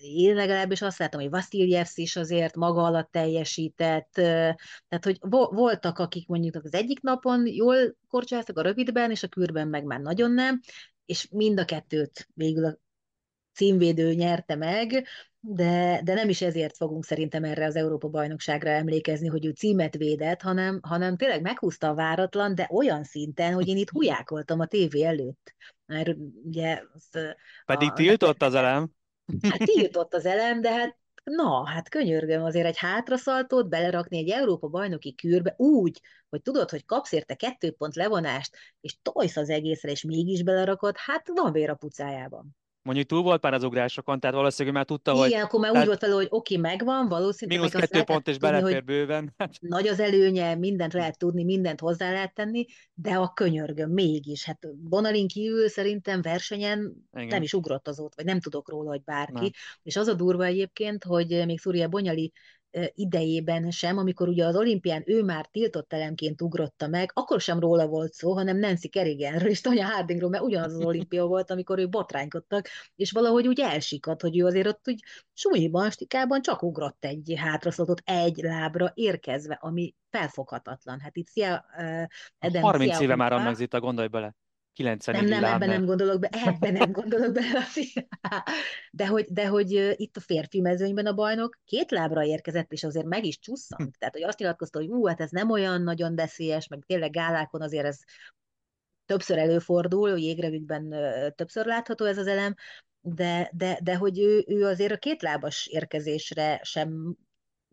én 0.00 0.34
legalábbis 0.34 0.82
azt 0.82 0.98
láttam, 0.98 1.20
hogy 1.20 1.30
Vasiljevsz 1.30 1.96
is 1.96 2.16
azért 2.16 2.56
maga 2.56 2.82
alatt 2.82 3.10
teljesített, 3.10 4.10
tehát 4.12 5.04
hogy 5.04 5.18
voltak, 5.50 5.98
akik 5.98 6.28
mondjuk 6.28 6.54
az 6.64 6.74
egyik 6.74 7.00
napon 7.00 7.46
jól 7.46 7.76
korcsáztak 8.08 8.58
a 8.58 8.62
rövidben, 8.62 9.10
és 9.10 9.22
a 9.22 9.28
kürben 9.28 9.68
meg 9.68 9.84
már 9.84 10.00
nagyon 10.00 10.30
nem, 10.30 10.60
és 11.06 11.28
mind 11.30 11.58
a 11.58 11.64
kettőt 11.64 12.28
végül 12.34 12.64
a 12.64 12.78
címvédő 13.52 14.14
nyerte 14.14 14.54
meg, 14.54 15.06
de, 15.40 16.00
de 16.04 16.14
nem 16.14 16.28
is 16.28 16.42
ezért 16.42 16.76
fogunk 16.76 17.04
szerintem 17.04 17.44
erre 17.44 17.66
az 17.66 17.76
Európa-bajnokságra 17.76 18.70
emlékezni, 18.70 19.28
hogy 19.28 19.46
ő 19.46 19.50
címet 19.50 19.96
védett, 19.96 20.42
hanem, 20.42 20.80
hanem 20.82 21.16
tényleg 21.16 21.42
meghúzta 21.42 21.88
a 21.88 21.94
váratlan, 21.94 22.54
de 22.54 22.68
olyan 22.70 23.04
szinten, 23.04 23.52
hogy 23.52 23.68
én 23.68 23.76
itt 23.76 23.90
hujákoltam 23.90 24.60
a 24.60 24.66
tévé 24.66 25.02
előtt. 25.02 25.54
Mert 25.86 26.16
ugye... 26.44 26.82
Az, 26.94 27.08
Pedig 27.64 27.90
a, 27.90 27.92
tiltott 27.92 28.42
az 28.42 28.54
elem. 28.54 28.90
Hát 29.50 29.58
tiltott 29.58 30.14
az 30.14 30.26
elem, 30.26 30.60
de 30.60 30.72
hát 30.72 30.98
na, 31.24 31.66
hát 31.66 31.88
könyörgöm 31.88 32.42
azért 32.42 32.66
egy 32.66 32.76
hátraszaltót 32.76 33.68
belerakni 33.68 34.18
egy 34.18 34.30
Európa 34.30 34.68
bajnoki 34.68 35.14
kürbe 35.14 35.54
úgy, 35.56 36.00
hogy 36.28 36.42
tudod, 36.42 36.70
hogy 36.70 36.84
kapsz 36.84 37.12
érte 37.12 37.34
kettő 37.34 37.70
pont 37.70 37.94
levonást, 37.94 38.56
és 38.80 38.96
tojsz 39.02 39.36
az 39.36 39.50
egészre, 39.50 39.90
és 39.90 40.02
mégis 40.02 40.42
belerakod, 40.42 40.96
hát 40.96 41.28
van 41.34 41.52
vér 41.52 41.70
a 41.70 41.74
pucájában. 41.74 42.56
Mondjuk 42.84 43.06
túl 43.06 43.22
volt 43.22 43.42
már 43.42 43.54
az 43.54 43.62
ugrásokon, 43.62 44.20
tehát 44.20 44.36
valószínűleg 44.36 44.76
már 44.76 44.84
tudta, 44.84 45.10
Igen, 45.10 45.22
hogy... 45.22 45.30
Igen, 45.30 45.44
akkor 45.44 45.60
már 45.60 45.76
úgy 45.76 45.86
volt 45.86 46.00
vele, 46.00 46.14
hogy 46.14 46.26
oké, 46.30 46.56
megvan, 46.56 47.08
valószínűleg. 47.08 47.60
Mínusz 47.60 47.80
kettő 47.80 48.02
pont, 48.02 48.28
és 48.28 48.38
belefér 48.38 48.84
bőven. 48.84 49.34
Nagy 49.60 49.88
az 49.88 50.00
előnye, 50.00 50.54
mindent 50.54 50.92
lehet 50.92 51.18
tudni, 51.18 51.44
mindent 51.44 51.80
hozzá 51.80 52.12
lehet 52.12 52.34
tenni, 52.34 52.66
de 52.94 53.14
a 53.14 53.32
könyörgöm 53.32 53.90
mégis. 53.90 54.44
Hát 54.44 54.58
Bonalin 54.76 55.28
kívül 55.28 55.68
szerintem 55.68 56.22
versenyen 56.22 57.08
Igen. 57.12 57.26
nem 57.26 57.42
is 57.42 57.52
ugrott 57.52 57.88
azóta, 57.88 58.14
vagy 58.16 58.24
nem 58.24 58.40
tudok 58.40 58.68
róla, 58.68 58.88
hogy 58.88 59.02
bárki. 59.02 59.32
Nem. 59.32 59.50
És 59.82 59.96
az 59.96 60.06
a 60.06 60.14
durva 60.14 60.44
egyébként, 60.44 61.04
hogy 61.04 61.42
még 61.46 61.60
Szúria 61.60 61.88
Bonyali 61.88 62.32
idejében 62.94 63.70
sem, 63.70 63.98
amikor 63.98 64.28
ugye 64.28 64.44
az 64.44 64.56
olimpián 64.56 65.02
ő 65.06 65.22
már 65.22 65.46
tiltott 65.46 65.92
elemként 65.92 66.42
ugrotta 66.42 66.88
meg, 66.88 67.10
akkor 67.14 67.40
sem 67.40 67.60
róla 67.60 67.86
volt 67.86 68.12
szó, 68.12 68.32
hanem 68.32 68.58
Nancy 68.58 68.88
Kerriganről 68.88 69.48
és 69.48 69.60
Tonya 69.60 69.86
Hardingról, 69.86 70.30
mert 70.30 70.42
ugyanaz 70.42 70.74
az 70.74 70.84
olimpia 70.84 71.26
volt, 71.26 71.50
amikor 71.50 71.78
ők 71.78 71.88
botránykodtak, 71.88 72.68
és 72.94 73.10
valahogy 73.10 73.46
úgy 73.46 73.60
elsikadt, 73.60 74.20
hogy 74.20 74.38
ő 74.38 74.44
azért 74.44 74.66
ott 74.66 74.88
úgy 74.88 75.02
súnyiban, 75.32 75.90
stikában 75.90 76.42
csak 76.42 76.62
ugrott 76.62 77.04
egy 77.04 77.34
hátraszlatot 77.36 78.02
egy 78.04 78.36
lábra 78.36 78.90
érkezve, 78.94 79.58
ami 79.60 79.94
felfoghatatlan. 80.10 81.00
Hát 81.00 81.16
itt 81.16 81.26
Szia, 81.26 81.64
uh, 81.76 82.02
Eden 82.38 82.62
30 82.62 82.94
Szia 82.94 83.02
éve 83.02 83.16
már 83.16 83.32
annak 83.32 83.54
Zita, 83.54 83.80
gondolj 83.80 84.08
bele. 84.08 84.34
90 84.74 85.14
Nem, 85.14 85.24
nem, 85.24 85.44
ebben 85.44 85.68
nem 85.68 85.84
gondolok 85.84 86.20
be, 86.20 86.28
ebben 86.30 86.72
nem 86.72 86.92
gondolok 86.92 87.32
be. 87.32 87.42
De 88.90 89.06
hogy, 89.06 89.26
de 89.30 89.46
hogy 89.46 89.94
itt 89.96 90.16
a 90.16 90.20
férfi 90.20 90.60
mezőnyben 90.60 91.06
a 91.06 91.12
bajnok 91.12 91.60
két 91.64 91.90
lábra 91.90 92.24
érkezett, 92.24 92.72
és 92.72 92.84
azért 92.84 93.06
meg 93.06 93.24
is 93.24 93.38
csusszant. 93.38 93.82
Hm. 93.82 93.98
Tehát, 93.98 94.14
hogy 94.14 94.22
azt 94.22 94.38
nyilatkozta, 94.38 94.78
hogy 94.78 94.88
ú, 94.88 95.06
hát 95.06 95.20
ez 95.20 95.30
nem 95.30 95.50
olyan 95.50 95.82
nagyon 95.82 96.14
veszélyes, 96.14 96.68
meg 96.68 96.82
tényleg 96.86 97.10
gálákon 97.10 97.62
azért 97.62 97.86
ez 97.86 97.98
többször 99.06 99.38
előfordul, 99.38 100.18
jégrevükben 100.18 100.94
többször 101.34 101.66
látható 101.66 102.04
ez 102.04 102.18
az 102.18 102.26
elem, 102.26 102.54
de, 103.00 103.50
de, 103.52 103.78
de 103.82 103.96
hogy 103.96 104.18
ő, 104.18 104.44
ő 104.46 104.64
azért 104.64 104.92
a 104.92 104.98
kétlábas 104.98 105.66
érkezésre 105.66 106.60
sem 106.62 107.16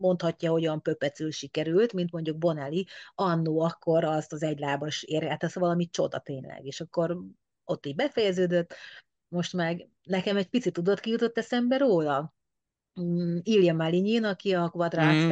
mondhatja, 0.02 0.50
hogy 0.50 0.66
olyan 0.66 0.82
pöpecül 0.82 1.30
sikerült, 1.30 1.92
mint 1.92 2.12
mondjuk 2.12 2.38
Bonelli, 2.38 2.86
annó 3.14 3.60
akkor 3.60 4.04
azt 4.04 4.32
az 4.32 4.42
egylábas 4.42 5.02
ér, 5.02 5.28
hát 5.28 5.42
ez 5.42 5.54
valami 5.54 5.88
csoda 5.88 6.18
tényleg, 6.18 6.64
és 6.64 6.80
akkor 6.80 7.18
ott 7.64 7.86
így 7.86 7.94
befejeződött, 7.94 8.74
most 9.28 9.52
meg 9.52 9.88
nekem 10.02 10.36
egy 10.36 10.48
picit 10.48 10.72
tudod, 10.72 11.00
ki 11.00 11.10
jutott 11.10 11.38
eszembe 11.38 11.76
róla? 11.76 12.34
Mm, 13.00 13.38
Ilja 13.42 13.74
Malinyin, 13.74 14.24
aki 14.24 14.54
a 14.54 14.68
Quadra 14.68 15.12
mm. 15.12 15.30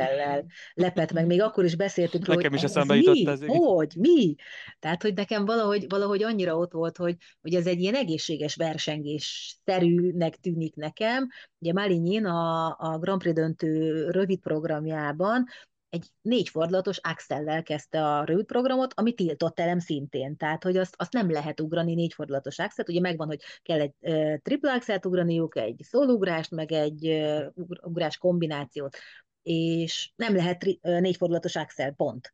lepett 0.75 1.13
meg. 1.13 1.27
Még 1.27 1.43
akkor 1.43 1.65
is 1.65 1.77
beszéltünk 1.77 2.27
róla, 2.27 2.37
nekem 2.37 2.53
hogy 2.53 2.63
is 2.63 2.65
eszembe 2.65 2.95
jutott 2.95 3.29
ez. 3.29 3.41
Hogy? 3.47 3.93
Mi? 3.97 4.35
Tehát, 4.79 5.03
hogy 5.03 5.15
nekem 5.15 5.45
valahogy, 5.45 5.85
valahogy 5.89 6.23
annyira 6.23 6.57
ott 6.57 6.73
volt, 6.73 6.97
hogy, 6.97 7.17
hogy 7.41 7.55
ez 7.55 7.67
egy 7.67 7.81
ilyen 7.81 7.95
egészséges 7.95 8.55
versengés 8.55 9.57
szerűnek 9.65 10.37
tűnik 10.37 10.75
nekem. 10.75 11.29
Ugye 11.59 11.73
Malinyin 11.73 12.25
a, 12.25 12.67
a 12.79 12.99
Grand 12.99 13.21
Prix 13.21 13.37
döntő 13.37 14.05
rövid 14.11 14.41
programjában 14.41 15.47
egy 15.91 16.07
négy 16.23 16.49
fordulatos 16.49 16.99
axellel 16.99 17.63
kezdte 17.63 18.05
a 18.05 18.25
rövid 18.25 18.45
programot, 18.45 18.93
ami 18.97 19.13
tiltott 19.13 19.61
elem 19.61 19.79
szintén. 19.79 20.37
Tehát, 20.37 20.63
hogy 20.63 20.77
azt, 20.77 20.95
azt 20.99 21.13
nem 21.13 21.31
lehet 21.31 21.61
ugrani 21.61 21.95
négy 21.95 22.15
fordulatos 22.15 22.59
axelt. 22.59 22.89
Ugye 22.89 23.01
megvan, 23.01 23.27
hogy 23.27 23.41
kell 23.63 23.81
egy 23.81 23.95
e, 24.01 24.39
triple 24.39 24.73
axelt 24.73 25.07
ugraniuk, 25.07 25.57
egy 25.57 25.81
szólugrást, 25.83 26.51
meg 26.51 26.73
egy 26.73 27.07
e, 27.07 27.53
ugrás 27.83 28.19
kombinációt. 28.19 28.97
És 29.43 30.13
nem 30.17 30.35
lehet 30.35 30.59
tri, 30.59 30.79
e, 30.83 31.01
négy 31.01 31.17
fordulatos 31.17 31.57
axel, 31.57 31.93
pont. 31.93 32.33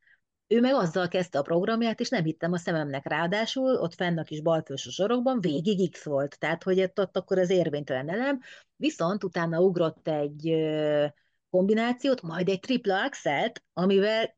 Ő 0.48 0.60
meg 0.60 0.74
azzal 0.74 1.08
kezdte 1.08 1.38
a 1.38 1.42
programját, 1.42 2.00
és 2.00 2.08
nem 2.08 2.24
hittem 2.24 2.52
a 2.52 2.58
szememnek. 2.58 3.08
Ráadásul 3.08 3.76
ott 3.76 3.94
fenn 3.94 4.18
a 4.18 4.22
kis 4.22 4.40
balfős 4.40 4.80
sorokban 4.80 5.40
végig 5.40 5.90
X 5.90 6.04
volt, 6.04 6.38
tehát 6.38 6.62
hogy 6.62 6.80
ott 6.80 7.16
akkor 7.16 7.38
az 7.38 7.50
érvénytelen 7.50 8.10
elem, 8.10 8.40
viszont 8.76 9.24
utána 9.24 9.60
ugrott 9.60 10.08
egy 10.08 10.54
kombinációt, 11.50 12.22
majd 12.22 12.48
egy 12.48 12.60
tripla 12.60 13.02
axelt, 13.02 13.62
amivel 13.72 14.36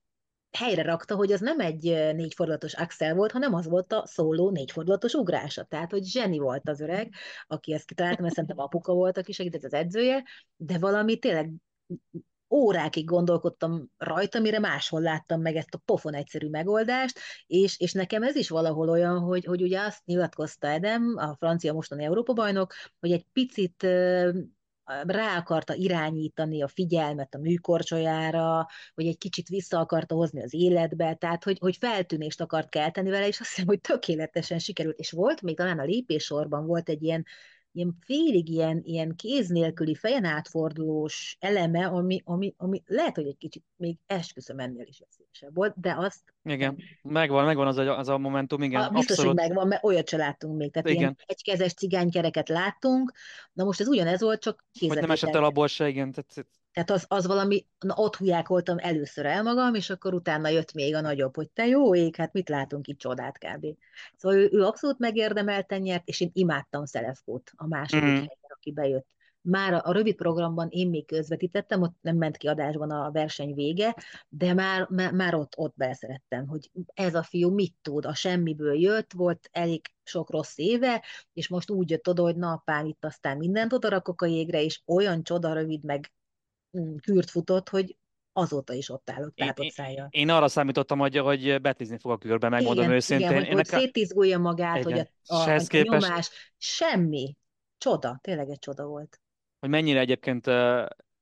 helyre 0.50 0.82
rakta, 0.82 1.14
hogy 1.14 1.32
az 1.32 1.40
nem 1.40 1.60
egy 1.60 1.82
négyfordulatos 2.14 2.74
axel 2.74 3.14
volt, 3.14 3.32
hanem 3.32 3.54
az 3.54 3.66
volt 3.66 3.92
a 3.92 4.06
szóló 4.06 4.50
négyfordulatos 4.50 5.14
ugrása. 5.14 5.64
Tehát, 5.64 5.90
hogy 5.90 6.04
zseni 6.04 6.38
volt 6.38 6.68
az 6.68 6.80
öreg, 6.80 7.12
aki 7.46 7.72
ezt 7.72 7.86
kitalálta, 7.86 8.22
mert 8.22 8.34
szerintem 8.34 8.58
apuka 8.58 8.92
volt, 8.92 9.18
aki 9.18 9.32
segített 9.32 9.64
az 9.64 9.72
edzője, 9.72 10.24
de 10.56 10.78
valami 10.78 11.18
tényleg 11.18 11.50
órákig 12.50 13.04
gondolkodtam 13.04 13.90
rajta, 13.96 14.40
mire 14.40 14.58
máshol 14.58 15.00
láttam 15.00 15.40
meg 15.40 15.56
ezt 15.56 15.74
a 15.74 15.80
pofon 15.84 16.14
egyszerű 16.14 16.48
megoldást, 16.48 17.18
és, 17.46 17.80
és 17.80 17.92
nekem 17.92 18.22
ez 18.22 18.36
is 18.36 18.48
valahol 18.48 18.88
olyan, 18.88 19.18
hogy, 19.18 19.44
hogy 19.44 19.62
ugye 19.62 19.80
azt 19.80 20.04
nyilatkozta 20.04 20.66
Edem, 20.66 21.14
a 21.16 21.36
francia 21.38 21.72
mostani 21.72 22.04
Európa-bajnok, 22.04 22.72
hogy 23.00 23.12
egy 23.12 23.24
picit 23.32 23.86
rá 25.06 25.36
akarta 25.36 25.74
irányítani 25.74 26.62
a 26.62 26.68
figyelmet 26.68 27.34
a 27.34 27.38
műkorcsolyára, 27.38 28.66
hogy 28.94 29.06
egy 29.06 29.18
kicsit 29.18 29.48
vissza 29.48 29.78
akarta 29.78 30.14
hozni 30.14 30.42
az 30.42 30.54
életbe, 30.54 31.14
tehát 31.14 31.44
hogy, 31.44 31.58
hogy 31.58 31.76
feltűnést 31.76 32.40
akart 32.40 32.68
kelteni 32.68 33.10
vele, 33.10 33.26
és 33.26 33.40
azt 33.40 33.48
hiszem, 33.48 33.66
hogy 33.66 33.80
tökéletesen 33.80 34.58
sikerült. 34.58 34.98
És 34.98 35.10
volt 35.10 35.42
még 35.42 35.56
talán 35.56 35.78
a 35.78 35.84
lépéssorban 35.84 36.66
volt 36.66 36.88
egy 36.88 37.02
ilyen, 37.02 37.24
ilyen 37.78 37.96
félig 38.00 38.48
ilyen, 38.48 38.80
ilyen 38.84 39.14
kéz 39.16 39.48
nélküli 39.48 39.94
fejen 39.94 40.24
átfordulós 40.24 41.36
eleme, 41.40 41.86
ami, 41.86 42.22
ami, 42.24 42.54
ami 42.56 42.82
lehet, 42.86 43.14
hogy 43.14 43.26
egy 43.26 43.36
kicsit 43.38 43.64
még 43.76 43.96
esküszöm 44.06 44.58
ennél 44.58 44.86
is 44.86 44.98
veszélyesebb 44.98 45.54
volt, 45.54 45.80
de 45.80 45.94
azt... 45.98 46.20
Igen, 46.42 46.76
megvan, 47.02 47.44
megvan 47.44 47.66
az 47.66 47.76
a, 47.76 47.98
az 47.98 48.08
a 48.08 48.18
momentum, 48.18 48.62
igen. 48.62 48.82
A, 48.82 48.88
biztos, 48.88 49.18
abszolút. 49.18 49.40
hogy 49.40 49.48
megvan, 49.48 49.68
mert 49.68 49.84
olyat 49.84 50.08
se 50.08 50.16
láttunk 50.16 50.56
még. 50.56 50.72
Tehát 50.72 50.88
igen. 50.88 51.00
ilyen 51.00 51.16
egykezes 51.26 51.74
cigánykereket 51.74 52.48
láttunk, 52.48 53.12
na 53.52 53.64
most 53.64 53.80
ez 53.80 53.88
ugyanez 53.88 54.20
volt, 54.20 54.40
csak 54.40 54.64
kézzel. 54.72 54.94
Hogy 54.94 55.00
nem 55.06 55.10
esett 55.10 55.34
el 55.34 55.44
abból 55.44 55.66
se, 55.66 55.88
igen. 55.88 56.12
Tehát 56.12 56.46
tehát 56.78 56.90
az, 57.02 57.04
az 57.08 57.26
valami, 57.26 57.66
na 57.78 57.94
ott 57.96 58.16
hújákoltam 58.16 58.76
először 58.78 59.26
el 59.26 59.42
magam, 59.42 59.74
és 59.74 59.90
akkor 59.90 60.14
utána 60.14 60.48
jött 60.48 60.72
még 60.72 60.94
a 60.94 61.00
nagyobb, 61.00 61.36
hogy 61.36 61.50
te 61.50 61.66
jó 61.66 61.94
ég, 61.94 62.16
hát 62.16 62.32
mit 62.32 62.48
látunk 62.48 62.86
itt 62.86 62.98
csodát 62.98 63.38
kb. 63.38 63.66
Szóval 64.16 64.38
ő, 64.38 64.48
ő 64.52 64.64
abszolút 64.64 64.98
megérdemelten 64.98 65.80
nyert, 65.80 66.08
és 66.08 66.20
én 66.20 66.30
imádtam 66.32 66.84
Szelefkót, 66.84 67.50
a 67.56 67.66
második 67.66 68.04
mm. 68.04 68.14
helyen, 68.14 68.30
aki 68.48 68.72
bejött. 68.72 69.06
Már 69.40 69.72
a, 69.72 69.80
a 69.84 69.92
rövid 69.92 70.14
programban 70.14 70.68
én 70.70 70.88
még 70.88 71.06
közvetítettem, 71.06 71.82
ott 71.82 71.96
nem 72.00 72.16
ment 72.16 72.36
ki 72.36 72.46
adásban 72.46 72.90
a 72.90 73.10
verseny 73.10 73.54
vége, 73.54 73.96
de 74.28 74.54
már, 74.54 74.86
már, 74.90 75.12
már 75.12 75.34
ott, 75.34 75.52
ott 75.56 75.74
beszerettem, 75.76 76.46
hogy 76.46 76.70
ez 76.94 77.14
a 77.14 77.22
fiú 77.22 77.50
mit 77.50 77.74
tud, 77.82 78.04
a 78.04 78.14
semmiből 78.14 78.80
jött, 78.80 79.12
volt 79.12 79.48
elég 79.52 79.86
sok 80.02 80.30
rossz 80.30 80.58
éve, 80.58 81.04
és 81.32 81.48
most 81.48 81.70
úgy 81.70 81.90
jött 81.90 82.08
oda, 82.08 82.22
hogy 82.22 82.36
na 82.36 82.52
apám, 82.52 82.86
itt 82.86 83.04
aztán 83.04 83.36
mindent 83.36 83.72
oda 83.72 83.88
rakok 83.88 84.22
a 84.22 84.26
jégre, 84.26 84.62
és 84.62 84.80
olyan 84.86 85.22
csoda 85.22 85.52
rövid, 85.52 85.84
meg 85.84 86.12
kürt 87.02 87.30
futott, 87.30 87.68
hogy 87.68 87.96
azóta 88.32 88.72
is 88.72 88.90
ott 88.90 89.10
állok 89.10 89.34
tátott 89.34 89.70
szájjal. 89.70 90.08
Én, 90.10 90.20
én 90.20 90.30
arra 90.30 90.48
számítottam, 90.48 90.98
hogy, 90.98 91.16
hogy 91.16 91.60
betizni 91.60 91.98
fog 91.98 92.10
a 92.10 92.18
körbe, 92.18 92.48
megmondom 92.48 92.84
igen, 92.84 92.96
őszintén. 92.96 93.30
Igen, 93.30 93.44
hogy, 93.44 93.54
hogy 93.54 93.66
szétizgulja 93.66 94.38
magát, 94.38 94.76
igen. 94.76 94.92
hogy 94.92 95.08
a, 95.26 95.34
a, 95.34 95.54
a 95.54 95.66
képest... 95.66 96.06
nyomás, 96.06 96.30
semmi. 96.56 97.36
Csoda, 97.78 98.18
tényleg 98.22 98.48
egy 98.48 98.58
csoda 98.58 98.86
volt. 98.86 99.20
Hogy 99.60 99.68
mennyire 99.68 99.98
egyébként 99.98 100.46
uh, 100.46 100.54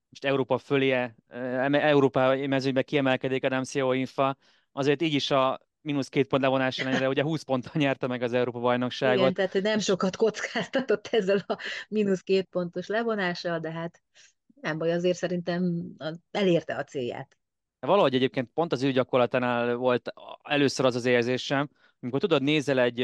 most 0.09 0.25
Európa 0.25 0.59
fölé, 0.59 1.03
uh, 1.29 1.85
Európa 1.85 2.47
mezőnyben 2.47 2.85
kiemelkedik 2.85 3.45
a 3.45 3.49
Nemcio 3.49 3.93
Infa, 3.93 4.37
azért 4.73 5.03
így 5.03 5.15
is 5.15 5.31
a 5.31 5.67
mínusz 5.81 6.09
két 6.09 6.27
pont 6.27 6.43
levonás 6.43 6.79
ellenére, 6.79 7.09
ugye 7.09 7.23
20 7.23 7.43
ponttal 7.43 7.73
nyerte 7.83 8.07
meg 8.07 8.23
az 8.23 8.33
Európa 8.33 8.59
bajnokságot. 8.59 9.19
Igen, 9.19 9.35
tehát 9.35 9.63
nem 9.63 9.79
sokat 9.79 10.17
kockáztatott 10.17 11.07
ezzel 11.07 11.45
a 11.47 11.59
mínusz 11.89 12.21
két 12.21 12.45
pontos 12.51 12.87
levonással, 12.87 13.59
de 13.59 13.71
hát 13.71 14.03
nem 14.61 14.79
baj, 14.79 14.93
azért 14.93 15.17
szerintem 15.17 15.93
elérte 16.31 16.77
a 16.77 16.85
célját. 16.85 17.37
Valahogy 17.81 18.15
egyébként 18.15 18.51
pont 18.55 18.73
az 18.73 18.83
ő 18.83 19.05
volt 19.77 20.13
először 20.43 20.85
az 20.85 20.95
az 20.95 21.05
érzésem, 21.05 21.69
amikor 22.01 22.21
tudod, 22.21 22.43
nézel 22.43 22.81
egy, 22.81 22.99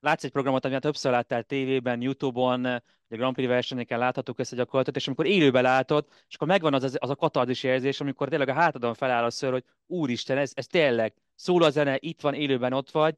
látsz 0.00 0.24
egy 0.24 0.30
programot, 0.30 0.64
amit 0.64 0.80
többször 0.80 1.12
láttál 1.12 1.42
tévében, 1.42 2.02
Youtube-on, 2.02 2.64
a 2.64 3.16
Grand 3.16 3.34
Prix 3.34 3.48
versenyeken 3.48 3.98
láthatók 3.98 4.40
ezt 4.40 4.52
a 4.52 4.56
gyakorlatot, 4.56 4.96
és 4.96 5.06
amikor 5.06 5.26
élőben 5.26 5.62
látod, 5.62 6.06
és 6.28 6.34
akkor 6.34 6.48
megvan 6.48 6.74
az, 6.74 6.96
az 6.98 7.10
a 7.10 7.16
katarzis 7.16 7.62
érzés, 7.62 8.00
amikor 8.00 8.28
tényleg 8.28 8.48
a 8.48 8.52
hátadon 8.52 8.94
feláll 8.94 9.24
a 9.24 9.30
ször, 9.30 9.52
hogy 9.52 9.64
úristen, 9.86 10.38
ez, 10.38 10.52
ez 10.54 10.66
tényleg 10.66 11.14
szól 11.34 11.62
a 11.62 11.70
zene, 11.70 11.96
itt 12.00 12.20
van, 12.20 12.34
élőben 12.34 12.72
ott 12.72 12.90
vagy, 12.90 13.14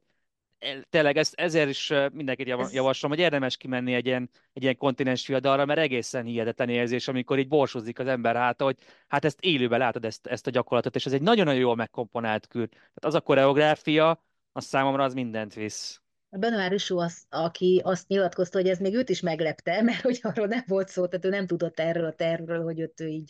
tényleg 0.89 1.17
ezt, 1.17 1.33
ezért 1.33 1.69
is 1.69 1.93
mindenkit 2.11 2.47
javaslom, 2.47 3.11
hogy 3.11 3.19
érdemes 3.19 3.57
kimenni 3.57 3.93
egy 3.93 4.05
ilyen, 4.05 4.29
egy 4.53 4.63
ilyen 4.63 4.77
kontinens 4.77 5.25
fiadalra, 5.25 5.65
mert 5.65 5.79
egészen 5.79 6.25
hihetetlen 6.25 6.69
érzés, 6.69 7.07
amikor 7.07 7.39
így 7.39 7.47
borsozik 7.47 7.99
az 7.99 8.07
ember 8.07 8.35
hát, 8.35 8.61
hogy 8.61 8.77
hát 9.07 9.25
ezt 9.25 9.41
élőben 9.41 9.79
látod 9.79 10.05
ezt, 10.05 10.27
ezt 10.27 10.47
a 10.47 10.51
gyakorlatot, 10.51 10.95
és 10.95 11.05
ez 11.05 11.13
egy 11.13 11.21
nagyon-nagyon 11.21 11.59
jól 11.59 11.75
megkomponált 11.75 12.47
kül. 12.47 12.67
Tehát 12.67 13.05
az 13.05 13.13
a 13.13 13.21
koreográfia, 13.21 14.23
az 14.51 14.65
számomra 14.65 15.03
az 15.03 15.13
mindent 15.13 15.53
visz. 15.53 16.01
Benoár 16.29 16.71
Rissó 16.71 16.99
az, 16.99 17.23
aki 17.29 17.81
azt 17.83 18.07
nyilatkozta, 18.07 18.57
hogy 18.57 18.69
ez 18.69 18.79
még 18.79 18.93
őt 18.93 19.09
is 19.09 19.21
meglepte, 19.21 19.81
mert 19.83 20.01
hogy 20.01 20.19
arról 20.21 20.47
nem 20.47 20.63
volt 20.67 20.87
szó, 20.87 21.07
tehát 21.07 21.25
ő 21.25 21.29
nem 21.29 21.47
tudott 21.47 21.79
erről 21.79 22.05
a 22.05 22.13
tervről, 22.13 22.63
hogy 22.63 22.79
őt 22.79 22.99
ő 23.01 23.07
így 23.07 23.29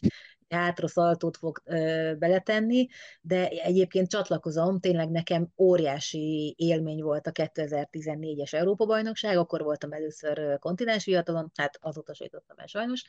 hátra 0.54 0.88
szaltót 0.88 1.38
fog 1.38 1.62
ö, 1.66 2.14
beletenni, 2.20 2.88
de 3.22 3.47
egyébként 3.47 4.10
csatlakozom, 4.10 4.80
tényleg 4.80 5.10
nekem 5.10 5.47
óriási 5.58 6.56
élmény 6.58 7.01
volt 7.01 7.28
a 7.28 7.32
2014-es 7.32 8.54
Európa-bajnokság, 8.54 9.38
akkor 9.38 9.64
voltam 9.64 9.91
először 9.91 10.60
kontinens 10.60 11.04
fiatalon, 11.04 11.51
hát 11.56 11.78
azóta 11.82 12.14
se 12.14 12.30
el 12.56 12.68
sajnos, 12.68 13.04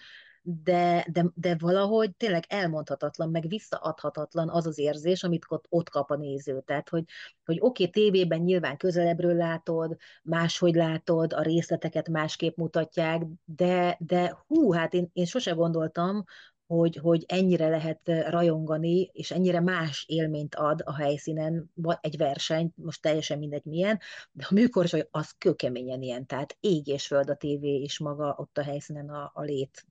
de, 0.46 1.06
de, 1.12 1.24
de 1.34 1.56
valahogy 1.58 2.16
tényleg 2.16 2.44
elmondhatatlan, 2.48 3.30
meg 3.30 3.48
visszaadhatatlan 3.48 4.48
az 4.48 4.66
az 4.66 4.78
érzés, 4.78 5.22
amit 5.22 5.44
ott, 5.48 5.66
ott 5.68 5.88
kap 5.88 6.10
a 6.10 6.16
néző. 6.16 6.62
Tehát, 6.66 6.88
hogy, 6.88 7.04
hogy 7.44 7.56
oké, 7.60 7.86
okay, 7.86 8.02
tévében 8.02 8.40
nyilván 8.40 8.76
közelebbről 8.76 9.34
látod, 9.34 9.96
máshogy 10.22 10.74
látod, 10.74 11.32
a 11.32 11.42
részleteket 11.42 12.08
másképp 12.08 12.56
mutatják, 12.56 13.22
de, 13.44 13.96
de 14.00 14.36
hú, 14.46 14.72
hát 14.72 14.94
én, 14.94 15.10
én 15.12 15.24
sose 15.24 15.50
gondoltam, 15.50 16.24
hogy, 16.66 16.96
hogy 16.96 17.24
ennyire 17.26 17.68
lehet 17.68 18.00
rajongani, 18.28 19.10
és 19.12 19.30
ennyire 19.30 19.60
más 19.60 20.04
élményt 20.08 20.54
ad 20.54 20.82
a 20.84 20.94
helyszínen 20.94 21.70
egy 22.00 22.16
verseny, 22.16 22.72
most 22.74 23.02
teljesen 23.02 23.38
mindegy 23.38 23.64
milyen, 23.64 24.00
de 24.32 24.46
a 24.50 24.54
műkorcsoly 24.54 25.08
az 25.10 25.30
kőkeményen 25.38 26.02
ilyen, 26.02 26.26
tehát 26.26 26.56
ég 26.60 26.86
és 26.86 27.06
föld 27.06 27.30
a 27.30 27.36
tévé 27.36 27.80
és 27.80 27.98
maga 27.98 28.34
ott 28.38 28.58
a 28.58 28.62
helyszínen 28.62 29.08
a, 29.08 29.30
a 29.34 29.42
lét. 29.42 29.84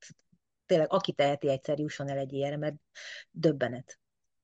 Tényleg, 0.66 0.94
aki 0.94 1.12
teheti 1.12 1.50
egyszer 1.50 1.80
jusson 1.80 2.10
el 2.10 2.18
egy 2.18 2.34
ilyenre, 2.34 2.58
mert 2.58 2.76
döbbenet. 3.32 4.00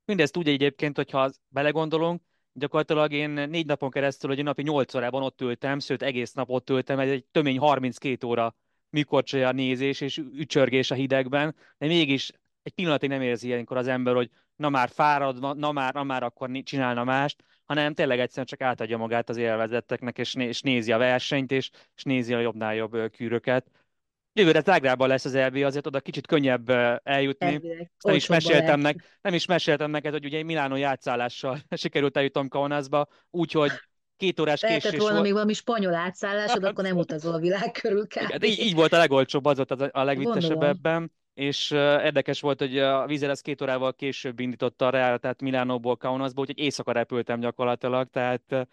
Mindezt 0.05 0.37
úgy 0.37 0.47
egyébként, 0.47 0.95
hogyha 0.95 1.31
belegondolunk, 1.47 2.21
gyakorlatilag 2.53 3.11
én 3.11 3.29
négy 3.29 3.65
napon 3.65 3.89
keresztül, 3.89 4.29
hogy 4.29 4.43
napi 4.43 4.61
nyolc 4.61 4.93
órában 4.93 5.23
ott 5.23 5.41
ültem, 5.41 5.79
sőt 5.79 6.01
egész 6.01 6.33
nap 6.33 6.49
ott 6.49 6.69
ültem, 6.69 6.99
egy 6.99 7.25
tömény 7.31 7.59
32 7.59 8.27
óra 8.27 8.55
a 9.31 9.51
nézés 9.51 10.01
és 10.01 10.17
ücsörgés 10.17 10.91
a 10.91 10.95
hidegben, 10.95 11.55
de 11.77 11.87
mégis 11.87 12.31
egy 12.63 12.73
pillanatig 12.73 13.09
nem 13.09 13.21
érzi 13.21 13.47
ilyenkor 13.47 13.77
az 13.77 13.87
ember, 13.87 14.15
hogy 14.15 14.29
na 14.55 14.69
már 14.69 14.89
fárad, 14.89 15.57
na 15.57 15.71
már, 15.71 15.93
na 15.93 16.03
már 16.03 16.23
akkor 16.23 16.49
csinálna 16.63 17.03
mást, 17.03 17.43
hanem 17.65 17.93
tényleg 17.93 18.19
egyszerűen 18.19 18.45
csak 18.45 18.61
átadja 18.61 18.97
magát 18.97 19.29
az 19.29 19.37
élvezetteknek, 19.37 20.17
és, 20.17 20.33
né- 20.33 20.47
és 20.47 20.61
nézi 20.61 20.91
a 20.91 20.97
versenyt, 20.97 21.51
és, 21.51 21.69
és 21.95 22.03
nézi 22.03 22.33
a 22.33 22.39
jobbnál 22.39 22.75
jobb 22.75 23.11
kűröket. 23.11 23.71
Jövőre 24.33 24.61
Zágrában 24.61 25.07
lesz 25.07 25.25
az 25.25 25.35
EB, 25.35 25.55
azért 25.55 25.87
oda 25.87 25.99
kicsit 25.99 26.27
könnyebb 26.27 26.69
eljutni. 27.03 27.61
nem 28.03 28.15
is, 28.15 28.27
meséltem 28.27 28.79
nek, 28.79 29.17
nem 29.21 29.33
is 29.33 29.45
meséltem 29.45 29.91
neked, 29.91 30.11
hogy 30.11 30.25
ugye 30.25 30.43
Milánó 30.43 30.75
játszállással 30.75 31.59
sikerült 31.75 32.17
eljutnom 32.17 32.47
Kaunasba, 32.47 33.07
úgyhogy 33.29 33.71
két 34.19 34.39
órás 34.39 34.61
Lehetett 34.61 34.83
késés 34.83 34.99
volna 34.99 35.13
volt. 35.13 35.25
még 35.25 35.33
valami 35.33 35.53
spanyol 35.53 35.93
átszállásod, 35.93 36.63
akkor 36.63 36.83
nem 36.83 36.97
utazol 37.05 37.33
a 37.33 37.39
világ 37.39 37.71
körül 37.71 38.05
Igen, 38.25 38.43
így, 38.43 38.59
így 38.59 38.75
volt 38.75 38.93
a 38.93 38.97
legolcsóbb, 38.97 39.45
az 39.45 39.55
volt 39.55 39.71
a 39.71 40.03
legvittesebb 40.03 40.63
ebben. 40.63 41.11
és 41.33 41.71
érdekes 41.71 42.41
volt, 42.41 42.59
hogy 42.59 42.77
a 42.77 43.05
Vizeres 43.05 43.41
két 43.41 43.61
órával 43.61 43.93
később 43.93 44.39
indította 44.39 44.87
a 44.87 44.89
Real, 44.89 45.17
tehát 45.17 45.41
Milánóból 45.41 45.97
Kaunasból, 45.97 46.43
úgyhogy 46.43 46.63
éjszaka 46.63 46.91
repültem 46.91 47.39
gyakorlatilag, 47.39 48.09
tehát 48.09 48.67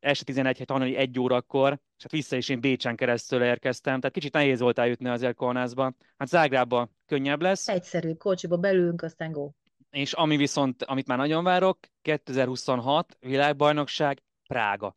este 0.00 0.24
11 0.24 0.62
tanulni 0.64 0.96
egy 0.96 1.20
órakor, 1.20 1.72
és 1.72 2.02
hát 2.02 2.12
vissza 2.12 2.36
is 2.36 2.48
én 2.48 2.60
Bécsen 2.60 2.96
keresztül 2.96 3.42
érkeztem, 3.42 4.00
tehát 4.00 4.14
kicsit 4.14 4.32
nehéz 4.32 4.60
volt 4.60 4.78
eljutni 4.78 5.08
azért 5.08 5.36
Kaunasba. 5.36 5.92
Hát 6.16 6.28
Zágrába 6.28 6.88
könnyebb 7.06 7.42
lesz. 7.42 7.68
Egyszerű, 7.68 8.12
kocsiba 8.12 8.56
belülünk, 8.56 9.02
aztán 9.02 9.32
go. 9.32 9.50
És 9.90 10.12
ami 10.12 10.36
viszont, 10.36 10.82
amit 10.82 11.06
már 11.06 11.18
nagyon 11.18 11.44
várok, 11.44 11.78
2026 12.02 13.16
világbajnokság 13.20 14.22
Prága. 14.48 14.96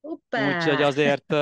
Hoppá! 0.00 0.56
Úgyhogy 0.56 0.82
azért 0.82 1.34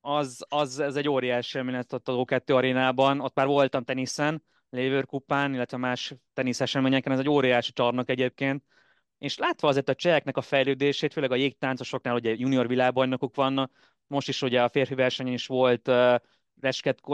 az, 0.00 0.44
az, 0.48 0.78
ez 0.78 0.96
egy 0.96 1.08
óriási 1.08 1.58
élmény 1.58 1.76
ott 1.76 2.08
a 2.08 2.12
O2 2.12 2.54
arénában. 2.54 3.20
Ott 3.20 3.34
már 3.34 3.46
voltam 3.46 3.84
teniszen, 3.84 4.42
Lever 4.70 5.06
kupán, 5.06 5.54
illetve 5.54 5.76
más 5.76 6.14
teniszerseményeken, 6.34 7.12
ez 7.12 7.18
egy 7.18 7.28
óriási 7.28 7.72
csarnok 7.72 8.08
egyébként. 8.08 8.64
És 9.18 9.38
látva 9.38 9.68
azért 9.68 9.88
a 9.88 9.94
cseheknek 9.94 10.36
a 10.36 10.40
fejlődését, 10.40 11.12
főleg 11.12 11.30
a 11.30 11.36
jégtáncosoknál 11.36 12.14
ugye 12.14 12.34
junior 12.36 12.66
világbajnokok 12.66 13.34
vannak, 13.34 13.72
most 14.06 14.28
is 14.28 14.42
ugye 14.42 14.62
a 14.62 14.68
férfi 14.68 14.94
versenyen 14.94 15.32
is 15.32 15.46
volt 15.46 15.88
uh, 15.88 16.14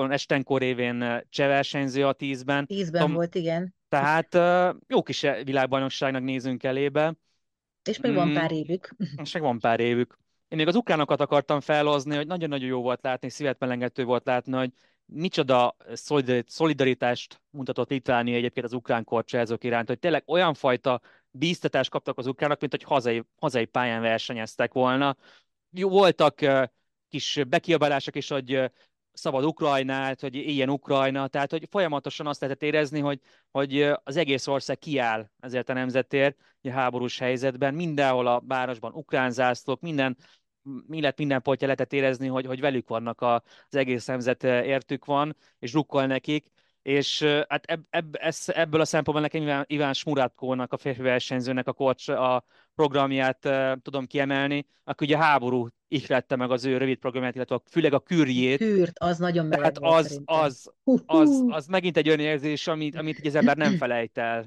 Estenkor 0.08 0.60
révén 0.60 1.24
cseh 1.28 1.46
versenyző 1.46 2.06
a 2.06 2.12
tízben. 2.12 2.66
Tízben 2.66 3.00
Tom, 3.00 3.12
volt, 3.12 3.34
igen. 3.34 3.74
Tehát 3.88 4.34
uh, 4.34 4.80
jó 4.86 5.02
kis 5.02 5.26
világbajnokságnak 5.44 6.22
nézünk 6.22 6.62
elébe. 6.62 7.14
És 7.84 8.00
még 8.00 8.12
mm, 8.12 8.14
van 8.14 8.32
pár 8.32 8.52
évük. 8.52 8.94
És 9.22 9.32
még 9.32 9.42
van 9.42 9.58
pár 9.58 9.80
évük. 9.80 10.18
Én 10.48 10.58
még 10.58 10.66
az 10.68 10.74
ukránokat 10.74 11.20
akartam 11.20 11.60
felhozni, 11.60 12.16
hogy 12.16 12.26
nagyon-nagyon 12.26 12.68
jó 12.68 12.82
volt 12.82 13.02
látni, 13.02 13.28
szívet 13.28 13.58
melengető 13.58 14.04
volt 14.04 14.26
látni, 14.26 14.52
hogy 14.52 14.72
micsoda 15.06 15.76
szolidaritást 16.46 17.40
mutatott 17.50 17.90
Litvánia 17.90 18.36
egyébként 18.36 18.66
az 18.66 18.72
ukrán 18.72 19.04
korcsázók 19.04 19.64
iránt, 19.64 19.88
hogy 19.88 19.98
tényleg 19.98 20.22
olyan 20.26 20.54
fajta 20.54 21.00
bíztatást 21.30 21.90
kaptak 21.90 22.18
az 22.18 22.26
ukránok, 22.26 22.60
mint 22.60 22.72
hogy 22.72 22.82
hazai, 22.82 23.22
hazai 23.40 23.64
pályán 23.64 24.00
versenyeztek 24.00 24.72
volna. 24.72 25.16
Jó, 25.70 25.88
voltak 25.88 26.40
kis 27.08 27.40
bekiabálások 27.48 28.16
is, 28.16 28.28
hogy 28.28 28.70
szabad 29.14 29.44
Ukrajnát, 29.44 30.20
hogy 30.20 30.34
ilyen 30.34 30.70
Ukrajna, 30.70 31.26
tehát 31.26 31.50
hogy 31.50 31.66
folyamatosan 31.70 32.26
azt 32.26 32.40
lehetett 32.40 32.62
érezni, 32.62 33.00
hogy, 33.00 33.20
hogy 33.50 33.92
az 34.04 34.16
egész 34.16 34.46
ország 34.46 34.78
kiáll 34.78 35.30
ezért 35.40 35.68
a 35.68 35.72
nemzetért 35.72 36.36
a 36.62 36.70
háborús 36.70 37.18
helyzetben, 37.18 37.74
mindenhol 37.74 38.26
a 38.26 38.42
városban 38.46 38.92
ukrán 38.92 39.30
zászlók, 39.30 39.80
minden 39.80 40.16
illet 40.88 41.18
minden 41.18 41.42
pontja 41.42 41.66
lehetett 41.66 41.92
érezni, 41.92 42.26
hogy, 42.26 42.46
hogy 42.46 42.60
velük 42.60 42.88
vannak 42.88 43.20
a, 43.20 43.34
az 43.68 43.76
egész 43.76 44.06
nemzet 44.06 44.44
értük 44.44 45.04
van, 45.04 45.36
és 45.58 45.72
rukkol 45.72 46.06
nekik, 46.06 46.52
és 46.82 47.22
hát 47.48 47.64
ebb, 47.64 47.86
ebb, 47.90 48.14
ez, 48.14 48.44
ebből 48.46 48.80
a 48.80 48.84
szempontból 48.84 49.20
nekem 49.20 49.42
Iván, 49.42 49.64
Iván 49.66 49.92
Smurátkónak, 49.92 50.72
a 50.72 50.76
férfi 50.76 51.02
versenyzőnek 51.02 51.68
a, 51.68 51.72
korcs, 51.72 52.08
a 52.08 52.44
programját 52.74 53.48
tudom 53.82 54.06
kiemelni, 54.06 54.66
aki 54.84 55.04
ugye 55.04 55.16
a 55.16 55.20
háború 55.20 55.68
ihlette 55.88 56.36
meg 56.36 56.50
az 56.50 56.64
ő 56.64 56.76
rövid 56.76 56.98
programját, 56.98 57.34
illetve 57.34 57.60
főleg 57.70 57.92
a 57.92 58.00
kürjét. 58.00 58.58
Kürt, 58.58 58.98
az 58.98 59.18
nagyon 59.18 59.46
meleg 59.46 59.64
hát 59.64 59.78
volt 59.78 59.94
az, 59.94 60.20
az, 60.24 60.70
az, 61.06 61.44
az, 61.48 61.66
megint 61.66 61.96
egy 61.96 62.08
olyan 62.08 62.20
érzés, 62.20 62.66
amit, 62.66 62.96
amit 62.96 63.26
az 63.26 63.34
ember 63.34 63.56
nem 63.56 63.76
felejt 63.76 64.18
el, 64.18 64.46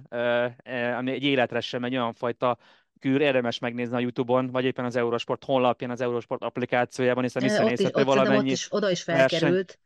ami 0.97 1.11
egy 1.11 1.23
életre 1.23 1.59
sem 1.59 1.84
egy 1.84 1.93
olyan 1.93 2.13
fajta 2.13 2.57
kür, 2.99 3.21
érdemes 3.21 3.59
megnézni 3.59 3.95
a 3.95 3.99
Youtube-on, 3.99 4.47
vagy 4.47 4.65
éppen 4.65 4.86
az 4.86 4.95
Eurosport 4.95 5.43
honlapján, 5.43 5.91
az 5.91 6.01
Eurosport 6.01 6.41
applikációjában, 6.43 7.23
hiszen 7.23 7.43
visszanézhető 7.43 8.03
valamennyi 8.03 8.38
ott 8.38 8.53
is, 8.53 8.67
oda 8.69 8.91
is 8.91 9.03
felkerült. 9.03 9.51
Verseny. 9.51 9.86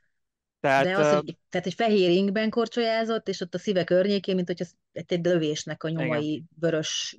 Tehát, 0.59 0.85
De 0.85 0.97
az, 0.97 1.13
hogy, 1.13 1.37
tehát 1.49 1.67
egy 1.67 1.73
fehér 1.73 2.09
ingben 2.09 2.49
korcsolyázott, 2.49 3.27
és 3.27 3.41
ott 3.41 3.53
a 3.53 3.57
szíve 3.57 3.83
környékén, 3.83 4.35
mint 4.35 4.47
hogy 4.47 4.61
egy, 4.91 5.03
egy 5.07 5.25
lövésnek 5.25 5.83
a 5.83 5.89
nyomai 5.89 6.31
igen. 6.31 6.49
vörös 6.59 7.17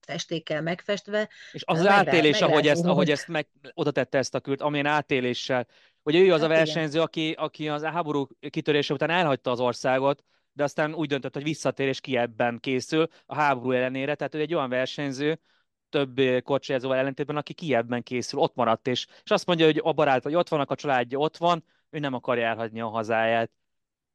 festékkel 0.00 0.62
megfestve. 0.62 1.28
És 1.52 1.62
az, 1.64 1.78
az 1.78 1.86
átélés, 1.86 2.40
ahogy 2.40 2.68
ezt, 2.68 2.84
ahogy 2.84 3.10
ezt 3.10 3.28
meg, 3.28 3.48
oda 3.74 3.90
tette 3.90 4.18
ezt 4.18 4.34
a 4.34 4.40
kürt, 4.40 4.60
amilyen 4.60 4.86
átéléssel, 4.86 5.66
hogy 6.02 6.14
ő 6.14 6.32
az 6.32 6.40
hát 6.40 6.50
a 6.50 6.54
versenyző, 6.54 7.00
aki, 7.00 7.32
aki 7.32 7.68
az 7.68 7.82
háború 7.82 8.26
kitörése 8.50 8.94
után 8.94 9.10
elhagyta 9.10 9.50
az 9.50 9.60
országot, 9.60 10.24
de 10.52 10.62
aztán 10.62 10.94
úgy 10.94 11.08
döntött, 11.08 11.34
hogy 11.34 11.42
visszatér 11.42 11.88
és 11.88 12.00
ki 12.00 12.16
ebben 12.16 12.58
készül 12.60 13.08
a 13.26 13.34
háború 13.34 13.70
ellenére. 13.70 14.14
Tehát 14.14 14.34
ő 14.34 14.40
egy 14.40 14.54
olyan 14.54 14.68
versenyző, 14.68 15.40
több 15.88 16.20
kocsijázóval 16.42 16.96
ellentétben, 16.96 17.36
aki 17.36 17.52
Kievben 17.52 18.02
készül, 18.02 18.40
ott 18.40 18.54
maradt, 18.54 18.86
és, 18.86 19.06
és 19.24 19.30
azt 19.30 19.46
mondja, 19.46 19.66
hogy 19.66 19.80
a 19.82 19.92
barát 19.92 20.22
vagy 20.22 20.34
ott 20.34 20.48
vannak, 20.48 20.70
a 20.70 20.74
családja 20.74 21.18
ott 21.18 21.36
van, 21.36 21.64
ő 21.90 21.98
nem 21.98 22.14
akarja 22.14 22.46
elhagyni 22.46 22.80
a 22.80 22.88
hazáját. 22.88 23.50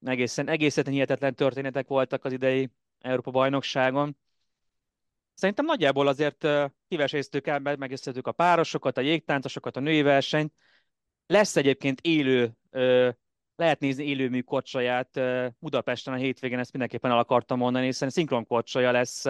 Egészen, 0.05 0.47
egészen 0.47 0.85
hihetetlen 0.85 1.35
történetek 1.35 1.87
voltak 1.87 2.25
az 2.25 2.31
idei 2.31 2.69
Európa 2.99 3.31
bajnokságon. 3.31 4.17
Szerintem 5.37 5.65
nagyjából 5.65 6.07
azért 6.07 6.47
kiveséztük 6.87 7.47
el, 7.47 7.59
megösszöttük 7.59 8.27
a 8.27 8.31
párosokat, 8.31 8.97
a 8.97 9.01
jégtáncosokat, 9.01 9.77
a 9.77 9.79
női 9.79 10.01
versenyt. 10.01 10.53
Lesz 11.27 11.55
egyébként 11.55 12.01
élő, 12.01 12.57
lehet 13.55 13.79
nézni 13.79 14.05
élőmű 14.05 14.41
kocsaját 14.41 15.19
Budapesten 15.59 16.13
a 16.13 16.17
hétvégén, 16.17 16.59
ezt 16.59 16.71
mindenképpen 16.71 17.11
el 17.11 17.17
akartam 17.17 17.57
mondani, 17.57 17.85
hiszen 17.85 18.09
szinkron 18.09 18.45
kocsaja 18.45 18.91
lesz 18.91 19.25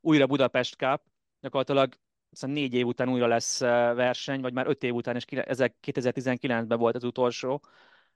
újra 0.00 0.26
Budapest 0.26 0.74
Cup, 0.74 1.02
gyakorlatilag 1.40 1.94
aztán 2.30 2.50
négy 2.50 2.74
év 2.74 2.86
után 2.86 3.08
újra 3.08 3.26
lesz 3.26 3.60
verseny, 3.94 4.40
vagy 4.40 4.52
már 4.52 4.66
öt 4.66 4.82
év 4.82 4.94
után, 4.94 5.16
és 5.16 5.24
2019-ben 5.28 6.78
volt 6.78 6.96
az 6.96 7.04
utolsó. 7.04 7.62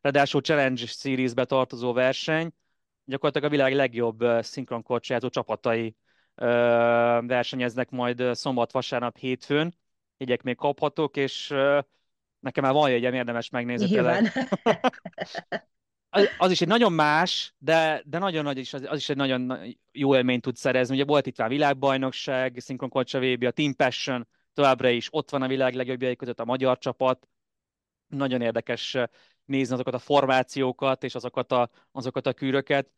Ráadásul 0.00 0.40
Challenge 0.40 0.86
Series-be 0.86 1.44
tartozó 1.44 1.92
verseny, 1.92 2.52
gyakorlatilag 3.04 3.48
a 3.48 3.56
világ 3.56 3.74
legjobb 3.74 4.24
szinkronkorcsázó 4.40 5.28
csapatai 5.28 5.96
versenyeznek 7.26 7.90
majd 7.90 8.22
szombat, 8.32 8.72
vasárnap, 8.72 9.16
hétfőn. 9.16 9.74
Jegyek 10.16 10.42
még 10.42 10.56
kaphatók, 10.56 11.16
és 11.16 11.48
nekem 12.40 12.64
már 12.64 12.72
van 12.72 12.90
jegyem, 12.90 13.14
érdemes 13.14 13.50
megnézni. 13.50 13.86
Nyilván. 13.86 14.28
az, 16.16 16.28
az 16.38 16.50
is 16.50 16.60
egy 16.60 16.68
nagyon 16.68 16.92
más, 16.92 17.54
de, 17.58 18.02
de 18.04 18.18
nagyon 18.18 18.44
nagy, 18.44 18.58
is, 18.58 18.72
az, 18.72 18.84
az 18.88 18.96
is 18.96 19.08
egy 19.08 19.16
nagyon 19.16 19.58
jó 19.92 20.14
élményt 20.14 20.42
tud 20.42 20.56
szerezni. 20.56 20.94
Ugye 20.94 21.04
volt 21.04 21.26
itt 21.26 21.38
már 21.38 21.48
világbajnokság, 21.48 22.58
szinkronkorcsa 22.58 23.20
VB, 23.20 23.42
a 23.44 23.50
Team 23.50 23.74
Passion, 23.74 24.28
továbbra 24.52 24.88
is 24.88 25.08
ott 25.10 25.30
van 25.30 25.42
a 25.42 25.46
világ 25.46 25.74
legjobbjai 25.74 26.16
között 26.16 26.40
a 26.40 26.44
magyar 26.44 26.78
csapat. 26.78 27.28
Nagyon 28.06 28.40
érdekes 28.40 28.96
nézni 29.44 29.74
azokat 29.74 29.94
a 29.94 29.98
formációkat 29.98 31.04
és 31.04 31.14
azokat 31.14 31.52
a, 31.52 31.70
azokat 31.92 32.26
a 32.26 32.32
kűröket. 32.32 32.90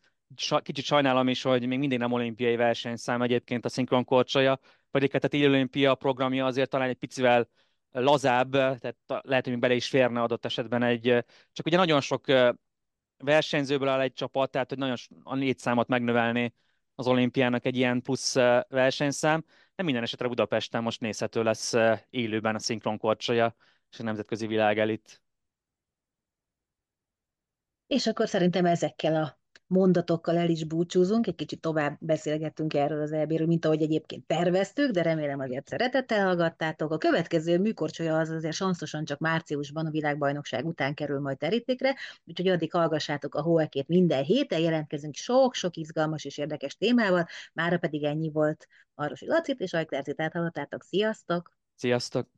Kicsit 0.62 0.85
sajnálom 0.85 1.29
is, 1.29 1.43
hogy 1.43 1.66
még 1.66 1.79
mindig 1.79 1.99
nem 1.99 2.12
olimpiai 2.12 2.57
versenyszám 2.57 3.22
egyébként 3.22 3.64
a 3.64 3.68
szinkronkorcsolya, 3.68 4.59
pedig 4.91 5.12
hát 5.12 5.24
a 5.24 5.29
téli 5.29 5.47
olimpia 5.47 5.95
programja 5.95 6.47
azért 6.47 6.70
talán 6.70 6.89
egy 6.89 6.97
picivel 6.97 7.49
lazább, 7.91 8.51
tehát 8.51 8.97
lehet, 9.07 9.45
hogy 9.47 9.59
bele 9.59 9.74
is 9.74 9.89
férne 9.89 10.22
adott 10.22 10.45
esetben 10.45 10.83
egy, 10.83 11.24
csak 11.53 11.66
ugye 11.66 11.76
nagyon 11.76 12.01
sok 12.01 12.24
versenyzőből 13.16 13.89
áll 13.89 14.01
egy 14.01 14.12
csapat, 14.12 14.51
tehát 14.51 14.68
hogy 14.68 14.79
nagyon 14.79 14.97
a 15.22 15.35
négy 15.35 15.59
számot 15.59 15.89
megnövelni 15.89 16.55
az 16.95 17.07
olimpiának 17.07 17.64
egy 17.64 17.76
ilyen 17.76 18.03
plusz 18.03 18.35
versenyszám. 18.68 19.45
De 19.74 19.83
minden 19.83 20.03
esetre 20.03 20.29
Budapesten 20.29 20.83
most 20.83 21.01
nézhető 21.01 21.43
lesz 21.43 21.74
élőben 22.11 22.55
a 22.55 22.59
szinkronkorcsolya 22.59 23.55
és 23.91 23.99
a 23.99 24.03
nemzetközi 24.03 24.47
világ 24.47 24.79
elit. 24.79 25.22
És 27.87 28.07
akkor 28.07 28.29
szerintem 28.29 28.66
ezekkel 28.66 29.14
a 29.22 29.38
mondatokkal 29.69 30.37
el 30.37 30.49
is 30.49 30.64
búcsúzunk, 30.64 31.27
egy 31.27 31.35
kicsit 31.35 31.61
tovább 31.61 31.97
beszélgettünk 32.01 32.75
erről 32.75 33.03
az 33.03 33.12
elbéről, 33.12 33.47
mint 33.47 33.64
ahogy 33.64 33.83
egyébként 33.83 34.27
terveztük, 34.27 34.91
de 34.91 35.03
remélem 35.03 35.41
azért 35.41 35.69
szeretettel 35.69 36.25
hallgattátok. 36.25 36.93
A 36.93 36.99
következő 36.99 37.59
műkorcsolya 37.59 38.19
az 38.19 38.29
azért 38.31 38.55
sanszosan 38.55 39.05
csak 39.05 39.19
márciusban 39.19 39.87
a 39.87 39.91
világbajnokság 39.91 40.66
után 40.66 40.95
kerül 40.95 41.21
majd 41.21 41.39
terítékre, 41.39 41.97
úgyhogy 42.25 42.49
addig 42.49 42.73
hallgassátok 42.73 43.35
a 43.35 43.43
hóekét 43.43 43.89
minden 43.89 44.25
héten, 44.25 44.61
jelentkezünk 44.61 45.14
sok-sok 45.14 45.77
izgalmas 45.77 46.25
és 46.25 46.39
érdekes 46.39 46.77
témával, 46.77 47.27
mára 47.53 47.79
pedig 47.79 48.05
ennyi 48.05 48.31
volt 48.31 48.69
Marosi 48.95 49.27
Lacit 49.27 49.61
és 49.61 49.73
Ajklercit 49.73 50.21
áthallottátok. 50.21 50.83
Sziasztok! 50.83 51.53
Sziasztok! 51.75 52.38